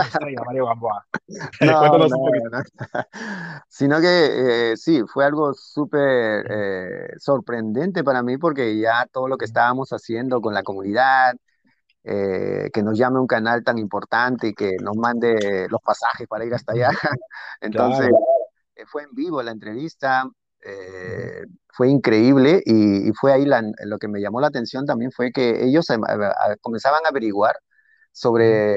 Mario 0.46 0.66
Gamboa. 0.68 1.08
no, 1.62 1.80
Cuéntanos 1.80 2.12
un 2.14 2.20
no, 2.20 2.26
poquito. 2.26 2.50
no. 2.50 2.62
Sino 3.70 4.02
que 4.02 4.72
eh, 4.74 4.78
sí, 4.78 5.02
fue 5.08 5.26
algo 5.26 5.54
súper 5.54 6.46
eh, 6.50 7.08
sorprendente 7.18 8.04
para 8.04 8.24
mí 8.24 8.38
porque 8.38 8.78
ya 8.78 9.06
todo 9.12 9.28
lo 9.30 9.38
que 9.38 9.46
estábamos 9.46 9.90
haciendo 9.92 10.42
con 10.42 10.54
la 10.54 10.64
comunidad, 10.64 11.36
eh, 12.04 12.70
que 12.74 12.84
nos 12.84 12.98
llame 12.98 13.20
un 13.20 13.28
canal 13.28 13.64
tan 13.64 13.78
importante 13.78 14.48
y 14.50 14.54
que 14.54 14.72
nos 14.82 14.96
mande 14.98 15.68
los 15.70 15.82
pasajes 15.82 16.28
para 16.28 16.46
ir 16.46 16.54
hasta 16.54 16.74
allá. 16.74 16.90
Entonces, 17.62 18.08
Claro. 18.10 18.18
eh, 18.76 18.86
fue 18.88 19.04
en 19.04 19.14
vivo 19.14 19.42
la 19.44 19.52
entrevista, 19.52 20.26
eh, 20.64 21.44
fue 21.70 21.90
increíble 21.90 22.62
y, 22.66 23.10
y 23.10 23.14
fue 23.14 23.34
ahí 23.34 23.46
la- 23.46 23.64
lo 23.86 23.98
que 24.00 24.08
me 24.08 24.22
llamó 24.22 24.42
la 24.42 24.48
atención 24.48 24.86
también 24.86 25.12
fue 25.12 25.32
que 25.32 25.64
ellos 25.66 25.90
a- 25.90 25.96
a- 25.96 26.56
comenzaban 26.62 27.02
a 27.06 27.10
averiguar 27.10 27.56
sobre 28.12 28.76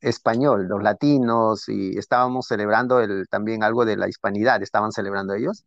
español, 0.00 0.66
los 0.68 0.82
latinos, 0.82 1.68
y 1.68 1.98
estábamos 1.98 2.46
celebrando 2.46 3.00
el, 3.00 3.26
también 3.28 3.62
algo 3.64 3.84
de 3.84 3.96
la 3.96 4.08
hispanidad, 4.08 4.62
estaban 4.62 4.92
celebrando 4.92 5.34
ellos, 5.34 5.64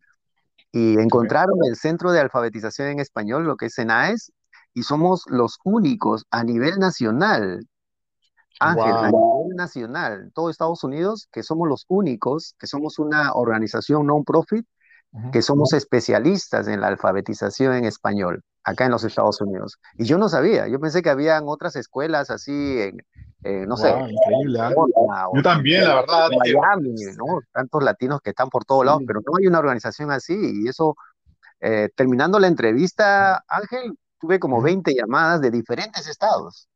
y 0.71 0.97
encontraron 0.99 1.57
el 1.67 1.75
Centro 1.75 2.11
de 2.11 2.19
Alfabetización 2.21 2.89
en 2.89 2.99
Español, 2.99 3.45
lo 3.45 3.57
que 3.57 3.67
es 3.67 3.75
CENAES, 3.75 4.31
y 4.73 4.83
somos 4.83 5.23
los 5.27 5.59
únicos 5.65 6.25
a 6.31 6.43
nivel 6.43 6.79
nacional 6.79 7.67
Ángel, 8.59 8.91
a 8.91 9.11
Wow. 9.11 9.43
nivel 9.43 9.55
nacional, 9.57 10.31
todo 10.33 10.49
Estados 10.49 10.83
Unidos, 10.83 11.27
que 11.31 11.43
somos 11.43 11.67
los 11.67 11.85
únicos, 11.87 12.55
que 12.59 12.67
somos 12.67 12.99
una 12.99 13.33
organización 13.33 14.05
non-profit. 14.05 14.65
Que 15.31 15.41
somos 15.41 15.73
especialistas 15.73 16.67
en 16.67 16.81
la 16.81 16.87
alfabetización 16.87 17.73
en 17.75 17.85
español, 17.85 18.43
acá 18.63 18.85
en 18.85 18.91
los 18.91 19.03
Estados 19.03 19.41
Unidos. 19.41 19.77
Y 19.97 20.05
yo 20.05 20.17
no 20.17 20.29
sabía, 20.29 20.67
yo 20.67 20.79
pensé 20.79 21.01
que 21.01 21.09
habían 21.09 21.43
otras 21.47 21.75
escuelas 21.77 22.29
así 22.29 22.51
en, 23.43 23.67
no 23.67 23.77
sé, 23.77 23.95
Wow, 23.95 24.07
increíble, 24.09 24.59
¿ah? 24.59 24.73
Yo 25.31 25.41
también, 25.41 25.83
la 25.83 25.95
verdad, 25.95 26.31
Miami, 26.31 26.91
¿no? 27.15 27.41
Tantos 27.53 27.83
latinos 27.83 28.19
que 28.21 28.31
están 28.31 28.49
por 28.49 28.65
todos 28.65 28.85
lados, 28.85 29.01
sí. 29.01 29.05
pero 29.05 29.21
no 29.25 29.37
hay 29.37 29.47
una 29.47 29.59
organización 29.59 30.11
así. 30.11 30.33
Y 30.35 30.67
eso, 30.67 30.95
eh, 31.61 31.89
terminando 31.95 32.39
la 32.39 32.47
entrevista, 32.47 33.43
Ángel, 33.47 33.97
tuve 34.19 34.39
como 34.39 34.61
Ujú. 34.61 34.63
20 34.63 34.93
llamadas 34.95 35.41
de 35.41 35.51
diferentes 35.51 36.07
estados 36.07 36.69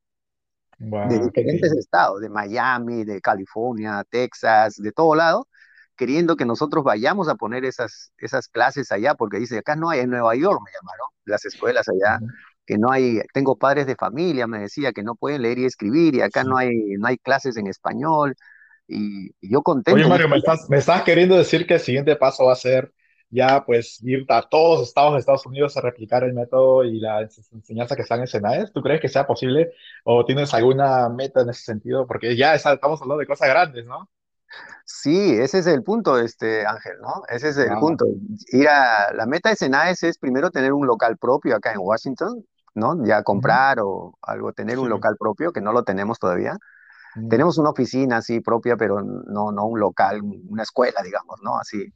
de 1.02 1.20
Wow, 1.20 1.20
diferentes 1.20 1.72
estados, 1.74 2.22
de 2.22 2.30
Miami, 2.30 3.04
de 3.04 3.22
California, 3.22 4.04
Texas, 4.10 4.76
de 4.78 4.92
todo 4.92 5.16
lado, 5.16 5.48
queriendo 5.96 6.36
que 6.36 6.46
nosotros 6.46 6.84
vayamos 6.84 7.28
a 7.30 7.36
poner 7.36 7.66
esas, 7.66 8.14
esas 8.18 8.48
clases 8.50 8.92
allá, 8.92 9.16
porque 9.16 9.38
dice, 9.40 9.58
acá 9.60 9.76
no 9.76 9.90
hay, 9.90 10.02
en 10.02 10.10
Nueva 10.12 10.36
York 10.36 10.62
me 10.66 10.72
llamaron, 10.72 11.08
las 11.26 11.46
escuelas 11.46 11.88
allá, 11.90 12.22
que 12.66 12.78
no 12.78 12.92
hay, 12.92 13.22
tengo 13.34 13.58
padres 13.58 13.88
de 13.88 13.96
familia, 13.96 14.48
me 14.48 14.60
decía, 14.60 14.92
que 14.94 15.04
no 15.04 15.16
pueden 15.16 15.42
leer 15.44 15.60
y 15.60 15.66
escribir, 15.66 16.16
y 16.16 16.22
acá 16.22 16.44
no 16.44 16.58
hay, 16.58 16.72
no 17.00 17.08
hay 17.08 17.18
clases 17.18 17.58
en 17.58 17.68
español, 17.68 18.36
y, 18.88 19.30
y 19.42 19.52
yo 19.52 19.62
Oye, 19.88 20.04
contento, 20.04 20.10
dije, 20.10 20.26
Mario, 20.26 20.28
me 20.30 20.38
estás, 20.38 20.68
me 20.70 20.78
estás 20.78 21.04
queriendo 21.04 21.38
decir 21.38 21.68
que 21.68 21.76
el 21.76 21.80
siguiente 21.80 22.16
paso 22.16 22.46
va 22.46 22.54
a 22.54 22.56
ser 22.56 22.92
ya, 23.30 23.64
pues, 23.66 24.02
ir 24.04 24.26
a 24.30 24.42
todos 24.50 24.80
los 24.80 24.88
estados 24.88 25.14
de 25.14 25.20
Estados 25.20 25.46
Unidos 25.46 25.76
a 25.78 25.82
replicar 25.82 26.24
el 26.24 26.34
método 26.34 26.84
y 26.84 27.00
la 27.00 27.22
ens- 27.22 27.48
enseñanza 27.54 27.96
que 27.96 28.02
están 28.04 28.22
en 28.22 28.28
SENAES. 28.28 28.72
¿Tú 28.74 28.82
crees 28.82 29.02
que 29.02 29.10
sea 29.10 29.28
posible 29.28 29.74
o 30.04 30.26
tienes 30.26 30.54
alguna 30.54 31.10
meta 31.10 31.42
en 31.42 31.50
ese 31.50 31.64
sentido? 31.64 32.08
Porque 32.08 32.36
ya 32.36 32.56
estamos 32.56 33.02
hablando 33.02 33.18
de 33.20 33.28
cosas 33.28 33.50
grandes, 33.50 33.86
¿no? 33.86 34.10
Sí, 34.86 35.36
ese 35.36 35.60
es 35.60 35.68
el 35.68 35.82
punto, 35.84 36.18
este 36.20 36.66
Ángel, 36.66 36.94
¿no? 37.02 37.24
Ese 37.28 37.50
es 37.50 37.58
el 37.58 37.78
punto. 37.80 38.06
Ir 38.52 38.68
a, 38.70 39.14
la 39.14 39.26
meta 39.26 39.50
de 39.50 39.56
Cenaes 39.56 40.04
es 40.04 40.18
primero 40.18 40.52
tener 40.52 40.74
un 40.74 40.86
local 40.86 41.18
propio 41.18 41.56
acá 41.56 41.72
en 41.74 41.80
Washington, 41.80 42.46
¿no? 42.76 43.04
Ya 43.06 43.24
comprar 43.24 43.80
o 43.82 44.18
algo, 44.22 44.54
tener 44.54 44.78
un 44.78 44.86
Sí. 44.86 44.90
local 44.90 45.16
propio, 45.18 45.52
que 45.52 45.62
no 45.62 45.72
lo 45.72 45.84
tenemos 45.84 46.20
todavía. 46.20 46.58
Tenemos 47.30 47.58
una 47.58 47.70
oficina 47.70 48.18
así 48.18 48.42
propia, 48.42 48.76
pero 48.76 49.02
no, 49.02 49.52
no 49.54 49.66
un 49.66 49.80
local, 49.80 50.22
una 50.50 50.64
escuela, 50.64 51.02
digamos, 51.02 51.40
¿no? 51.42 51.58
Así. 51.58 51.94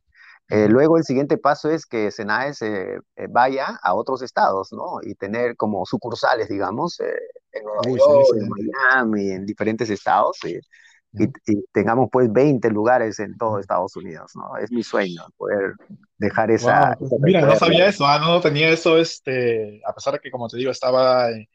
Eh, 0.47 0.67
luego 0.67 0.97
el 0.97 1.03
siguiente 1.03 1.37
paso 1.37 1.69
es 1.69 1.85
que 1.85 2.09
Cenaes 2.09 2.61
eh, 2.61 2.99
eh, 3.17 3.27
vaya 3.29 3.77
a 3.83 3.93
otros 3.93 4.21
estados, 4.23 4.71
¿no? 4.71 4.99
Y 5.03 5.13
tener 5.15 5.55
como 5.57 5.85
sucursales, 5.85 6.47
digamos, 6.47 6.99
eh, 7.01 7.13
en 7.51 7.63
Nueva 7.65 7.83
York. 7.85 8.27
Miami, 8.47 9.31
en 9.31 9.45
diferentes 9.45 9.89
estados. 9.89 10.37
eh, 10.45 10.61
y, 11.13 11.25
y 11.51 11.63
tengamos 11.71 12.09
pues 12.11 12.31
20 12.31 12.69
lugares 12.69 13.19
en 13.19 13.37
todo 13.37 13.59
Estados 13.59 13.95
Unidos, 13.95 14.31
¿no? 14.35 14.57
Es 14.57 14.71
mi 14.71 14.83
sueño 14.83 15.23
poder 15.37 15.73
dejar 16.17 16.51
esa, 16.51 16.95
Wow, 16.95 17.09
pues 17.09 17.21
mira, 17.21 17.41
no 17.41 17.55
sabía 17.55 17.87
eso, 17.87 18.05
ah, 18.05 18.19
no 18.19 18.39
tenía 18.41 18.69
eso, 18.69 18.97
este, 18.97 19.81
a 19.85 19.93
pesar 19.93 20.13
de 20.13 20.19
que, 20.19 20.31
como 20.31 20.47
te 20.47 20.57
digo, 20.57 20.71
estaba 20.71 21.31
eh, 21.31 21.47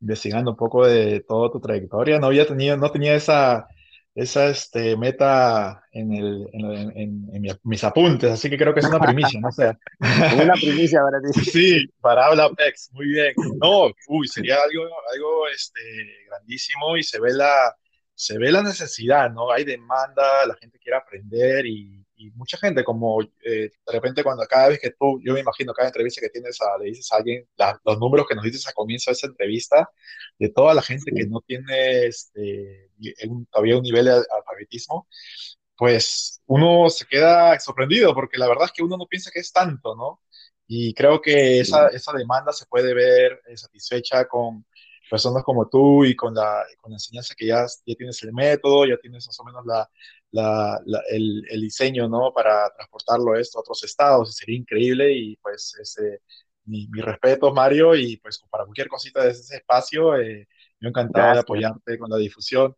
investigando 0.00 0.52
un 0.52 0.56
poco 0.56 0.86
de 0.86 1.20
toda 1.26 1.50
tu 1.50 1.60
trayectoria, 1.60 2.18
no 2.18 2.26
había 2.28 2.46
tenido, 2.46 2.76
no 2.76 2.90
tenía 2.90 3.14
esa, 3.14 3.66
esa, 4.14 4.46
este, 4.48 4.96
meta 4.96 5.82
en 5.92 6.12
el, 6.12 6.46
en, 6.52 6.70
en- 6.96 7.28
en- 7.34 7.40
mi- 7.42 7.50
mis 7.64 7.84
apuntes, 7.84 8.30
así 8.30 8.48
que 8.50 8.56
creo 8.58 8.72
que 8.74 8.80
es 8.80 8.86
una 8.86 9.00
primicia, 9.00 9.40
no 9.40 9.52
sé. 9.52 9.72
Una 10.42 10.54
primicia 10.54 11.00
para 11.02 11.20
ti. 11.20 11.40
Sí, 11.50 11.86
para 12.00 12.26
habla 12.26 12.48
Pex, 12.50 12.90
muy 12.92 13.06
bien. 13.06 13.34
No, 13.60 13.86
uy, 14.08 14.28
sería 14.28 14.56
algo, 14.56 14.84
algo, 15.14 15.48
este, 15.48 15.80
grandísimo 16.28 16.96
y 16.96 17.02
se 17.02 17.20
ve 17.20 17.32
la, 17.34 17.74
se 18.16 18.38
ve 18.38 18.52
la 18.52 18.62
necesidad, 18.64 19.30
¿no? 19.32 19.52
Hay 19.52 19.64
demanda, 19.64 20.46
la 20.46 20.56
gente 20.56 20.80
quiere 20.80 20.98
aprender 20.98 21.66
y, 21.66 22.04
y 22.16 22.30
mucha 22.32 22.58
gente, 22.58 22.84
como 22.84 23.22
eh, 23.22 23.28
de 23.44 23.92
repente 23.92 24.24
cuando 24.24 24.44
cada 24.48 24.70
vez 24.70 24.80
que 24.80 24.92
tú, 24.92 25.20
yo 25.24 25.34
me 25.34 25.40
imagino 25.40 25.74
cada 25.74 25.88
entrevista 25.90 26.22
que 26.22 26.30
tienes, 26.30 26.60
a, 26.62 26.78
le 26.78 26.86
dices 26.86 27.12
a 27.12 27.18
alguien 27.18 27.48
la- 27.56 27.80
los 27.84 27.98
números 28.00 28.26
que 28.28 28.34
nos 28.36 28.44
dices 28.44 28.66
a 28.68 28.74
comienzo 28.74 29.12
de 29.12 29.14
esa 29.14 29.28
entrevista, 29.28 29.90
de 30.38 30.50
toda 30.50 30.74
la 30.74 30.82
gente 30.82 31.12
que 31.14 31.26
no 31.26 31.42
tiene 31.46 32.06
este, 32.06 32.90
un- 33.28 33.46
todavía 33.46 33.76
un 33.78 33.84
nivel 33.84 34.06
de 34.06 34.12
alfabetismo, 34.12 35.08
pues 35.76 36.42
uno 36.46 36.88
se 36.90 37.06
queda 37.06 37.58
sorprendido 37.60 38.14
porque 38.14 38.38
la 38.38 38.48
verdad 38.48 38.66
es 38.66 38.72
que 38.72 38.82
uno 38.82 38.96
no 38.96 39.06
piensa 39.06 39.30
que 39.32 39.40
es 39.40 39.52
tanto, 39.52 39.94
¿no? 39.96 40.22
Y 40.66 40.94
creo 40.94 41.20
que 41.20 41.60
esa, 41.60 41.88
esa 41.88 42.12
demanda 42.12 42.52
se 42.52 42.66
puede 42.66 42.94
ver 42.94 43.40
eh, 43.48 43.56
satisfecha 43.56 44.26
con 44.26 44.66
personas 45.10 45.42
como 45.44 45.68
tú 45.68 46.04
y 46.04 46.14
con 46.16 46.34
la, 46.34 46.64
con 46.80 46.90
la 46.92 46.96
enseñanza 46.96 47.34
que 47.36 47.46
ya, 47.46 47.66
ya 47.86 47.94
tienes 47.96 48.22
el 48.22 48.32
método, 48.32 48.86
ya 48.86 48.96
tienes 48.98 49.26
más 49.26 49.38
o 49.40 49.44
menos 49.44 49.64
la, 49.66 49.88
la, 50.32 50.80
la- 50.86 51.02
el, 51.10 51.44
el 51.50 51.60
diseño, 51.60 52.08
¿no? 52.08 52.32
Para 52.32 52.70
transportarlo 52.74 53.36
esto 53.36 53.58
a 53.58 53.60
otros 53.62 53.82
estados, 53.84 54.30
y 54.30 54.32
sería 54.34 54.56
increíble 54.58 55.12
y 55.12 55.36
pues 55.36 55.74
ese, 55.80 56.20
mi, 56.64 56.88
mi 56.88 57.00
respeto, 57.00 57.52
Mario, 57.52 57.94
y 57.94 58.16
pues 58.18 58.38
para 58.50 58.64
cualquier 58.64 58.88
cosita 58.88 59.22
de 59.24 59.30
ese 59.30 59.56
espacio, 59.56 60.16
eh, 60.16 60.48
yo 60.80 60.88
encantado 60.88 61.32
de 61.32 61.38
gracias. 61.40 61.40
apoyarte 61.40 61.98
con 61.98 62.10
la 62.10 62.16
difusión. 62.18 62.74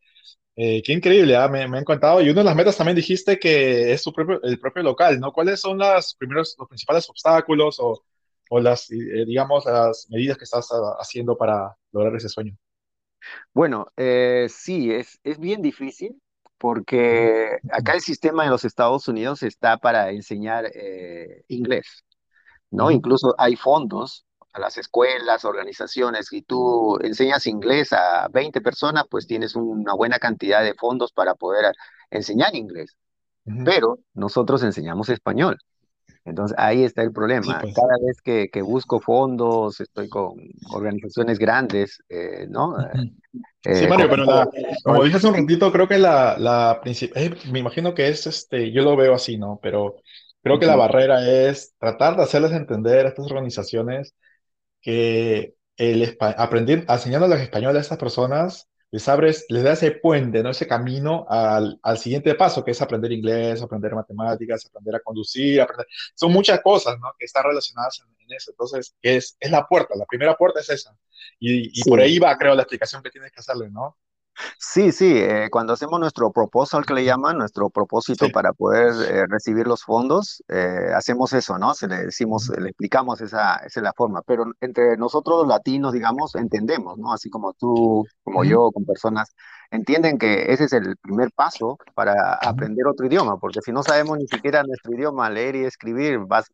Eh, 0.57 0.83
qué 0.83 0.93
increíble, 0.93 1.37
ah, 1.37 1.49
Me, 1.49 1.69
me 1.69 1.79
ha 1.79 1.81
encantado. 1.81 2.21
Y 2.21 2.31
una 2.31 2.41
de 2.41 2.45
las 2.45 2.57
metas 2.57 2.77
también 2.77 2.97
dijiste 2.97 3.39
que 3.39 3.93
es 3.93 4.03
tu 4.03 4.13
propio, 4.13 4.43
el 4.43 4.59
propio 4.59 4.83
local, 4.83 5.21
¿no? 5.21 5.33
¿Cuáles 5.33 5.61
son 5.61 5.79
las 5.79 6.15
primeros, 6.15 6.57
los 6.59 6.69
principales 6.69 7.09
obstáculos 7.09 7.79
o, 7.81 8.03
o 8.51 8.61
las, 8.61 8.91
eh, 8.91 9.25
digamos, 9.27 9.65
las 9.67 10.07
medidas 10.11 10.37
que 10.37 10.45
estás 10.45 10.69
ah, 10.73 10.97
haciendo 11.01 11.37
para 11.37 11.77
lograr 11.93 12.15
ese 12.17 12.29
sueño? 12.29 12.57
Bueno, 13.53 13.87
eh, 13.97 14.47
sí, 14.49 14.93
es, 14.93 15.19
es 15.25 15.39
bien 15.39 15.63
difícil 15.63 16.21
porque 16.59 17.59
acá 17.71 17.95
el 17.95 18.01
sistema 18.01 18.45
en 18.45 18.51
los 18.51 18.65
Estados 18.65 19.07
Unidos 19.09 19.43
está 19.43 19.79
para 19.79 20.11
enseñar 20.11 20.67
eh, 20.75 21.45
inglés. 21.49 22.05
¿no? 22.71 22.91
Incluso 22.91 23.35
hay 23.39 23.57
fondos 23.57 24.27
a 24.53 24.61
las 24.61 24.77
escuelas, 24.77 25.45
organizaciones, 25.45 26.27
si 26.27 26.43
tú 26.43 26.99
enseñas 27.03 27.47
inglés 27.47 27.93
a 27.93 28.29
20 28.29 28.61
personas, 28.61 29.05
pues 29.11 29.27
tienes 29.27 29.55
una 29.55 29.95
buena 29.95 30.19
cantidad 30.19 30.63
de 30.63 30.75
fondos 30.75 31.13
para 31.13 31.35
poder 31.35 31.73
enseñar 32.11 32.55
inglés, 32.55 32.97
ujú. 33.45 33.65
pero 33.65 33.99
nosotros 34.15 34.63
enseñamos 34.63 35.09
español. 35.11 35.59
Entonces 36.25 36.57
ahí 36.59 36.85
está 36.85 37.03
el 37.03 37.13
Sí, 37.41 37.55
problema. 37.55 37.61
pues. 37.61 37.75
Cada 37.75 37.97
vez 38.07 38.21
que, 38.23 38.49
que 38.51 38.63
busco 38.63 39.01
fondos, 39.01 39.81
estoy 39.81 40.09
con 40.09 40.35
organizaciones 40.71 41.39
grandes, 41.39 42.03
eh, 42.09 42.47
¿no? 42.51 42.77
Ujú. 42.77 43.11
Sí, 43.71 43.87
Eh, 43.87 43.93
con- 43.95 44.07
Mario, 44.07 44.09
pero 44.11 44.25
la, 44.25 44.49
como 44.83 45.05
dije 45.05 45.17
hace 45.17 45.27
un 45.29 45.35
ratito, 45.35 45.71
creo 45.73 45.89
que 45.89 45.99
la, 45.99 46.37
la 46.39 46.81
principal, 46.83 47.37
me 47.53 47.59
imagino 47.59 47.95
que 47.95 48.09
es 48.09 48.27
este, 48.27 48.73
yo 48.73 48.83
lo 48.83 48.97
veo 48.97 49.15
así, 49.15 49.37
¿no? 49.39 49.59
Pero 49.63 49.97
creo 50.43 50.59
que 50.59 50.67
la 50.67 50.77
barrera 50.77 51.29
es 51.29 51.75
tratar 51.79 52.17
de 52.17 52.23
hacerles 52.23 52.53
entender 52.53 53.05
a 53.07 53.09
estas 53.11 53.27
organizaciones 53.27 54.15
que 54.83 55.55
el 55.77 56.17
aprender, 56.21 56.87
enseñándoles 56.89 57.41
español 57.43 57.77
a 57.77 57.81
estas 57.81 57.99
personas, 57.99 58.68
les 58.91 59.09
abres, 59.09 59.45
les 59.49 59.63
da 59.63 59.73
ese 59.73 59.91
puente, 59.93 60.43
¿no? 60.43 60.51
Ese 60.51 60.67
camino 60.67 61.27
al, 61.29 61.79
al 61.83 61.99
siguiente 61.99 62.35
paso, 62.35 62.65
que 62.65 62.71
es 62.71 62.81
aprender 62.81 63.13
inglés, 63.13 63.61
aprender 63.63 63.95
matemáticas, 63.95 64.67
aprender 64.67 64.97
a 64.97 65.01
conducir, 65.01 65.61
aprender... 65.61 65.87
Son 66.15 66.33
muchas 66.33 66.61
cosas, 66.63 66.99
¿no? 66.99 67.13
Que 67.19 67.27
están 67.27 67.45
relacionadas 67.45 68.01
en, 68.01 68.25
en 68.25 68.37
eso. 68.37 68.51
Entonces, 68.51 68.95
es, 69.03 69.37
es 69.39 69.51
la 69.51 69.67
puerta, 69.67 69.95
la 69.97 70.07
primera 70.07 70.35
puerta 70.37 70.61
es 70.61 70.71
esa. 70.71 70.97
Y, 71.39 71.81
y 71.81 71.85
por 71.85 72.01
ahí 72.01 72.19
va, 72.19 72.37
creo, 72.39 72.55
la 72.55 72.63
explicación 72.63 73.03
que 73.03 73.11
tienes 73.11 73.31
que 73.33 73.41
hacerle, 73.41 73.71
¿no? 73.71 73.99
Sí, 74.59 74.93
sí, 74.93 75.13
eh, 75.17 75.49
cuando 75.51 75.73
hacemos 75.73 75.99
nuestro 75.99 76.31
proposal 76.33 76.85
que 76.87 76.95
le 76.95 77.05
llaman, 77.05 77.39
nuestro 77.39 77.71
propósito 77.71 78.27
Sí. 78.27 78.33
para 78.33 78.53
poder 78.53 78.93
eh, 79.11 79.27
recibir 79.29 79.67
los 79.67 79.83
fondos, 79.83 80.43
eh, 80.49 80.93
hacemos 80.95 81.33
eso, 81.33 81.59
¿no? 81.59 81.75
Se 81.75 81.89
le 81.89 82.07
decimos, 82.07 82.49
le 82.59 82.69
explicamos 82.71 83.21
esa, 83.21 83.57
esa 83.57 83.81
es 83.81 83.83
la 83.83 83.93
forma, 83.93 84.23
pero 84.23 84.45
entre 84.61 84.97
nosotros 84.97 85.39
los 85.41 85.49
latinos, 85.49 85.93
digamos, 85.93 86.35
entendemos, 86.37 86.99
¿no? 86.99 87.13
Así 87.13 87.31
como 87.31 87.53
tú, 87.55 88.05
como 88.23 88.45
yo, 88.45 88.71
con 88.73 88.85
personas, 88.85 89.35
entienden 89.71 90.19
que 90.19 90.53
ese 90.53 90.65
es 90.65 90.73
el 90.73 90.97
primer 90.99 91.31
paso 91.33 91.77
para 91.95 92.35
aprender 92.35 92.87
otro 92.87 93.07
idioma, 93.07 93.39
porque 93.39 93.61
si 93.63 93.73
no 93.73 93.83
sabemos 93.83 94.19
ni 94.19 94.27
siquiera 94.29 94.63
nuestro 94.63 94.95
idioma, 94.95 95.31
leer 95.31 95.57
y 95.57 95.65
escribir, 95.65 96.19
vas- 96.27 96.51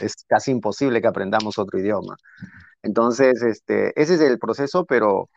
es 0.00 0.14
casi 0.28 0.50
imposible 0.50 1.00
que 1.00 1.08
aprendamos 1.08 1.58
otro 1.58 1.78
idioma. 1.78 2.16
Entonces, 2.82 3.42
este, 3.42 3.92
ese 4.00 4.14
es 4.14 4.20
el 4.20 4.38
proceso, 4.38 4.84
pero 4.84 5.28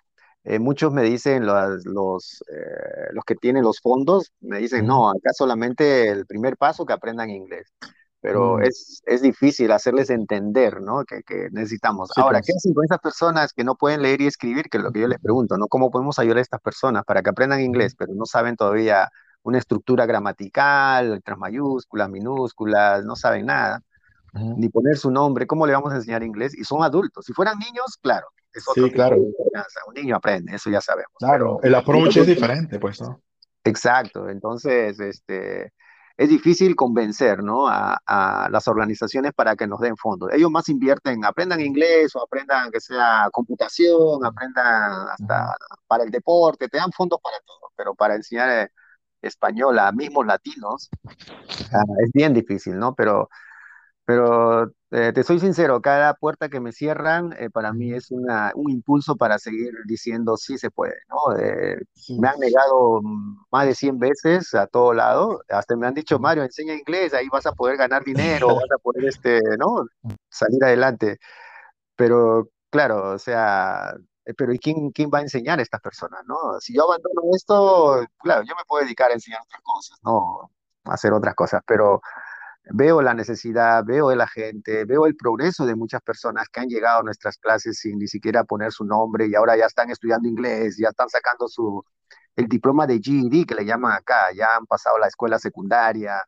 eh, 0.45 0.59
muchos 0.59 0.93
me 0.93 1.01
dicen, 1.01 1.45
los, 1.45 1.85
los, 1.85 2.43
eh, 2.47 3.09
los 3.13 3.25
que 3.25 3.35
tienen 3.35 3.63
los 3.63 3.81
fondos, 3.81 4.31
me 4.41 4.59
dicen, 4.59 4.85
no, 4.85 5.09
acá 5.09 5.31
solamente 5.33 6.09
el 6.09 6.27
primer 6.27 6.55
paso 6.55 6.85
que 6.85 6.93
aprendan 6.93 7.31
inglés. 7.31 7.73
Pero 8.21 8.57
mm, 8.57 8.63
es, 8.63 9.01
es 9.05 9.21
difícil 9.23 9.71
hacerles 9.71 10.11
entender, 10.11 10.81
¿no? 10.81 11.03
Que, 11.03 11.23
que 11.23 11.49
necesitamos. 11.51 12.09
Sí, 12.13 12.21
Ahora, 12.21 12.41
¿qué 12.41 12.53
pues. 12.53 12.57
hacen 12.57 12.73
con 12.75 12.85
esas 12.85 12.99
personas 12.99 13.53
que 13.53 13.63
no 13.63 13.75
pueden 13.75 14.03
leer 14.03 14.21
y 14.21 14.27
escribir? 14.27 14.69
Que 14.69 14.77
es 14.77 14.83
lo 14.83 14.91
que 14.91 15.01
yo 15.01 15.07
les 15.07 15.19
pregunto, 15.19 15.57
¿no? 15.57 15.67
¿Cómo 15.67 15.89
podemos 15.89 16.19
ayudar 16.19 16.37
a 16.37 16.41
estas 16.41 16.61
personas 16.61 17.03
para 17.05 17.23
que 17.23 17.31
aprendan 17.31 17.61
inglés, 17.61 17.95
pero 17.97 18.13
no 18.13 18.25
saben 18.25 18.55
todavía 18.55 19.09
una 19.41 19.57
estructura 19.57 20.05
gramatical, 20.05 21.11
letras 21.11 21.39
mayúsculas, 21.39 22.09
minúsculas, 22.09 23.03
no 23.03 23.15
saben 23.15 23.47
nada? 23.47 23.81
ni 24.57 24.67
poner 24.67 24.97
su 24.97 25.11
nombre, 25.11 25.47
¿cómo 25.47 25.65
le 25.65 25.71
vamos 25.71 25.93
a 25.93 25.95
enseñar 25.95 26.21
inglés? 26.21 26.53
Y 26.57 26.65
son 26.65 26.83
adultos. 26.83 27.23
Si 27.23 27.31
fueran 27.31 27.57
niños, 27.57 27.97
claro, 28.01 28.27
es 28.55 28.67
otro 28.67 28.85
Sí, 28.85 28.91
claro. 28.91 29.17
Un 29.17 29.93
niño 29.93 30.15
aprende, 30.15 30.55
eso 30.55 30.69
ya 30.69 30.81
sabemos, 30.81 31.11
Claro, 31.19 31.59
pero 31.61 31.67
el 31.67 31.75
approach 31.75 32.17
es 32.17 32.27
diferente, 32.27 32.79
pues, 32.79 33.01
¿no? 33.01 33.21
exacto. 33.63 34.29
Entonces, 34.29 34.99
este, 34.99 35.73
es 36.17 36.29
difícil 36.29 36.75
convencer, 36.75 37.43
¿no? 37.43 37.67
A, 37.67 37.99
a 38.05 38.49
las 38.49 38.67
organizaciones 38.67 39.33
para 39.33 39.55
que 39.55 39.67
nos 39.67 39.79
den 39.81 39.97
fondos. 39.97 40.31
Ellos 40.33 40.49
más 40.49 40.69
invierten, 40.69 41.25
aprendan 41.25 41.59
inglés 41.61 42.15
o 42.15 42.23
aprendan 42.23 42.71
que 42.71 42.79
sea 42.79 43.29
computación, 43.31 44.25
aprendan 44.25 45.09
hasta 45.09 45.55
para 45.87 46.03
el 46.03 46.11
deporte, 46.11 46.69
te 46.69 46.77
dan 46.77 46.91
fondos 46.91 47.19
para 47.21 47.37
todo, 47.45 47.71
pero 47.75 47.93
para 47.95 48.15
enseñar 48.15 48.49
eh, 48.49 48.69
español 49.21 49.77
a 49.79 49.91
mismos 49.91 50.25
latinos, 50.25 50.89
ah, 51.73 51.83
es 52.05 52.11
bien 52.13 52.33
difícil, 52.33 52.77
¿no? 52.77 52.93
Pero 52.95 53.29
pero 54.05 54.71
eh, 54.91 55.11
te 55.13 55.23
soy 55.23 55.39
sincero, 55.39 55.81
cada 55.81 56.13
puerta 56.13 56.47
que 56.47 56.59
me 56.59 56.71
cierran 56.71 57.33
eh, 57.39 57.49
para 57.49 57.73
mí 57.73 57.91
es 57.91 58.11
una, 58.11 58.51
un 58.55 58.69
impulso 58.69 59.15
para 59.15 59.39
seguir 59.39 59.71
diciendo 59.85 60.37
sí 60.37 60.57
se 60.57 60.69
puede, 60.71 60.95
¿no? 61.09 61.35
Eh, 61.37 61.77
me 61.77 61.85
Sí. 61.93 62.17
han 62.23 62.39
negado 62.39 63.01
más 63.51 63.65
de 63.65 63.73
100 63.75 63.97
veces 63.97 64.53
a 64.53 64.67
todo 64.67 64.93
lado, 64.93 65.41
hasta 65.49 65.75
me 65.75 65.87
han 65.87 65.95
dicho. 65.95 66.19
Mario, 66.19 66.43
enseña 66.43 66.75
inglés, 66.75 67.13
ahí 67.15 67.27
vas 67.29 67.45
a 67.47 67.51
poder 67.51 67.77
ganar 67.77 68.03
dinero, 68.03 68.47
vas 68.69 68.71
a 68.71 68.77
poder, 68.77 69.05
este, 69.05 69.41
¿no? 69.57 69.85
Salir 70.29 70.63
adelante. 70.63 71.17
Pero 71.95 72.49
claro, 72.69 73.13
o 73.13 73.19
sea, 73.19 73.95
eh, 74.25 74.33
pero 74.35 74.53
¿y 74.53 74.59
quién, 74.59 74.91
quién 74.91 75.09
va 75.13 75.19
a 75.19 75.21
enseñar 75.23 75.59
a 75.59 75.61
estas 75.63 75.81
personas, 75.81 76.21
¿no? 76.27 76.59
Si 76.59 76.75
yo 76.75 76.83
abandono 76.83 77.21
esto, 77.35 78.05
claro, 78.19 78.43
yo 78.43 78.55
me 78.55 78.63
puedo 78.67 78.83
dedicar 78.83 79.09
a 79.11 79.15
enseñar 79.15 79.41
otras 79.43 79.61
cosas, 79.63 79.97
¿no? 80.03 80.51
A 80.85 80.93
hacer 80.93 81.11
otras 81.13 81.33
cosas, 81.35 81.61
pero 81.65 82.01
Veo 82.73 83.01
la 83.01 83.13
necesidad, 83.13 83.83
veo 83.85 84.13
la 84.15 84.27
gente, 84.27 84.85
veo 84.85 85.05
el 85.05 85.15
progreso 85.15 85.65
de 85.67 85.75
muchas 85.75 86.01
personas 86.01 86.47
que 86.49 86.61
han 86.61 86.67
llegado 86.67 87.01
a 87.01 87.03
nuestras 87.03 87.37
clases 87.37 87.77
sin 87.79 87.99
ni 87.99 88.07
siquiera 88.07 88.43
poner 88.43 88.71
su 88.71 88.83
nombre 88.85 89.27
y 89.27 89.35
ahora 89.35 89.55
ya 89.55 89.65
están 89.67 89.91
estudiando 89.91 90.27
inglés, 90.27 90.75
ya 90.79 90.89
están 90.89 91.07
sacando 91.09 91.47
su, 91.47 91.83
el 92.35 92.47
diploma 92.47 92.87
de 92.87 92.99
GED 92.99 93.45
que 93.45 93.55
le 93.55 93.65
llaman 93.65 93.93
acá, 93.93 94.31
ya 94.35 94.55
han 94.57 94.65
pasado 94.65 94.97
la 94.99 95.07
escuela 95.07 95.37
secundaria, 95.39 96.19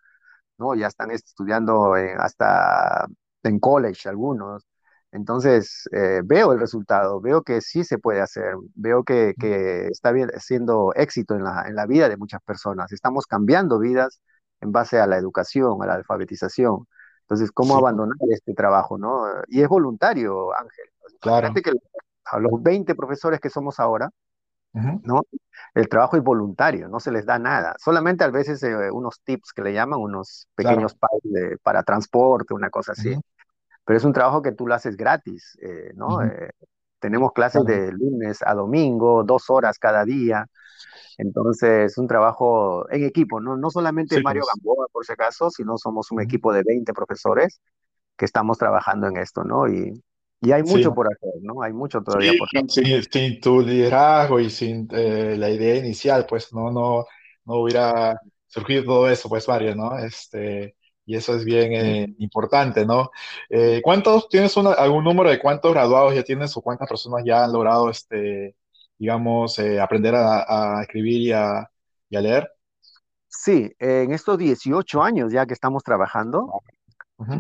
¿no? 0.58 0.76
Ya 0.76 0.88
están 0.88 1.12
estudiando 1.12 1.98
en- 1.98 2.20
hasta 2.22 3.08
en 3.44 3.60
college 3.60 4.10
algunos. 4.10 4.66
Entonces, 5.12 5.88
eh, 5.94 6.22
veo 6.26 6.52
el 6.54 6.60
resultado, 6.60 7.22
veo 7.22 7.42
que 7.44 7.62
sí 7.62 7.84
se 7.84 7.98
puede 8.00 8.22
hacer, 8.22 8.56
veo 8.76 9.04
que, 9.04 9.34
que 9.40 9.88
está 9.88 10.14
siendo 10.40 10.94
éxito 10.96 11.36
en 11.36 11.44
la, 11.44 11.66
en 11.68 11.76
la 11.76 11.86
vida 11.88 12.10
de 12.10 12.18
muchas 12.18 12.42
personas. 12.44 12.92
Estamos 12.92 13.26
cambiando 13.28 13.80
vidas 13.80 14.20
en 14.62 14.72
base 14.72 15.00
a 15.00 15.08
la 15.08 15.18
educación, 15.18 15.82
a 15.84 15.86
la 15.88 15.96
alfabetización. 15.96 16.88
Entonces, 17.22 17.52
¿cómo 17.52 17.76
Sí, 17.76 17.80
abandonar 17.80 18.18
este 18.30 18.54
trabajo, 18.54 18.98
no? 18.98 19.26
Y 19.48 19.62
es 19.62 19.68
voluntario, 19.70 20.54
Ángel. 20.58 20.86
claro. 21.20 21.54
Que 21.64 21.72
a 22.26 22.40
los 22.40 22.62
20 22.62 22.96
profesores 22.96 23.40
que 23.40 23.50
somos 23.50 23.80
ahora, 23.80 24.10
¿no? 25.04 25.24
El 25.74 25.90
trabajo 25.90 26.18
es 26.18 26.24
voluntario, 26.24 26.88
no 26.90 27.00
se 27.00 27.12
les 27.12 27.26
da 27.26 27.40
nada. 27.40 27.76
Solamente 27.80 28.24
a 28.24 28.30
veces 28.30 28.62
eh, 28.64 28.92
unos 28.92 29.22
tips 29.24 29.54
que 29.54 29.62
le 29.64 29.74
llaman, 29.74 30.00
unos 30.00 30.48
pequeños 30.56 30.94
Claro. 30.96 31.20
de- 31.24 31.58
para 31.60 31.84
transporte, 31.84 32.54
una 32.54 32.70
cosa 32.70 32.94
así. 32.94 33.16
Pero 33.86 33.98
es 33.98 34.04
un 34.06 34.14
trabajo 34.14 34.42
que 34.42 34.52
tú 34.54 34.68
lo 34.68 34.76
haces 34.76 34.98
gratis, 34.98 35.58
eh, 35.62 35.94
¿no? 35.96 36.24
Eh, 36.24 36.52
tenemos 37.00 37.32
clases 37.34 37.64
Claro. 37.64 37.68
de 37.68 37.92
lunes 37.92 38.40
a 38.46 38.54
domingo, 38.56 39.24
dos 39.24 39.50
horas 39.50 39.80
cada 39.80 40.06
día. 40.06 40.48
Entonces, 41.18 41.92
es 41.94 41.98
un 41.98 42.08
trabajo 42.08 42.90
en 42.92 43.04
equipo, 43.06 43.40
¿no? 43.42 43.58
No 43.58 43.70
solamente 43.72 44.16
Sí, 44.16 44.22
Mario. 44.22 44.46
Gamboa, 44.46 44.88
por 44.92 45.06
si 45.06 45.14
acaso, 45.14 45.50
sino 45.52 45.78
somos 45.78 46.12
un 46.12 46.22
equipo 46.22 46.54
de 46.54 46.64
20 46.64 46.94
profesores 46.94 47.62
que 48.18 48.26
estamos 48.26 48.58
trabajando 48.60 49.08
en 49.08 49.18
esto, 49.18 49.44
¿no? 49.46 49.68
Y, 49.70 50.04
y 50.42 50.52
hay 50.54 50.64
Sí, 50.64 50.84
mucho 50.84 50.94
por 50.94 51.08
hacer, 51.08 51.34
¿no? 51.42 51.62
Hay 51.64 51.74
mucho 51.74 52.02
todavía 52.04 52.34
Sí, 52.34 52.38
por 52.38 52.50
sin, 52.52 52.70
sin- 52.70 53.04
sin 53.12 53.42
tu 53.42 53.62
liderazgo 53.62 54.40
y 54.40 54.50
sin 54.50 54.88
eh, 54.94 55.36
la 55.38 55.50
idea 55.50 55.76
inicial, 55.78 56.26
pues 56.28 56.54
no, 56.54 56.72
no, 56.72 57.06
no 57.46 57.56
hubiera 57.62 58.16
surgido 58.48 58.86
todo 58.86 59.10
eso, 59.10 59.28
pues 59.30 59.46
Mario, 59.48 59.76
¿no? 59.76 59.98
Este, 60.00 60.77
y 61.08 61.18
eso 61.18 61.36
es 61.36 61.46
bien 61.46 61.74
eh, 61.74 62.16
importante, 62.20 62.86
¿no? 62.86 63.12
Eh, 63.50 63.82
¿cuántos, 63.84 64.30
tienes 64.30 64.58
una- 64.58 64.74
algún 64.74 65.06
número 65.06 65.32
de 65.32 65.40
cuántos 65.40 65.74
graduados 65.74 66.16
ya 66.16 66.24
tienes 66.24 66.58
o 66.58 66.62
cuántas 66.64 66.90
personas 66.90 67.24
ya 67.26 67.46
han 67.46 67.54
logrado, 67.54 67.90
este, 67.92 68.58
digamos, 69.00 69.60
eh, 69.60 69.82
aprender 69.82 70.16
a, 70.16 70.80
a 70.80 70.84
escribir 70.84 71.22
y 71.22 71.34
a, 71.34 71.72
y 72.12 72.18
a 72.18 72.22
leer? 72.22 72.52
Sí, 73.30 73.72
en 73.80 74.12
estos 74.12 74.38
18 74.38 75.02
años 75.02 75.32
ya 75.32 75.46
que 75.46 75.54
estamos 75.54 75.84
trabajando, 75.84 76.52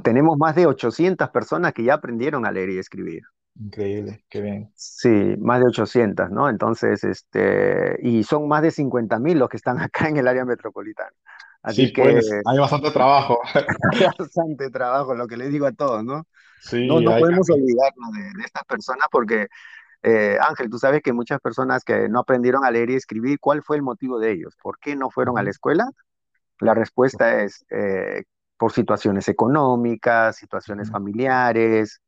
tenemos 0.03 0.37
más 0.37 0.55
de 0.55 0.67
800 0.67 1.29
personas 1.31 1.73
que 1.73 1.83
ya 1.85 1.95
aprendieron 1.95 2.45
a 2.45 2.51
leer 2.51 2.71
y 2.71 2.79
escribir. 2.79 3.23
Increíble, 3.59 4.23
qué 4.29 4.41
bien. 4.41 4.73
Sí, 4.79 5.09
más 5.39 5.59
de 5.59 5.67
800, 5.67 6.29
¿no? 6.29 6.49
Entonces, 6.49 7.03
este, 7.03 7.97
y 8.03 8.23
son 8.23 8.47
más 8.47 8.61
de 8.61 8.69
50 8.71 9.17
mil 9.19 9.39
los 9.39 9.49
que 9.49 9.57
están 9.57 9.79
acá 9.81 10.07
en 10.07 10.17
el 10.17 10.27
área 10.27 10.45
metropolitana. 10.45 11.11
Sí, 11.67 11.87
Así 11.87 11.93
que 11.93 12.03
pues, 12.09 12.35
hay 12.45 12.57
bastante 12.59 12.91
trabajo. 12.91 13.39
hay 13.93 13.99
bastante 14.17 14.69
trabajo, 14.69 15.15
lo 15.15 15.27
que 15.27 15.37
les 15.37 15.51
digo 15.51 15.65
a 15.67 15.71
todos, 15.73 16.03
¿no? 16.03 16.27
No, 16.85 17.01
Sí, 17.01 17.01
no 17.01 17.15
hay 17.15 17.17
podemos 17.17 17.49
olvidarnos 17.49 18.11
de, 18.13 18.21
de 18.39 18.45
estas 18.45 18.65
personas 18.65 19.07
porque, 19.11 19.47
eh, 20.03 20.37
Ángel, 20.41 20.69
tú 20.69 20.79
sabes 20.79 21.01
que 21.03 21.13
muchas 21.13 21.39
personas 21.41 21.83
que 21.83 22.09
no 22.09 22.19
aprendieron 22.21 22.65
a 22.65 22.71
leer 22.71 22.91
y 22.91 22.95
escribir, 22.95 23.39
¿cuál 23.41 23.63
fue 23.63 23.77
el 23.77 23.83
motivo 23.83 24.19
de 24.19 24.33
ellos? 24.33 24.55
¿Por 24.61 24.79
qué 24.79 24.95
no 24.95 25.11
fueron 25.11 25.37
a 25.39 25.43
la 25.43 25.51
escuela? 25.51 25.89
La 26.59 26.73
respuesta 26.75 27.43
es 27.43 27.65
eh, 27.71 28.23
por 28.57 28.73
situaciones 28.73 29.27
económicas, 29.29 30.37
situaciones 30.37 30.89
familiares, 30.91 32.01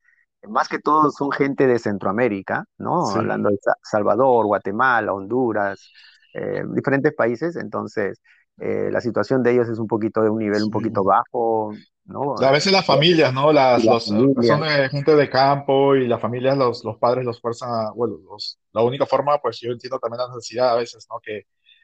más 0.47 0.69
que 0.69 0.79
todo 0.79 1.11
son 1.11 1.31
gente 1.31 1.67
de 1.67 1.79
Centroamérica, 1.79 2.65
¿no? 2.77 3.15
Hablando 3.15 3.49
Sí. 3.49 3.51
de 3.51 3.57
Sa- 3.61 3.75
Salvador, 3.83 4.45
Guatemala, 4.45 5.13
Honduras, 5.13 5.91
eh, 6.33 6.63
diferentes 6.69 7.13
países, 7.13 7.55
entonces 7.55 8.21
eh, 8.59 8.89
la 8.91 9.01
situación 9.01 9.43
de 9.43 9.53
ellos 9.53 9.69
es 9.69 9.79
un 9.79 9.87
poquito 9.87 10.21
de 10.21 10.29
un 10.29 10.39
nivel 10.39 10.63
un 10.63 10.71
poquito 10.71 11.01
Sí. 11.01 11.05
bajo, 11.05 11.81
¿no? 12.05 12.35
A 12.39 12.51
veces 12.51 12.71
las 12.73 12.85
Eh, 12.85 12.85
familias, 12.85 13.33
¿no? 13.33 13.51
Las, 13.53 13.85
la 13.85 13.93
los, 13.93 14.11
eh, 14.11 14.29
familia, 14.35 14.41
son 14.41 14.61
de 14.61 14.89
gente 14.89 15.15
de 15.15 15.29
campo 15.29 15.95
y 15.95 16.07
las 16.07 16.21
familias, 16.21 16.57
los, 16.57 16.83
los 16.83 16.97
padres 16.97 17.25
los 17.25 17.39
fuerzan 17.41 17.69
a, 17.71 17.91
bueno, 17.91 18.17
los, 18.29 18.59
la 18.73 18.83
única 18.83 19.05
forma, 19.05 19.39
pues 19.39 19.59
yo 19.59 19.71
entiendo 19.71 19.99
también 19.99 20.19
la 20.21 20.27
necesidad 20.35 20.71
a 20.71 20.75
veces, 20.77 21.07
¿no? 21.09 21.19
Que 21.21 21.43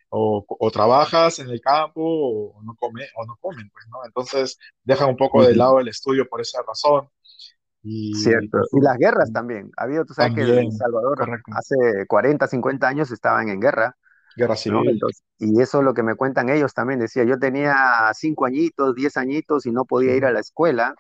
o, 0.09 0.45
o 0.47 0.71
trabajas 0.71 1.39
en 1.39 1.49
el 1.49 1.61
campo 1.61 2.01
o 2.03 2.61
no 2.63 2.75
come, 2.75 3.03
o 3.15 3.25
no 3.25 3.37
comen, 3.41 3.69
pues, 3.71 3.85
¿no? 3.89 4.05
Entonces 4.05 4.57
dejan 4.83 5.09
un 5.09 5.17
poco 5.17 5.43
de 5.43 5.55
lado 5.55 5.79
el 5.79 5.87
estudio 5.89 6.27
por 6.29 6.41
esa 6.41 6.61
razón 6.67 7.09
y 7.83 8.13
cierto. 8.13 8.59
Y 8.71 8.81
las 8.81 8.97
guerras 8.97 9.31
también. 9.31 9.71
Ha 9.77 9.83
habido, 9.83 10.05
tú 10.05 10.13
sabes 10.13 10.33
que 10.33 10.41
El 10.41 10.47
también, 10.47 10.71
Salvador 10.71 11.17
correcto. 11.17 11.51
hace 11.51 11.75
40, 12.07 12.47
50 12.47 12.87
años 12.87 13.11
estaban 13.11 13.49
en 13.49 13.59
guerra 13.59 13.95
Guerra 14.35 14.53
¿no? 14.53 14.57
civil. 14.57 14.89
Entonces, 14.89 15.23
y 15.39 15.61
eso 15.61 15.79
es 15.79 15.83
lo 15.85 15.93
que 15.93 16.03
me 16.03 16.15
cuentan 16.15 16.49
ellos 16.49 16.73
también. 16.73 16.99
Decía, 16.99 17.23
yo 17.23 17.37
tenía 17.39 17.75
cinco 18.13 18.45
añitos, 18.45 18.95
diez 18.95 19.17
añitos 19.17 19.65
y 19.65 19.71
no 19.71 19.85
podía 19.85 20.15
ir 20.15 20.25
a 20.25 20.31
la 20.31 20.39
escuela 20.39 20.95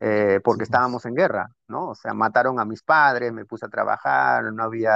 eh, 0.00 0.40
porque 0.44 0.64
estábamos 0.64 1.06
en 1.06 1.14
guerra, 1.14 1.48
¿no? 1.68 1.90
O 1.90 1.94
sea, 1.94 2.12
mataron 2.12 2.60
a 2.60 2.64
mis 2.64 2.82
padres, 2.82 3.32
me 3.32 3.46
puse 3.46 3.64
a 3.66 3.70
trabajar, 3.70 4.52
no 4.52 4.62
había, 4.62 4.94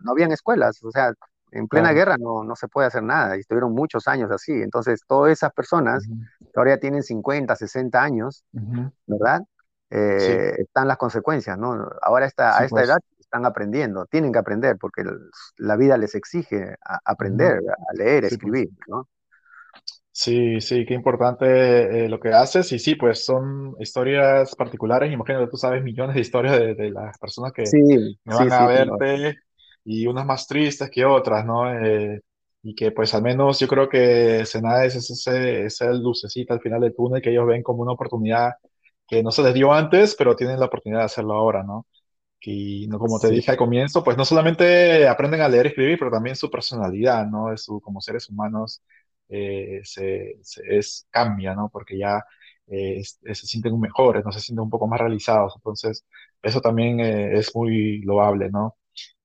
no 0.00 0.12
habían 0.12 0.30
escuelas, 0.30 0.82
o 0.82 0.90
sea, 0.90 1.12
en 1.52 1.68
plena 1.68 1.88
claro. 1.88 1.96
guerra 1.96 2.16
no, 2.18 2.44
no 2.44 2.54
se 2.54 2.68
puede 2.68 2.88
hacer 2.88 3.02
nada 3.02 3.36
y 3.36 3.40
estuvieron 3.40 3.72
muchos 3.72 4.08
años 4.08 4.30
así. 4.30 4.52
Entonces, 4.52 5.00
todas 5.06 5.32
esas 5.32 5.52
personas 5.52 6.06
que 6.06 6.50
ahora 6.54 6.74
ya 6.74 6.80
tienen 6.80 7.02
50, 7.02 7.56
60 7.56 8.02
años. 8.02 8.44
¿verdad? 9.06 9.40
Sí, 10.16 10.32
eh, 10.38 10.54
están 10.58 10.88
las 10.88 10.96
consecuencias, 10.98 11.58
¿no? 11.58 11.88
Ahora 12.02 12.26
está, 12.26 12.58
a 12.60 12.64
esta 12.64 12.82
pues. 12.82 12.84
edad 12.84 12.98
están 13.18 13.46
aprendiendo, 13.46 14.06
tienen 14.06 14.32
que 14.32 14.38
aprender 14.38 14.76
porque 14.78 15.04
la 15.58 15.76
vida 15.76 15.96
les 15.98 16.14
exige 16.14 16.76
a- 16.84 17.00
aprender, 17.04 17.60
a 17.90 17.94
leer, 17.94 18.24
a 18.24 18.28
Sí, 18.28 18.36
pues. 18.38 18.56
escribir, 18.56 18.70
¿no? 18.86 19.08
Sí, 20.12 20.60
sí, 20.62 20.86
qué 20.86 20.94
importante 20.94 22.06
eh, 22.06 22.08
lo 22.08 22.18
que 22.18 22.30
haces. 22.30 22.72
Y 22.72 22.78
sí, 22.78 22.94
pues 22.94 23.24
son 23.24 23.74
historias 23.80 24.54
particulares. 24.56 25.12
Imagino 25.12 25.46
tú 25.48 25.56
sabes 25.58 25.82
millones 25.84 26.14
de 26.14 26.22
historias 26.22 26.58
de, 26.58 26.74
de 26.74 26.90
las 26.90 27.18
personas 27.18 27.52
que, 27.52 27.72
Sí, 27.72 28.18
sí, 28.28 28.50
van 28.50 28.52
a 28.52 28.66
sí, 28.66 28.68
claro. 28.70 29.04
verte 29.06 29.36
y 29.84 30.06
unas 30.06 30.24
más 30.26 30.46
tristes 30.46 30.90
que 30.90 31.04
otras, 31.04 31.44
¿no? 31.44 31.70
Eh, 31.84 32.20
y 32.62 32.74
que 32.74 32.90
pues 32.92 33.14
al 33.14 33.22
menos 33.22 33.60
yo 33.60 33.68
creo 33.68 33.88
que 33.88 34.44
Senades 34.46 34.96
es 34.96 35.10
ese, 35.10 35.66
esa 35.66 35.92
lucecita 35.92 36.54
al 36.54 36.60
final 36.60 36.80
del 36.80 36.94
túnel 36.94 37.20
que 37.22 37.30
ellos 37.30 37.46
ven 37.46 37.62
como 37.62 37.82
una 37.82 37.92
oportunidad 37.92 38.52
que 39.08 39.22
no 39.22 39.30
se 39.32 39.42
les 39.42 39.54
dio 39.54 39.72
antes, 39.72 40.14
pero 40.16 40.36
tienen 40.36 40.60
la 40.60 40.66
oportunidad 40.66 41.00
de 41.00 41.06
hacerlo 41.06 41.34
ahora, 41.34 41.62
¿no? 41.62 41.86
Y 42.40 42.86
no, 42.88 42.98
como 42.98 43.20
te 43.20 43.28
Sí, 43.28 43.30
dije 43.30 43.50
al 43.52 43.56
comienzo, 43.56 44.04
pues 44.04 44.16
no 44.16 44.24
solamente 44.24 45.08
aprenden 45.08 45.40
a 45.42 45.48
leer 45.48 45.66
y 45.66 45.68
escribir, 45.70 45.98
pero 45.98 46.10
también 46.12 46.36
su 46.36 46.50
personalidad, 46.50 47.26
¿no? 47.26 47.50
De 47.50 47.56
su, 47.58 47.80
como 47.80 48.00
seres 48.00 48.28
humanos 48.30 48.82
eh, 49.28 49.80
se, 49.84 50.38
se- 50.42 50.78
es, 50.78 51.06
cambia, 51.10 51.54
¿no? 51.54 51.68
Porque 51.70 51.98
ya 51.98 52.18
eh, 52.68 52.98
es- 53.00 53.18
se 53.24 53.46
sienten 53.46 53.78
mejores, 53.80 54.24
no 54.24 54.32
se 54.32 54.40
sienten 54.40 54.62
un 54.64 54.70
poco 54.70 54.86
más 54.86 55.00
realizados. 55.00 55.54
Entonces, 55.56 56.04
eso 56.42 56.60
también 56.60 57.00
eh, 57.00 57.38
es 57.38 57.54
muy 57.56 58.00
loable, 58.02 58.50
¿no? 58.50 58.76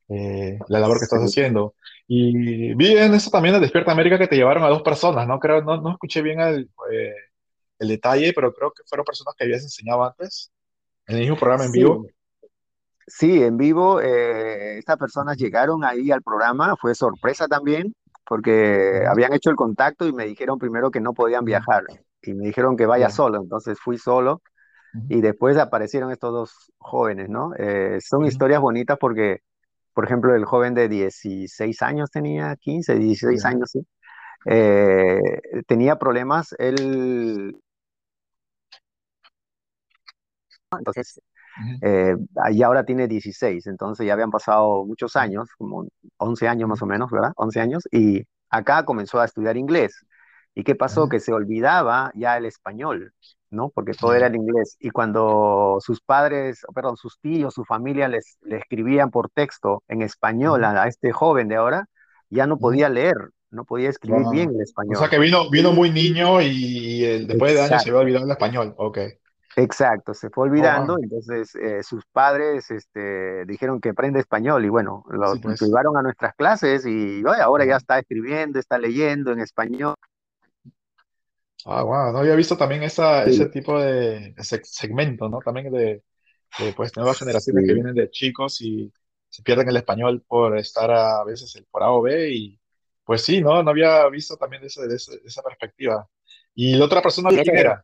Eh, 0.09 0.59
la 0.67 0.79
labor 0.79 0.99
que 0.99 1.05
sí. 1.05 1.05
estás 1.05 1.21
haciendo. 1.21 1.75
Y 2.07 2.73
vi 2.75 2.97
en 2.97 3.13
eso 3.13 3.29
también 3.31 3.55
de 3.55 3.61
Despierta 3.61 3.91
América 3.93 4.17
que 4.19 4.27
te 4.27 4.35
llevaron 4.35 4.63
a 4.63 4.69
dos 4.69 4.81
personas, 4.83 5.27
¿no? 5.27 5.39
Creo, 5.39 5.61
no, 5.63 5.81
no 5.81 5.91
escuché 5.91 6.21
bien 6.21 6.39
eh, 6.41 6.65
el 7.81 7.89
detalle, 7.89 8.31
pero 8.33 8.53
creo 8.53 8.71
que 8.71 8.83
fueron 8.85 9.05
personas 9.05 9.33
que 9.37 9.43
habías 9.43 9.63
enseñado 9.63 10.03
antes 10.05 10.51
en 11.07 11.15
el 11.15 11.21
mismo 11.21 11.37
programa 11.37 11.65
en 11.65 11.71
Sí, 11.71 11.79
vivo. 11.79 12.05
sí, 13.07 13.43
en 13.43 13.57
vivo, 13.57 13.99
eh, 14.01 14.77
estas 14.77 14.97
personas 14.97 15.37
llegaron 15.37 15.83
ahí 15.83 16.11
al 16.11 16.21
programa, 16.21 16.75
fue 16.79 16.93
sorpresa 16.95 17.47
también, 17.47 17.93
porque 18.25 19.03
habían 19.09 19.33
hecho 19.33 19.49
el 19.49 19.55
contacto 19.55 20.05
y 20.07 20.13
me 20.13 20.25
dijeron 20.25 20.59
primero 20.59 20.91
que 20.91 21.01
no 21.01 21.13
podían 21.13 21.43
viajar, 21.43 21.83
y 22.21 22.33
me 22.33 22.45
dijeron 22.45 22.77
que 22.77 22.85
vaya 22.85 23.07
Ya. 23.07 23.15
solo, 23.15 23.41
entonces 23.41 23.79
fui 23.79 23.97
solo, 23.97 24.41
y 25.09 25.21
después 25.21 25.57
aparecieron 25.57 26.11
estos 26.11 26.31
dos 26.31 26.71
jóvenes, 26.77 27.29
¿no? 27.29 27.51
Eh, 27.57 27.97
son 27.99 28.25
historias 28.25 28.61
bonitas 28.61 28.97
porque, 28.99 29.39
por 29.93 30.05
ejemplo, 30.05 30.35
el 30.35 30.45
joven 30.45 30.73
de 30.75 30.87
16 30.87 31.81
años 31.81 32.11
tenía, 32.11 32.55
15, 32.57 32.95
16 32.95 33.43
Ya. 33.43 33.49
años, 33.49 33.71
sí, 33.71 33.85
eh, 34.45 35.19
tenía 35.67 35.97
problemas, 35.97 36.55
él, 36.59 37.57
entonces 40.77 41.19
Eh, 41.81 42.15
y 42.51 42.63
ahora 42.63 42.85
tiene 42.85 43.07
16, 43.07 43.67
entonces 43.67 44.05
ya 44.07 44.13
habían 44.13 44.31
pasado 44.31 44.85
muchos 44.85 45.15
años, 45.17 45.49
como 45.57 45.85
11 46.17 46.47
años 46.47 46.69
más 46.69 46.81
o 46.81 46.85
menos, 46.87 47.11
¿verdad? 47.11 47.31
11 47.37 47.59
años, 47.61 47.83
y 47.91 48.23
acá 48.49 48.85
comenzó 48.85 49.19
a 49.19 49.25
estudiar 49.25 49.57
inglés. 49.57 50.05
¿Y 50.55 50.63
qué 50.63 50.75
pasó? 50.75 51.07
Que 51.09 51.19
se 51.19 51.33
olvidaba 51.33 52.11
ya 52.15 52.37
el 52.37 52.45
español, 52.45 53.13
¿no? 53.49 53.69
Porque 53.69 53.93
todo 53.95 54.13
era 54.13 54.27
en 54.27 54.35
inglés. 54.35 54.75
Y 54.79 54.89
cuando 54.91 55.77
sus 55.81 56.01
padres, 56.01 56.61
perdón, 56.75 56.97
sus 56.97 57.19
tíos, 57.19 57.53
su 57.53 57.63
familia 57.65 58.07
les, 58.07 58.37
le 58.41 58.57
escribían 58.57 59.11
por 59.11 59.29
texto 59.29 59.83
en 59.87 60.01
español 60.01 60.63
a, 60.65 60.83
a 60.83 60.87
este 60.87 61.11
joven 61.11 61.47
de 61.47 61.55
ahora, 61.55 61.85
ya 62.29 62.47
no 62.47 62.57
podía 62.59 62.89
leer, 62.89 63.15
no 63.49 63.65
podía 63.65 63.89
escribir 63.89 64.27
bien 64.27 64.49
el 64.55 64.61
O 64.87 64.95
sea 64.95 65.09
español. 65.09 65.09
que 65.09 65.19
vino, 65.19 65.49
vino 65.49 65.71
muy 65.71 65.89
niño 65.91 66.41
y, 66.41 67.03
eh, 67.05 67.25
después 67.25 67.53
de 67.53 67.61
años 67.61 67.81
se 67.83 67.89
Exacto. 67.89 67.89
había 67.89 68.01
olvidado 68.01 68.25
el 68.25 68.31
español. 68.31 68.73
Ok. 68.77 68.99
Exacto, 69.55 70.13
se 70.13 70.29
fue 70.29 70.45
Oh, 70.55 70.69
olvidando, 70.69 70.97
wow. 70.97 71.01
entonces 71.01 71.53
eh, 71.55 71.83
sus 71.83 72.05
padres 72.05 72.71
este, 72.71 73.45
dijeron 73.45 73.81
que 73.81 73.89
aprende 73.89 74.19
español 74.21 74.63
y 74.63 74.69
bueno, 74.69 75.03
lo, 75.09 75.33
Sí, 75.33 75.39
pues. 75.39 75.59
llevaron 75.59 75.97
a 75.97 76.01
nuestras 76.01 76.33
clases 76.35 76.85
y 76.85 77.21
oye, 77.25 77.41
ahora 77.41 77.65
ya 77.65 77.75
está 77.75 77.99
escribiendo, 77.99 78.59
está 78.59 78.77
leyendo 78.77 79.33
en 79.33 79.41
español. 79.41 79.95
Ah, 81.65 81.83
wow. 81.83 82.11
No 82.11 82.19
había 82.19 82.35
visto 82.35 82.57
también 82.57 82.81
esa, 82.83 83.25
ese 83.27 83.45
Sí, 83.45 83.49
tipo 83.49 83.79
de 83.79 84.33
ese 84.37 84.61
segmento, 84.63 85.29
¿no? 85.29 85.41
También 85.43 85.71
de, 85.71 86.03
de, 86.57 86.73
pues, 86.73 86.95
nuevas 86.95 87.19
generaciones 87.19 87.63
que 87.65 87.73
sí. 87.73 87.75
vienen 87.75 87.93
de 87.95 88.09
chicos 88.09 88.61
y 88.61 88.91
se 89.29 89.43
pierden 89.43 89.69
el 89.69 89.77
español 89.77 90.23
por 90.27 90.57
estar 90.57 90.89
a, 90.91 91.23
veces 91.23 91.55
el 91.55 91.65
por 91.65 91.83
A 91.83 91.91
o 91.91 92.01
B 92.01 92.31
y 92.31 92.59
pues 93.03 93.23
sí, 93.23 93.41
¿no? 93.41 93.61
No 93.63 93.71
había 93.71 94.07
visto 94.09 94.37
también 94.37 94.61
de, 94.61 94.67
ese- 94.67 94.87
de 94.87 94.95
ese- 94.95 95.19
de 95.19 95.27
esa 95.27 95.41
perspectiva. 95.43 96.07
¿Y 96.55 96.75
la 96.75 96.85
otra 96.85 97.01
persona 97.01 97.31
ese 97.35 97.41
quién 97.41 97.57
era. 97.57 97.83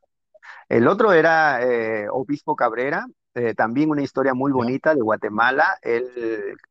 El 0.70 0.88
otro 0.88 1.14
era 1.14 1.62
eh, 1.64 2.08
Obispo 2.12 2.56
Cabrera, 2.56 3.06
eh, 3.36 3.54
también 3.56 3.90
una 3.90 4.02
historia 4.02 4.34
muy 4.34 4.52
bonita 4.52 4.94
de 4.96 5.02
Guatemala. 5.02 5.78
Él, 5.82 6.06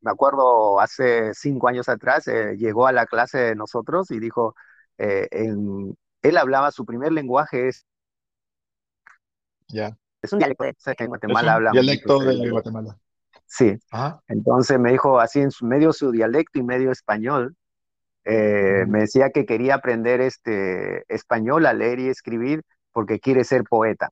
me 0.01 0.11
acuerdo, 0.11 0.80
hace 0.80 1.32
cinco 1.34 1.68
años 1.68 1.88
atrás, 1.88 2.28
eh, 2.28 2.57
llegó 2.59 2.86
a 2.86 2.92
la 2.92 3.07
clase 3.07 3.38
de 3.38 3.55
nosotros 3.57 4.11
y 4.11 4.20
dijo, 4.20 4.55
eh, 4.99 5.28
en- 5.30 5.97
él 6.22 6.36
hablaba, 6.38 6.72
su 6.72 6.84
primer 6.84 7.12
lenguaje 7.12 7.68
es, 7.68 7.86
Ya. 9.68 9.97
es 10.22 10.32
un 10.32 10.38
dialecto, 10.40 10.64
en 10.64 10.74
Es 11.05 11.09
Guatemala 11.09 11.59
muchos 11.61 11.72
dialecto 11.72 12.18
de 12.20 12.32
el, 12.32 12.51
Guatemala. 12.51 12.99
Sí, 13.47 13.78
Ajá. 13.90 14.22
entonces 14.28 14.78
me 14.78 14.92
dijo 14.92 15.20
así 15.20 15.40
en 15.40 15.51
su, 15.51 15.66
medio 15.66 15.92
su 15.92 16.11
dialecto 16.11 16.59
y 16.59 16.62
medio 16.62 16.90
español, 16.90 17.57
eh, 18.24 18.84
me 18.88 19.01
decía 19.01 19.30
que 19.30 19.47
quería 19.47 19.76
aprender 19.76 20.20
este 20.20 21.05
español 21.14 21.66
a 21.66 21.74
leer 21.74 22.01
y 22.01 22.09
escribir 22.09 22.62
porque 22.97 23.20
quiere 23.20 23.44
ser 23.44 23.62
poeta. 23.64 24.11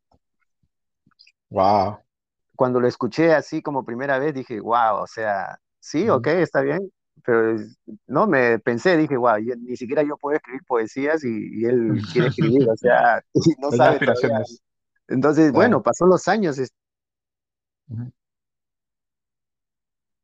Wow. 1.50 2.02
Cuando 2.56 2.80
lo 2.80 2.86
escuché 2.88 3.32
así 3.34 3.62
como 3.62 3.84
primera 3.84 4.18
vez 4.18 4.32
dije, 4.34 4.60
wow, 4.60 5.02
o 5.02 5.06
sea, 5.08 5.58
sí, 5.80 6.08
ok, 6.08 6.26
está 6.28 6.60
bien, 6.62 6.88
pero 7.24 7.56
no, 8.06 8.26
me 8.28 8.58
pensé, 8.60 8.96
dije, 8.96 9.16
wow, 9.16 9.38
yo- 9.38 9.56
ni 9.56 9.76
siquiera 9.76 10.02
yo 10.04 10.16
puedo 10.16 10.36
escribir 10.36 10.62
poesías 10.66 11.24
y, 11.24 11.28
y 11.62 11.64
él 11.66 12.00
quiere 12.12 12.28
escribir, 12.28 12.68
o 12.68 12.76
sea, 12.76 13.22
y 13.44 13.54
no 13.60 13.72
sabe. 13.72 14.00
Entonces, 15.08 15.52
bueno, 15.52 15.82
pasó 15.82 16.06
los 16.06 16.28
años, 16.28 16.58
Ujú. 17.88 18.12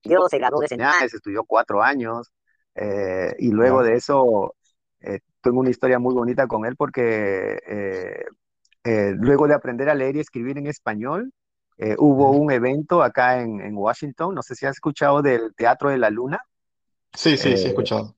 Yo 0.02 0.28
se 0.28 0.38
graduó 0.38 0.60
de 0.60 0.68
señales, 0.68 1.12
estudió 1.14 1.44
cuatro 1.44 1.82
años 1.82 2.30
eh, 2.74 3.34
y 3.38 3.50
luego 3.50 3.82
Ya. 3.82 3.84
de 3.84 3.94
eso 3.96 4.54
eh, 5.00 5.20
tengo 5.42 5.60
una 5.60 5.70
historia 5.70 5.98
muy 5.98 6.14
bonita 6.14 6.46
con 6.46 6.64
él 6.66 6.76
porque 6.76 7.58
eh, 7.66 8.24
eh, 8.84 9.14
luego 9.18 9.46
de 9.48 9.54
aprender 9.54 9.88
a 9.90 9.94
leer 9.94 10.16
y 10.16 10.20
escribir 10.20 10.58
en 10.58 10.66
español, 10.66 11.32
eh, 11.78 11.96
hubo 11.98 12.32
un 12.32 12.50
evento 12.52 13.02
acá 13.02 13.40
en, 13.42 13.60
en 13.60 13.76
Washington, 13.76 14.34
no 14.34 14.42
sé 14.42 14.54
si 14.54 14.66
has 14.66 14.76
escuchado 14.76 15.22
del 15.22 15.54
Teatro 15.56 15.90
de 15.90 15.98
la 15.98 16.10
Luna. 16.10 16.40
Sí, 17.14 17.36
sí, 17.36 17.56
sí, 17.56 17.68
he 17.68 17.70
Eh, 17.70 17.70
escuchado. 17.70 18.16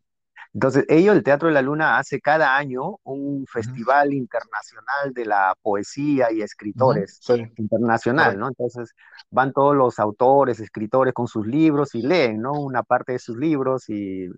entonces, 0.54 0.84
ellos, 0.88 1.16
el 1.16 1.22
Teatro 1.22 1.48
de 1.48 1.54
la 1.54 1.62
Luna, 1.62 1.98
hace 1.98 2.20
cada 2.20 2.56
año 2.56 2.98
un 3.04 3.46
festival 3.46 4.12
internacional 4.14 5.12
de 5.14 5.24
la 5.26 5.56
poesía 5.62 6.32
y 6.32 6.42
escritores 6.42 7.22
Sí, 7.28 7.34
internacional. 7.56 8.38
¿no? 8.38 8.48
Entonces, 8.48 8.92
van 9.30 9.52
todos 9.52 9.74
los 9.76 9.98
autores, 9.98 10.60
escritores 10.60 11.14
con 11.14 11.26
sus 11.28 11.46
libros 11.46 11.94
y 11.94 12.02
leen, 12.02 12.40
¿no? 12.42 12.52
Una 12.54 12.82
parte 12.82 13.12
de 13.12 13.18
sus 13.18 13.36
libros 13.38 13.88
y 13.88 14.28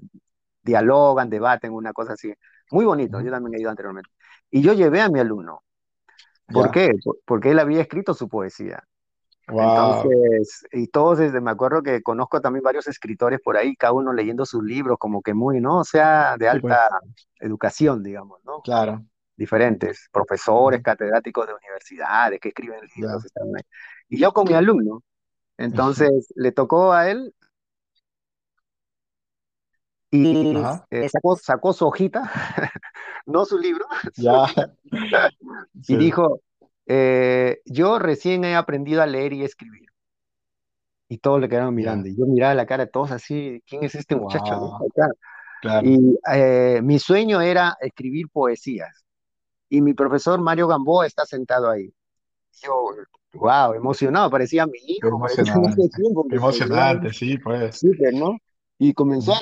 dialogan, 0.62 1.30
debaten, 1.30 1.72
una 1.72 1.92
cosa 1.92 2.14
así. 2.14 2.32
Muy 2.70 2.84
bonito, 2.84 3.20
Ujú. 3.20 3.22
yo 3.22 3.30
también 3.30 3.54
he 3.56 3.60
ido 3.60 3.70
anteriormente. 3.70 4.10
Y 4.50 4.62
yo 4.62 4.72
llevé 4.72 5.00
a 5.00 5.08
mi 5.08 5.20
alumno. 5.20 5.62
¿Por 6.53 6.70
qué? 6.70 6.92
Por- 7.05 7.18
Porque 7.24 7.51
él 7.51 7.59
había 7.59 7.80
escrito 7.80 8.14
su 8.14 8.28
poesía. 8.28 8.82
Wow. 9.49 9.61
Entonces, 9.61 10.66
y 10.72 10.86
todos 10.88 11.18
desde, 11.18 11.40
me 11.40 11.51
acuerdo 11.51 11.82
que 11.82 12.03
conozco 12.03 12.40
también 12.40 12.62
varios 12.62 12.86
escritores 12.86 13.40
por 13.42 13.57
ahí, 13.57 13.76
cada 13.76 13.92
uno 13.92 14.12
leyendo 14.12 14.47
sus 14.47 14.62
libros, 14.62 14.97
como 14.99 15.20
que 15.20 15.34
muy, 15.34 15.61
¿no? 15.61 15.80
O 15.80 15.84
sea, 15.84 16.36
de 16.38 16.47
Sí, 16.47 16.51
alta 16.53 16.88
pues. 16.90 17.26
educación, 17.40 18.03
digamos, 18.03 18.40
¿no? 18.45 18.62
Claro. 18.62 19.05
Diferentes, 19.36 20.09
profesores, 20.12 20.82
catedráticos 20.82 21.47
de 21.47 21.55
universidades 21.55 22.40
que 22.40 22.49
escriben 22.49 22.80
libros, 22.97 23.24
están 23.24 23.49
ahí. 23.55 23.62
Y 24.09 24.18
yo 24.18 24.32
con 24.32 24.47
mi 24.47 24.55
alumno, 24.55 25.03
entonces 25.59 26.32
le 26.36 26.53
tocó 26.53 26.92
a 26.92 27.11
él 27.11 27.34
y 30.11 30.57
eh, 30.90 31.09
sacó, 31.09 31.36
sacó 31.36 31.72
su 31.72 31.86
hojita, 31.86 32.22
no 33.26 33.44
su 33.44 33.58
libro, 33.58 33.86
Ya. 34.16 34.46
y 35.74 35.82
Sí. 35.84 35.96
dijo, 35.96 36.40
eh, 36.86 37.60
yo 37.64 37.98
recién 37.98 38.44
he 38.44 38.54
aprendido 38.56 39.02
a 39.02 39.06
leer 39.06 39.32
y 39.32 39.42
escribir. 39.44 39.88
Y 41.08 41.18
todos 41.18 41.40
le 41.40 41.48
quedaron 41.48 41.74
mirando. 41.74 42.08
Y 42.08 42.16
yo 42.16 42.26
miraba 42.26 42.54
la 42.54 42.66
cara 42.66 42.86
de 42.86 42.90
todos 42.90 43.10
así, 43.12 43.62
¿quién 43.66 43.84
es 43.84 43.94
este 43.94 44.16
muchacho? 44.16 44.58
Wow. 44.58 44.88
Claro. 45.60 45.86
Y 45.88 46.18
eh, 46.32 46.80
mi 46.82 46.98
sueño 46.98 47.40
era 47.40 47.76
escribir 47.80 48.28
poesías. 48.30 49.04
Y 49.68 49.80
mi 49.80 49.94
profesor 49.94 50.40
Mario 50.40 50.68
Gamboa 50.68 51.06
está 51.06 51.24
sentado 51.24 51.70
ahí. 51.70 51.92
Yo, 52.62 52.86
wow, 53.34 53.74
emocionado, 53.74 54.30
parecía 54.30 54.66
mi 54.66 54.78
hijo, 54.86 55.18
parecía 55.18 55.42
emocionante. 55.54 55.98
veía 56.28 56.36
emocionante, 56.38 57.12
sí, 57.12 57.38
pues. 57.38 57.78
súper, 57.78 58.14
¿no? 58.14 58.36
Y 58.78 58.92
comenzó 58.92 59.32
a... 59.34 59.40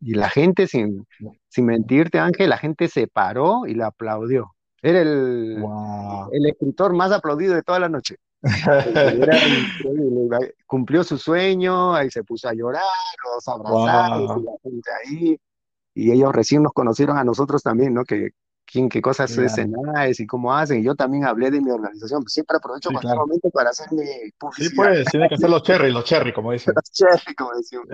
Y 0.00 0.14
la 0.14 0.28
gente, 0.30 0.66
sin, 0.66 1.06
sin 1.48 1.66
mentirte, 1.66 2.18
Ángel, 2.18 2.50
la 2.50 2.58
gente 2.58 2.88
se 2.88 3.06
paró 3.06 3.66
y 3.66 3.74
le 3.74 3.84
aplaudió. 3.84 4.54
Era 4.82 5.00
el, 5.00 5.56
Wow. 5.60 6.30
el 6.32 6.46
escritor 6.46 6.94
más 6.94 7.12
aplaudido 7.12 7.54
de 7.54 7.62
toda 7.62 7.80
la 7.80 7.88
noche. 7.88 8.16
Era 8.42 9.36
increíble. 9.36 10.54
Cumplió 10.66 11.02
su 11.02 11.18
sueño, 11.18 11.94
ahí 11.94 12.10
se 12.10 12.22
puso 12.22 12.48
a 12.48 12.54
llorar, 12.54 12.82
los 13.34 13.48
abrazamos 13.48 14.40
y 14.40 14.44
la 14.44 14.52
gente 14.62 14.90
ahí. 15.04 15.40
Y 15.94 16.12
ellos 16.12 16.32
recién 16.32 16.62
nos 16.62 16.72
conocieron 16.72 17.18
a 17.18 17.24
nosotros 17.24 17.62
también, 17.62 17.92
¿no? 17.94 18.04
Que, 18.04 18.30
quién, 18.70 18.88
qué 18.88 19.02
cosas 19.02 19.30
Claro. 19.32 19.48
Cenaes 19.48 20.20
y 20.20 20.26
cómo 20.26 20.54
hacen. 20.54 20.80
Y 20.80 20.84
yo 20.84 20.94
también 20.94 21.24
hablé 21.24 21.50
de 21.50 21.60
mi 21.60 21.70
organización. 21.70 22.22
Pues 22.22 22.34
siempre 22.34 22.56
aprovecho 22.58 22.90
Sí, 22.90 22.92
cualquier 22.92 23.12
claro. 23.14 23.26
para 23.52 23.70
hacer 23.70 23.88
mi 23.92 24.04
Sí, 24.50 24.70
publicidad. 24.70 24.70
pues, 24.70 25.10
tiene 25.10 25.28
que 25.28 25.36
ser 25.38 25.50
los 25.50 25.62
cherry, 25.62 25.92
los 25.92 26.04
cherry, 26.04 26.32
como 26.32 26.52
dicen. 26.52 26.74
Chévere, 26.92 27.34
como 27.36 27.52
decimos. 27.54 27.86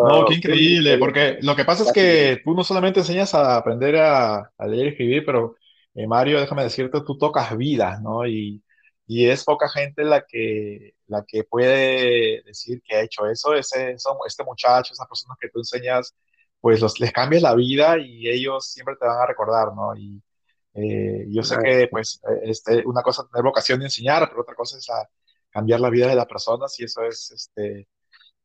No, 0.00 0.24
qué 0.24 0.34
Pero 0.34 0.38
fue 0.48 0.58
una 0.58 0.66
increíble, 0.66 0.98
porque 0.98 1.38
lo 1.42 1.54
que 1.56 1.64
pasa 1.64 1.84
es 1.84 1.92
que 1.92 2.40
tú 2.44 2.54
no 2.54 2.64
solamente 2.64 3.00
enseñas 3.00 3.34
a 3.34 3.56
aprender 3.56 3.96
a, 3.96 4.52
a 4.56 4.66
leer 4.66 4.86
y 4.86 4.88
escribir, 4.90 5.24
pero 5.24 5.56
eh, 5.94 6.06
Mario, 6.06 6.40
déjame 6.40 6.64
decirte, 6.64 7.00
tú 7.06 7.16
tocas 7.18 7.56
vidas, 7.56 8.00
¿no? 8.02 8.26
Y, 8.26 8.62
y 9.06 9.28
es 9.28 9.44
poca 9.44 9.68
gente 9.68 10.04
la 10.04 10.24
que, 10.26 10.94
la 11.06 11.24
que 11.26 11.44
puede 11.44 12.42
decir 12.44 12.82
que 12.82 12.96
ha 12.96 13.02
hecho 13.02 13.26
eso. 13.26 13.54
Ese, 13.54 13.98
son, 13.98 14.16
este 14.26 14.44
muchacho, 14.44 14.92
esas 14.94 15.06
personas 15.08 15.38
que 15.40 15.48
tú 15.50 15.60
enseñas, 15.60 16.14
pues 16.62 16.80
los, 16.82 17.00
les 17.00 17.12
cambias 17.12 17.42
la 17.44 17.56
vida 17.56 17.98
y 18.00 18.28
ellos 18.30 18.66
siempre 18.66 18.96
te 19.00 19.06
van 19.06 19.20
a 19.22 19.26
recordar, 19.28 19.74
¿no? 19.76 19.96
Y 19.96 20.22
eh, 20.74 21.26
yo 21.30 21.44
sé 21.44 21.58
que, 21.64 21.88
pues, 21.90 22.20
eh, 22.30 22.40
este, 22.44 22.84
una 22.86 23.02
cosa 23.02 23.24
es 23.24 23.30
tener 23.30 23.44
vocación 23.44 23.80
de 23.80 23.86
enseñar, 23.86 24.28
pero 24.30 24.42
otra 24.42 24.56
cosa 24.56 24.78
es 24.78 24.90
a 24.90 25.08
cambiar 25.50 25.80
la 25.80 25.90
vida 25.90 26.08
de 26.08 26.16
las 26.16 26.26
personas 26.26 26.78
y 26.80 26.84
eso 26.86 27.02
es, 27.04 27.32
este 27.32 27.88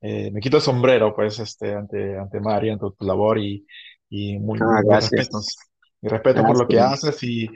eh, 0.01 0.31
me 0.31 0.41
quito 0.41 0.57
el 0.57 0.63
sombrero, 0.63 1.15
pues, 1.15 1.39
este, 1.39 1.73
ante, 1.75 2.17
ante 2.17 2.39
Mario, 2.41 2.73
ante 2.73 2.85
tu 2.97 3.05
labor 3.05 3.39
y, 3.39 3.65
y 4.09 4.39
muy, 4.39 4.59
Ah, 4.61 4.81
gracias. 4.83 5.11
respetos. 5.15 5.57
Mi 6.01 6.09
respeto 6.09 6.45
por 6.45 6.57
lo 6.57 6.67
que 6.67 6.77
Gracias. 6.77 6.93
haces 6.93 7.23
y, 7.23 7.49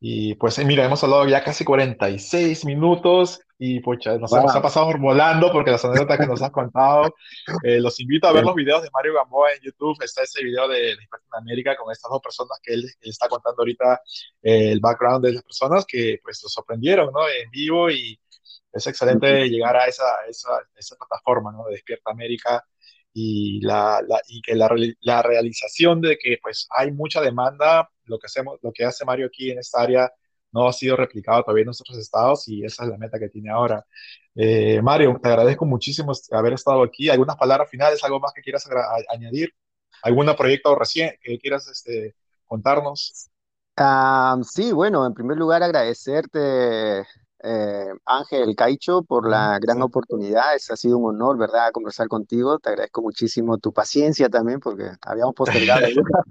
y 0.00 0.34
pues, 0.36 0.58
eh, 0.58 0.64
mira, 0.64 0.84
hemos 0.84 1.02
hablado 1.04 1.26
ya 1.28 1.44
casi 1.44 1.64
46 1.64 2.64
minutos 2.64 3.40
y, 3.58 3.80
pucha, 3.80 4.18
nos 4.18 4.32
hemos 4.32 4.50
ha 4.50 4.54
Wow. 4.54 4.62
pasado 4.62 4.92
volando 4.98 5.52
porque 5.52 5.70
las 5.70 5.84
anécdotas 5.84 6.18
que 6.18 6.26
nos 6.26 6.42
has 6.42 6.50
contado. 6.50 7.14
Eh, 7.64 7.80
los 7.80 7.98
invito 8.00 8.26
a 8.26 8.32
ver 8.32 8.44
los 8.44 8.54
videos 8.54 8.82
de 8.82 8.90
Mario 8.92 9.14
Gamboa 9.14 9.52
en 9.52 9.60
YouTube. 9.62 9.96
Está 10.02 10.22
ese 10.22 10.42
video 10.42 10.68
de, 10.68 10.92
Experto 10.92 11.26
en 11.32 11.38
América 11.38 11.76
con 11.76 11.90
estas 11.92 12.10
dos 12.10 12.20
personas 12.20 12.58
que 12.62 12.74
él, 12.74 12.84
él 12.84 13.10
está 13.10 13.28
contando 13.28 13.62
ahorita 13.62 14.00
eh, 14.42 14.72
el 14.72 14.80
background 14.80 15.24
de 15.24 15.32
las 15.34 15.42
personas 15.42 15.84
que, 15.86 16.18
pues, 16.22 16.42
lo 16.42 16.48
sorprendieron, 16.48 17.12
¿no? 17.12 17.28
En 17.28 17.50
vivo 17.50 17.90
y 17.90 18.18
es 18.72 18.86
excelente 18.86 19.48
llegar 19.48 19.76
a 19.76 19.86
esa, 19.86 20.04
esa, 20.28 20.58
esa 20.74 20.96
plataforma, 20.96 21.52
¿no? 21.52 21.66
De 21.66 21.72
Despierta 21.74 22.10
América 22.10 22.64
y, 23.12 23.60
la, 23.60 24.02
la, 24.06 24.20
y 24.28 24.42
que 24.42 24.54
la, 24.56 24.68
la, 25.00 25.22
realización 25.22 26.00
de 26.00 26.18
que 26.18 26.38
pues 26.42 26.66
hay 26.76 26.90
mucha 26.90 27.20
demanda, 27.20 27.88
lo 28.06 28.18
que, 28.18 28.26
hacemos, 28.26 28.58
lo 28.62 28.72
que 28.72 28.84
hace 28.84 29.04
Mario 29.04 29.26
aquí 29.26 29.52
en 29.52 29.60
esta 29.60 29.80
área 29.82 30.12
no 30.54 30.68
ha 30.68 30.72
sido 30.72 30.96
replicado 30.96 31.42
todavía 31.42 31.64
en 31.64 31.68
otros 31.68 31.98
estados 31.98 32.46
y 32.48 32.64
esa 32.64 32.84
es 32.84 32.90
la 32.90 32.96
meta 32.96 33.18
que 33.18 33.28
tiene 33.28 33.50
ahora. 33.50 33.84
Eh, 34.36 34.80
Mario, 34.80 35.18
te 35.20 35.28
agradezco 35.28 35.66
muchísimo 35.66 36.12
haber 36.30 36.52
estado 36.52 36.82
aquí. 36.82 37.10
¿Algunas 37.10 37.36
palabras 37.36 37.68
finales, 37.68 38.02
algo 38.04 38.20
más 38.20 38.32
que 38.32 38.40
quieras 38.40 38.68
añadir? 39.10 39.52
¿Algún 40.02 40.32
proyecto 40.36 40.74
recién 40.76 41.12
que 41.20 41.38
quieras 41.38 41.68
este, 41.68 42.14
contarnos? 42.46 43.30
Uh, 43.76 44.42
sí, 44.44 44.70
bueno, 44.70 45.04
en 45.04 45.14
primer 45.14 45.36
lugar 45.36 45.64
agradecerte, 45.64 47.04
eh, 47.44 47.86
Ángel 48.06 48.54
Caicho, 48.56 49.02
por 49.02 49.28
la 49.28 49.58
gran 49.60 49.82
oportunidad. 49.82 50.54
Es, 50.56 50.70
ha 50.70 50.76
sido 50.76 50.98
un 50.98 51.14
honor, 51.14 51.38
¿verdad?, 51.38 51.70
conversar 51.72 52.08
contigo. 52.08 52.58
Te 52.58 52.70
agradezco 52.70 53.02
muchísimo 53.02 53.58
tu 53.58 53.72
paciencia 53.72 54.28
también, 54.28 54.60
porque 54.60 54.90
habíamos 55.02 55.34
postergado 55.34 55.80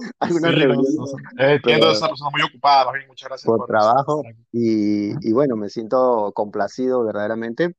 algunas, 0.20 0.54
Sí, 0.54 0.54
reuniones. 0.54 0.94
no, 0.96 1.06
no, 1.06 1.18
eh, 1.38 1.54
entiendo, 1.56 1.90
es 1.90 1.98
una 2.00 2.08
persona 2.08 2.30
muy 2.30 2.42
ocupada, 2.42 2.84
más 2.86 2.94
bien, 2.94 3.06
muchas 3.08 3.28
gracias 3.28 3.50
por, 3.50 3.58
por 3.58 3.66
trabajo. 3.68 4.22
Y, 4.52 5.28
y, 5.28 5.32
bueno, 5.32 5.56
me 5.56 5.68
siento 5.68 6.32
complacido 6.34 7.04
verdaderamente. 7.04 7.74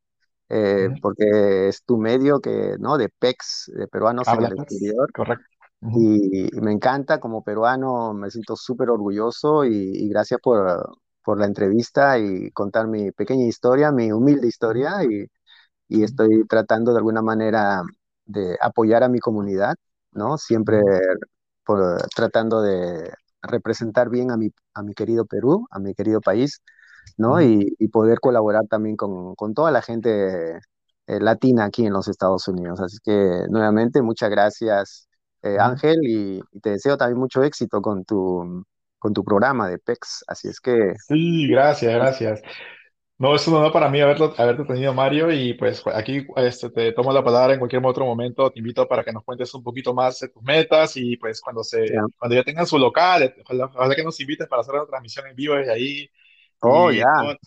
Eh, 0.50 0.90
Ujú. 0.90 1.02
porque 1.02 1.70
es 1.70 1.84
tu 1.84 1.98
medio 1.98 2.40
que, 2.40 2.76
¿no? 2.80 2.98
De 2.98 3.10
PEX, 3.10 3.72
de 3.76 3.88
peruanos 3.88 4.28
en 4.34 4.40
Habla, 4.40 4.48
el 4.50 4.54
exterior. 4.60 5.12
correcto. 5.14 5.46
Y, 5.82 6.58
y 6.58 6.62
me 6.62 6.72
encanta 6.72 7.20
como 7.20 7.44
peruano, 7.44 8.14
me 8.14 8.30
siento 8.32 8.56
súper 8.56 8.90
orgulloso 8.90 9.66
y, 9.66 9.72
y 9.74 10.10
gracias 10.10 10.40
por, 10.42 10.98
por 11.24 11.40
la 11.40 11.46
entrevista 11.46 12.20
y 12.20 12.52
contar 12.52 12.88
mi 12.88 13.12
pequeña 13.12 13.46
historia, 13.46 13.92
mi 13.92 14.12
humilde 14.12 14.48
historia 14.48 15.04
y, 15.04 15.28
y 15.90 16.04
estoy 16.04 16.46
tratando 16.48 16.94
de 16.94 17.00
alguna 17.00 17.22
manera 17.22 17.84
de 18.26 18.58
apoyar 18.62 19.04
a 19.04 19.10
mi 19.10 19.20
comunidad, 19.20 19.76
¿no? 20.14 20.38
Siempre 20.38 20.82
por, 21.66 22.02
tratando 22.16 22.62
de 22.62 23.14
representar 23.42 24.10
bien 24.10 24.32
a 24.32 24.38
mi, 24.38 24.50
a 24.74 24.84
mi 24.84 24.94
querido 24.94 25.26
Perú, 25.26 25.68
a 25.72 25.80
mi 25.80 25.94
querido 25.94 26.22
país, 26.22 26.62
¿no? 27.18 27.42
Y, 27.42 27.76
y 27.80 27.88
poder 27.90 28.20
colaborar 28.20 28.68
también 28.70 28.96
con, 28.98 29.36
con 29.36 29.54
toda 29.54 29.72
la 29.72 29.82
gente 29.82 30.58
eh, 31.08 31.20
latina 31.20 31.66
aquí 31.66 31.86
en 31.86 31.94
los 31.94 32.08
Estados 32.08 32.48
Unidos. 32.48 32.80
Así 32.82 32.98
que 33.04 33.46
nuevamente, 33.50 34.02
muchas 34.02 34.30
gracias, 34.30 35.08
eh. 35.42 35.58
Ángel, 35.60 35.98
y, 36.04 36.42
y 36.52 36.60
te 36.62 36.72
deseo 36.72 36.98
también 36.98 37.20
mucho 37.20 37.44
éxito 37.44 37.82
con 37.82 38.06
tu, 38.06 38.66
con 39.04 39.14
tu 39.14 39.24
programa 39.24 39.70
de 39.70 39.78
PEX. 39.80 40.24
Así 40.28 40.48
es 40.48 40.60
que 40.62 40.94
Sí, 41.08 41.48
gracias, 41.48 41.94
gracias. 41.94 42.42
No, 43.18 43.36
es 43.36 43.48
un 43.48 43.56
honor 43.56 43.72
para 43.74 43.90
mí 43.90 44.02
haberlo, 44.02 44.34
haberte 44.38 44.66
tenido, 44.66 44.94
Mario, 44.94 45.32
y 45.32 45.54
pues 45.56 45.84
aquí 45.94 46.26
este, 46.38 46.70
te 46.72 46.92
tomo 46.94 47.14
la 47.14 47.24
palabra 47.24 47.54
en 47.54 47.60
cualquier 47.60 47.86
otro 47.86 48.06
momento. 48.06 48.52
Te 48.52 48.60
invito 48.60 48.88
para 48.88 49.04
que 49.04 49.14
nos 49.14 49.24
cuentes 49.24 49.54
un 49.54 49.64
poquito 49.64 49.94
más 49.94 50.20
de 50.20 50.30
tus 50.30 50.44
metas 50.44 50.98
y 50.98 51.18
pues 51.18 51.42
cuando, 51.42 51.64
se, 51.64 52.06
cuando 52.18 52.36
ya 52.36 52.44
tengan 52.44 52.68
su 52.68 52.78
local, 52.80 53.36
ojalá, 53.46 53.66
ojalá 53.66 53.96
que 53.96 54.04
nos 54.04 54.20
invites 54.20 54.48
para 54.48 54.62
hacer 54.62 54.76
una 54.76 54.86
transmisión 54.88 55.28
en 55.28 55.36
vivo 55.36 55.56
desde 55.56 55.74
ahí 55.74 56.10
Oh, 56.62 56.90
ya. 56.92 57.06
to- 57.16 57.38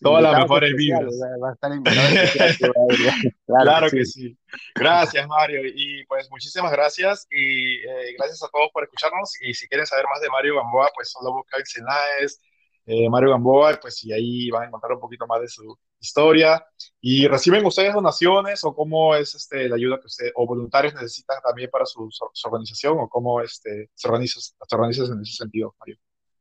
todas 0.00 0.22
las 0.22 0.38
mejores 0.38 0.74
vibras. 0.76 1.14
va 1.42 1.50
a 1.50 1.52
estar 1.52 1.72
especial. 1.72 2.72
Claro 3.46 3.62
Claro 3.64 3.90
que 3.90 4.04
sí. 4.04 4.28
sí. 4.30 4.38
Gracias, 4.74 5.26
Mario. 5.28 5.60
Y 5.64 6.04
pues 6.06 6.28
muchísimas 6.30 6.72
gracias 6.72 7.26
y 7.30 7.76
eh, 7.76 8.14
gracias 8.18 8.42
a 8.42 8.48
todos 8.48 8.68
por 8.72 8.82
escucharnos. 8.84 9.32
Y 9.42 9.54
si 9.54 9.68
quieren 9.68 9.86
saber 9.86 10.04
más 10.12 10.20
de 10.20 10.28
Mario 10.30 10.56
Gamboa, 10.56 10.90
pues 10.94 11.10
solo 11.10 11.32
buscan 11.32 11.60
en 11.60 11.66
Cenaes, 11.66 12.40
eh, 12.86 13.08
Mario 13.08 13.30
Gamboa, 13.30 13.78
pues 13.80 14.02
y 14.04 14.12
ahí 14.12 14.50
van 14.50 14.64
a 14.64 14.66
encontrar 14.66 14.92
un 14.92 15.00
poquito 15.00 15.26
más 15.26 15.40
de 15.40 15.48
su 15.48 15.76
historia. 16.00 16.64
¿Y 17.00 17.26
reciben 17.26 17.64
ustedes 17.64 17.94
donaciones 17.94 18.62
o 18.64 18.74
cómo 18.74 19.14
es 19.14 19.34
este, 19.34 19.68
la 19.68 19.76
ayuda 19.76 19.98
que 20.00 20.06
ustedes 20.06 20.32
o 20.34 20.46
voluntarios 20.46 20.94
necesitan 20.94 21.38
también 21.42 21.70
para 21.70 21.86
su, 21.86 22.08
su- 22.10 22.28
su 22.32 22.48
organización 22.48 22.98
o 23.00 23.08
cómo 23.08 23.40
este, 23.40 23.90
se 23.94 24.08
organiza, 24.08 24.40
se 24.40 24.52
organiza 24.76 25.04
en 25.04 25.20
ese 25.22 25.32
sentido, 25.34 25.74
Mario? 25.80 25.96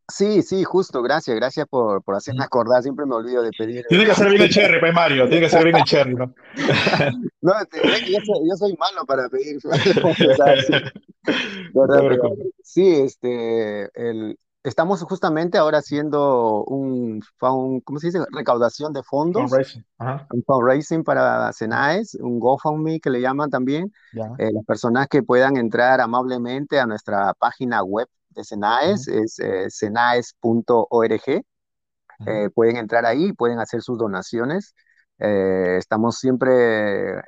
Sí, 0.08 0.44
sí, 0.44 0.64
justo, 0.64 1.02
gracias, 1.02 1.36
gracias 1.36 1.68
por, 1.68 2.04
por 2.04 2.16
hacerme 2.16 2.44
acordar, 2.44 2.84
siempre 2.84 3.06
me 3.06 3.16
olvido 3.16 3.42
de 3.42 3.52
pedir. 3.58 3.86
Tiene 3.90 4.06
que 4.06 4.12
hacer 4.12 4.30
bien 4.30 4.44
el 4.44 4.50
cherry, 4.54 4.80
pues 4.80 4.94
Mario, 4.94 5.26
tiene 5.26 5.42
que 5.42 5.46
hacer 5.48 5.64
bien 5.64 5.78
el 5.78 5.84
cherry, 5.84 6.16
¿no? 6.16 6.34
No, 7.42 7.54
yo 7.72 8.20
soy, 8.26 8.50
yo 8.50 8.56
soy 8.56 8.76
malo 8.78 9.06
para 9.06 9.30
pedir, 9.30 9.60
sí, 12.64 13.02
este, 13.02 13.90
el, 13.94 14.38
estamos 14.64 15.02
justamente 15.04 15.58
ahora 15.58 15.80
haciendo 15.80 16.64
un, 16.66 17.22
found- 17.40 17.84
¿cómo 17.84 18.00
se 18.00 18.08
dice? 18.08 18.20
Recaudación 18.32 18.94
de 18.94 19.04
fondos, 19.04 19.44
Fundraising. 19.44 19.86
Ajá, 19.98 20.28
un 20.32 20.44
fundraising 20.44 21.04
para 21.04 21.52
Cenaes, 21.54 22.16
un 22.16 22.40
GoFundMe 22.40 23.00
que 23.00 23.10
le 23.10 23.22
llaman 23.22 23.50
también. 23.50 23.92
Eh, 24.38 24.52
las 24.52 24.66
personas 24.66 25.08
que 25.08 25.24
puedan 25.24 25.58
entrar 25.58 26.02
amablemente 26.02 26.80
a 26.80 26.86
nuestra 26.86 27.34
página 27.36 27.84
web 27.84 28.08
de 28.36 28.44
Cenaes, 28.44 29.08
es 29.08 29.40
eh, 29.40 29.68
cenaes.org. 29.70 31.42
Ujú. 32.20 32.30
Eh, 32.30 32.50
pueden 32.54 32.78
entrar 32.78 33.06
ahí, 33.06 33.34
pueden 33.34 33.60
hacer 33.60 33.82
sus 33.82 33.98
donaciones. 33.98 34.76
Eh, 35.20 35.78
estamos 35.80 36.18
siempre 36.18 37.20
eh, 37.20 37.24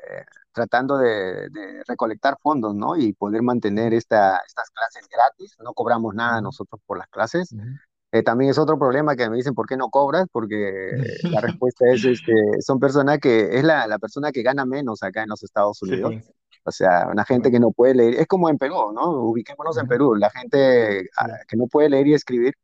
tratando 0.52 0.98
de, 0.98 1.50
de 1.50 1.84
recolectar 1.88 2.38
fondos, 2.42 2.76
¿no? 2.76 2.96
Y 2.98 3.14
poder 3.14 3.42
mantener 3.44 3.94
esta, 3.94 4.38
estas 4.46 4.70
clases 4.72 5.08
gratis. 5.10 5.56
No 5.64 5.74
cobramos 5.74 6.16
nada 6.16 6.42
nosotros 6.42 6.82
por 6.86 6.98
las 6.98 7.08
clases. 7.10 7.54
Ujú. 7.54 7.64
Eh, 8.12 8.24
también 8.24 8.52
es 8.52 8.58
otro 8.58 8.80
problema 8.80 9.16
que 9.16 9.30
me 9.30 9.36
dicen, 9.36 9.54
¿por 9.54 9.68
qué 9.68 9.76
no 9.76 9.90
cobras? 9.90 10.28
Porque 10.32 10.92
la 11.30 11.42
respuesta 11.42 11.86
es, 11.92 12.06
este, 12.06 12.34
son 12.62 12.80
personas 12.80 13.20
que, 13.20 13.58
es 13.58 13.64
la, 13.64 13.86
la 13.88 14.00
persona 14.00 14.32
que 14.32 14.44
gana 14.44 14.66
menos 14.66 15.04
acá 15.04 15.24
en 15.24 15.30
los 15.30 15.44
Estados 15.44 15.80
Sí, 15.82 15.92
Unidos. 15.92 16.14
pues. 16.14 16.37
O 16.68 16.72
sea, 16.72 17.08
una 17.10 17.24
gente 17.24 17.50
que 17.50 17.62
no 17.62 17.72
puede 17.72 17.96
leer, 17.96 18.16
es 18.16 18.28
como 18.28 18.50
en 18.50 18.58
Perú, 18.58 18.92
¿no? 18.94 19.10
Ubiquémonos 19.30 19.78
en. 19.78 19.88
Perú, 19.88 20.16
la 20.16 20.30
gente 20.30 21.10
ah, 21.18 21.28
que 21.48 21.56
no 21.56 21.68
puede 21.68 21.90
leer 21.90 22.08
y 22.08 22.14
escribir, 22.14 22.56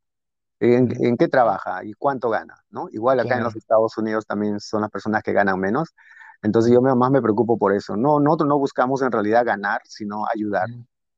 ¿en, 0.60 1.16
qué 1.18 1.28
trabaja 1.30 1.86
y 1.86 1.94
cuánto 1.94 2.30
gana, 2.30 2.56
¿no? 2.70 2.90
Igual 2.92 3.22
acá 3.22 3.38
en 3.38 3.44
los. 3.46 3.56
Estados 3.56 3.98
Unidos 3.98 4.26
también 4.26 4.60
son 4.60 4.82
las 4.82 4.92
personas 4.92 5.24
que 5.24 5.32
ganan 5.32 5.58
menos. 5.58 5.96
Entonces 6.42 6.74
yo 6.74 6.82
más 6.82 7.12
me 7.12 7.22
preocupo 7.22 7.58
por 7.58 7.74
eso. 7.74 7.96
No, 7.96 8.20
nosotros 8.20 8.50
no 8.50 8.60
buscamos 8.60 9.02
en 9.02 9.12
realidad 9.12 9.46
ganar, 9.46 9.82
sino 9.86 10.26
ayudar 10.28 10.68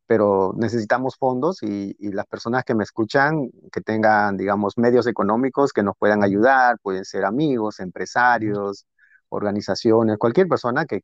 pero 0.07 0.53
necesitamos 0.55 1.15
fondos 1.17 1.63
y, 1.63 1.95
y 1.97 2.11
las 2.11 2.27
personas 2.27 2.63
que 2.63 2.75
me 2.75 2.83
escuchan, 2.83 3.49
que 3.71 3.81
tengan, 3.81 4.37
digamos, 4.37 4.77
medios 4.77 5.07
económicos 5.07 5.73
que 5.73 5.81
nos 5.81 5.95
puedan 5.97 6.23
ayudar, 6.23 6.77
pueden 6.83 7.05
ser 7.05 7.25
amigos, 7.25 7.79
empresarios, 7.79 8.85
organizaciones, 9.29 10.17
cualquier 10.19 10.47
persona 10.47 10.85
que, 10.85 11.01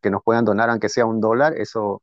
que 0.00 0.10
nos 0.10 0.22
puedan 0.22 0.44
donar, 0.44 0.70
aunque 0.70 0.88
sea 0.88 1.06
un 1.06 1.20
dólar, 1.20 1.54
eso 1.56 2.02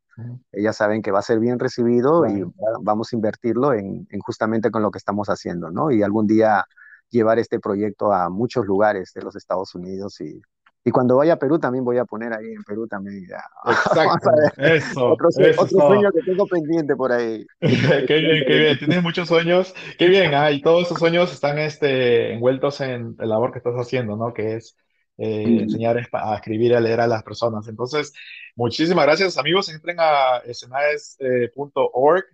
ellas 0.52 0.76
saben 0.76 1.02
que 1.02 1.12
va 1.12 1.20
a 1.20 1.24
ser 1.24 1.40
bien 1.40 1.60
recibido 1.60 2.26
y 2.26 2.44
vamos 2.82 3.14
a 3.14 3.16
invertirlo 3.16 3.74
en, 3.74 4.08
en, 4.10 4.20
justamente 4.20 4.72
con 4.72 4.82
lo 4.82 4.90
que 4.90 4.98
estamos 4.98 5.28
haciendo, 5.28 5.70
¿no? 5.70 5.92
Y 5.92 6.02
algún 6.02 6.26
día 6.26 6.66
llevar 7.10 7.40
este 7.40 7.60
proyecto 7.60 8.12
a 8.12 8.30
muchos 8.30 8.66
lugares 8.66 9.12
de 9.14 9.22
los 9.22 9.36
Estados 9.36 9.76
Unidos 9.76 10.20
y, 10.22 10.42
y 10.88 10.92
cuando 10.92 11.18
vaya 11.18 11.34
a 11.34 11.38
Perú 11.38 11.60
también 11.60 11.84
voy 11.84 11.98
a 11.98 12.06
poner 12.06 12.32
ahí 12.32 12.46
en 12.46 12.64
Perú 12.64 12.88
también. 12.88 13.28
Ya. 13.28 13.44
Exacto, 13.70 14.30
eso. 14.56 15.12
Otro, 15.12 15.28
otro 15.58 15.88
sueño 15.88 16.10
que 16.12 16.22
tengo 16.22 16.48
pendiente 16.48 16.96
por 16.96 17.12
ahí. 17.12 17.46
qué 17.60 18.18
bien, 18.20 18.44
qué 18.48 18.58
bien. 18.58 18.80
Tienes 18.80 19.04
muchos 19.04 19.28
sueños. 19.28 19.76
Qué 20.00 20.08
bien, 20.08 20.34
ah, 20.34 20.50
y 20.50 20.62
todos 20.62 20.86
esos 20.86 20.98
sueños 20.98 21.34
están 21.34 21.60
este, 21.60 22.34
envueltos 22.34 22.80
en 22.80 23.16
la 23.20 23.26
labor 23.26 23.52
que 23.52 23.58
estás 23.58 23.76
haciendo, 23.76 24.16
¿no? 24.16 24.34
Que 24.34 24.56
es 24.56 24.78
eh, 25.18 25.62
enseñar 25.62 25.98
a 26.12 26.36
escribir 26.36 26.72
y 26.72 26.76
a 26.76 26.80
leer 26.80 27.02
a 27.02 27.08
las 27.08 27.24
personas. 27.24 27.68
Entonces, 27.68 28.14
muchísimas 28.56 29.06
gracias, 29.06 29.38
amigos. 29.38 29.70
Entren 29.70 29.98
a 30.00 30.38
escenaes.org 30.46 32.26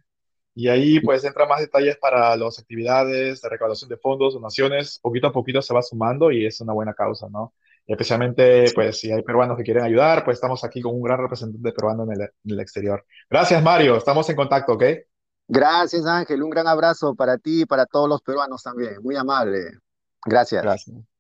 y 0.56 0.68
ahí 0.68 1.00
pues 1.00 1.24
entra 1.24 1.48
más 1.48 1.62
detalles 1.62 1.98
para 1.98 2.36
las 2.36 2.60
actividades 2.60 3.42
de 3.42 3.50
recaudación 3.50 3.90
de 3.90 3.98
fondos, 3.98 4.34
donaciones. 4.34 5.00
Poquito 5.00 5.28
a 5.28 5.32
poquito 5.32 5.62
se 5.62 5.74
va 5.74 5.82
sumando 5.82 6.32
y 6.32 6.46
es 6.46 6.62
una 6.62 6.74
buena 6.74 6.94
causa, 6.94 7.28
¿no? 7.30 7.54
especialmente, 7.86 8.72
pues, 8.74 9.00
si 9.00 9.12
hay 9.12 9.22
peruanos 9.24 9.58
que 9.58 9.64
quieren 9.64 9.84
ayudar, 9.84 10.24
pues 10.24 10.36
estamos 10.36 10.64
aquí 10.64 10.82
con 10.82 10.96
un 10.96 11.02
gran 11.02 11.20
representante 11.20 11.72
peruano 11.72 12.06
en 12.12 12.30
el, 12.46 12.60
exterior. 12.60 13.06
Gracias, 13.30 13.62
Mario. 13.62 13.98
Estamos 13.98 14.30
en 14.30 14.36
contacto, 14.36 14.74
¿ok? 14.74 14.84
Gracias, 15.48 16.06
Ángel. 16.06 16.42
Un 16.44 16.50
gran 16.50 16.68
abrazo 16.68 17.14
para 17.16 17.38
ti 17.38 17.62
y 17.62 17.66
para 17.66 17.86
todos 17.86 18.08
los 18.08 18.22
peruanos 18.22 18.64
también. 18.64 19.02
Muy 19.02 19.16
amable. 19.16 19.80
Gracias. 20.26 20.64
Gracias. 20.64 21.13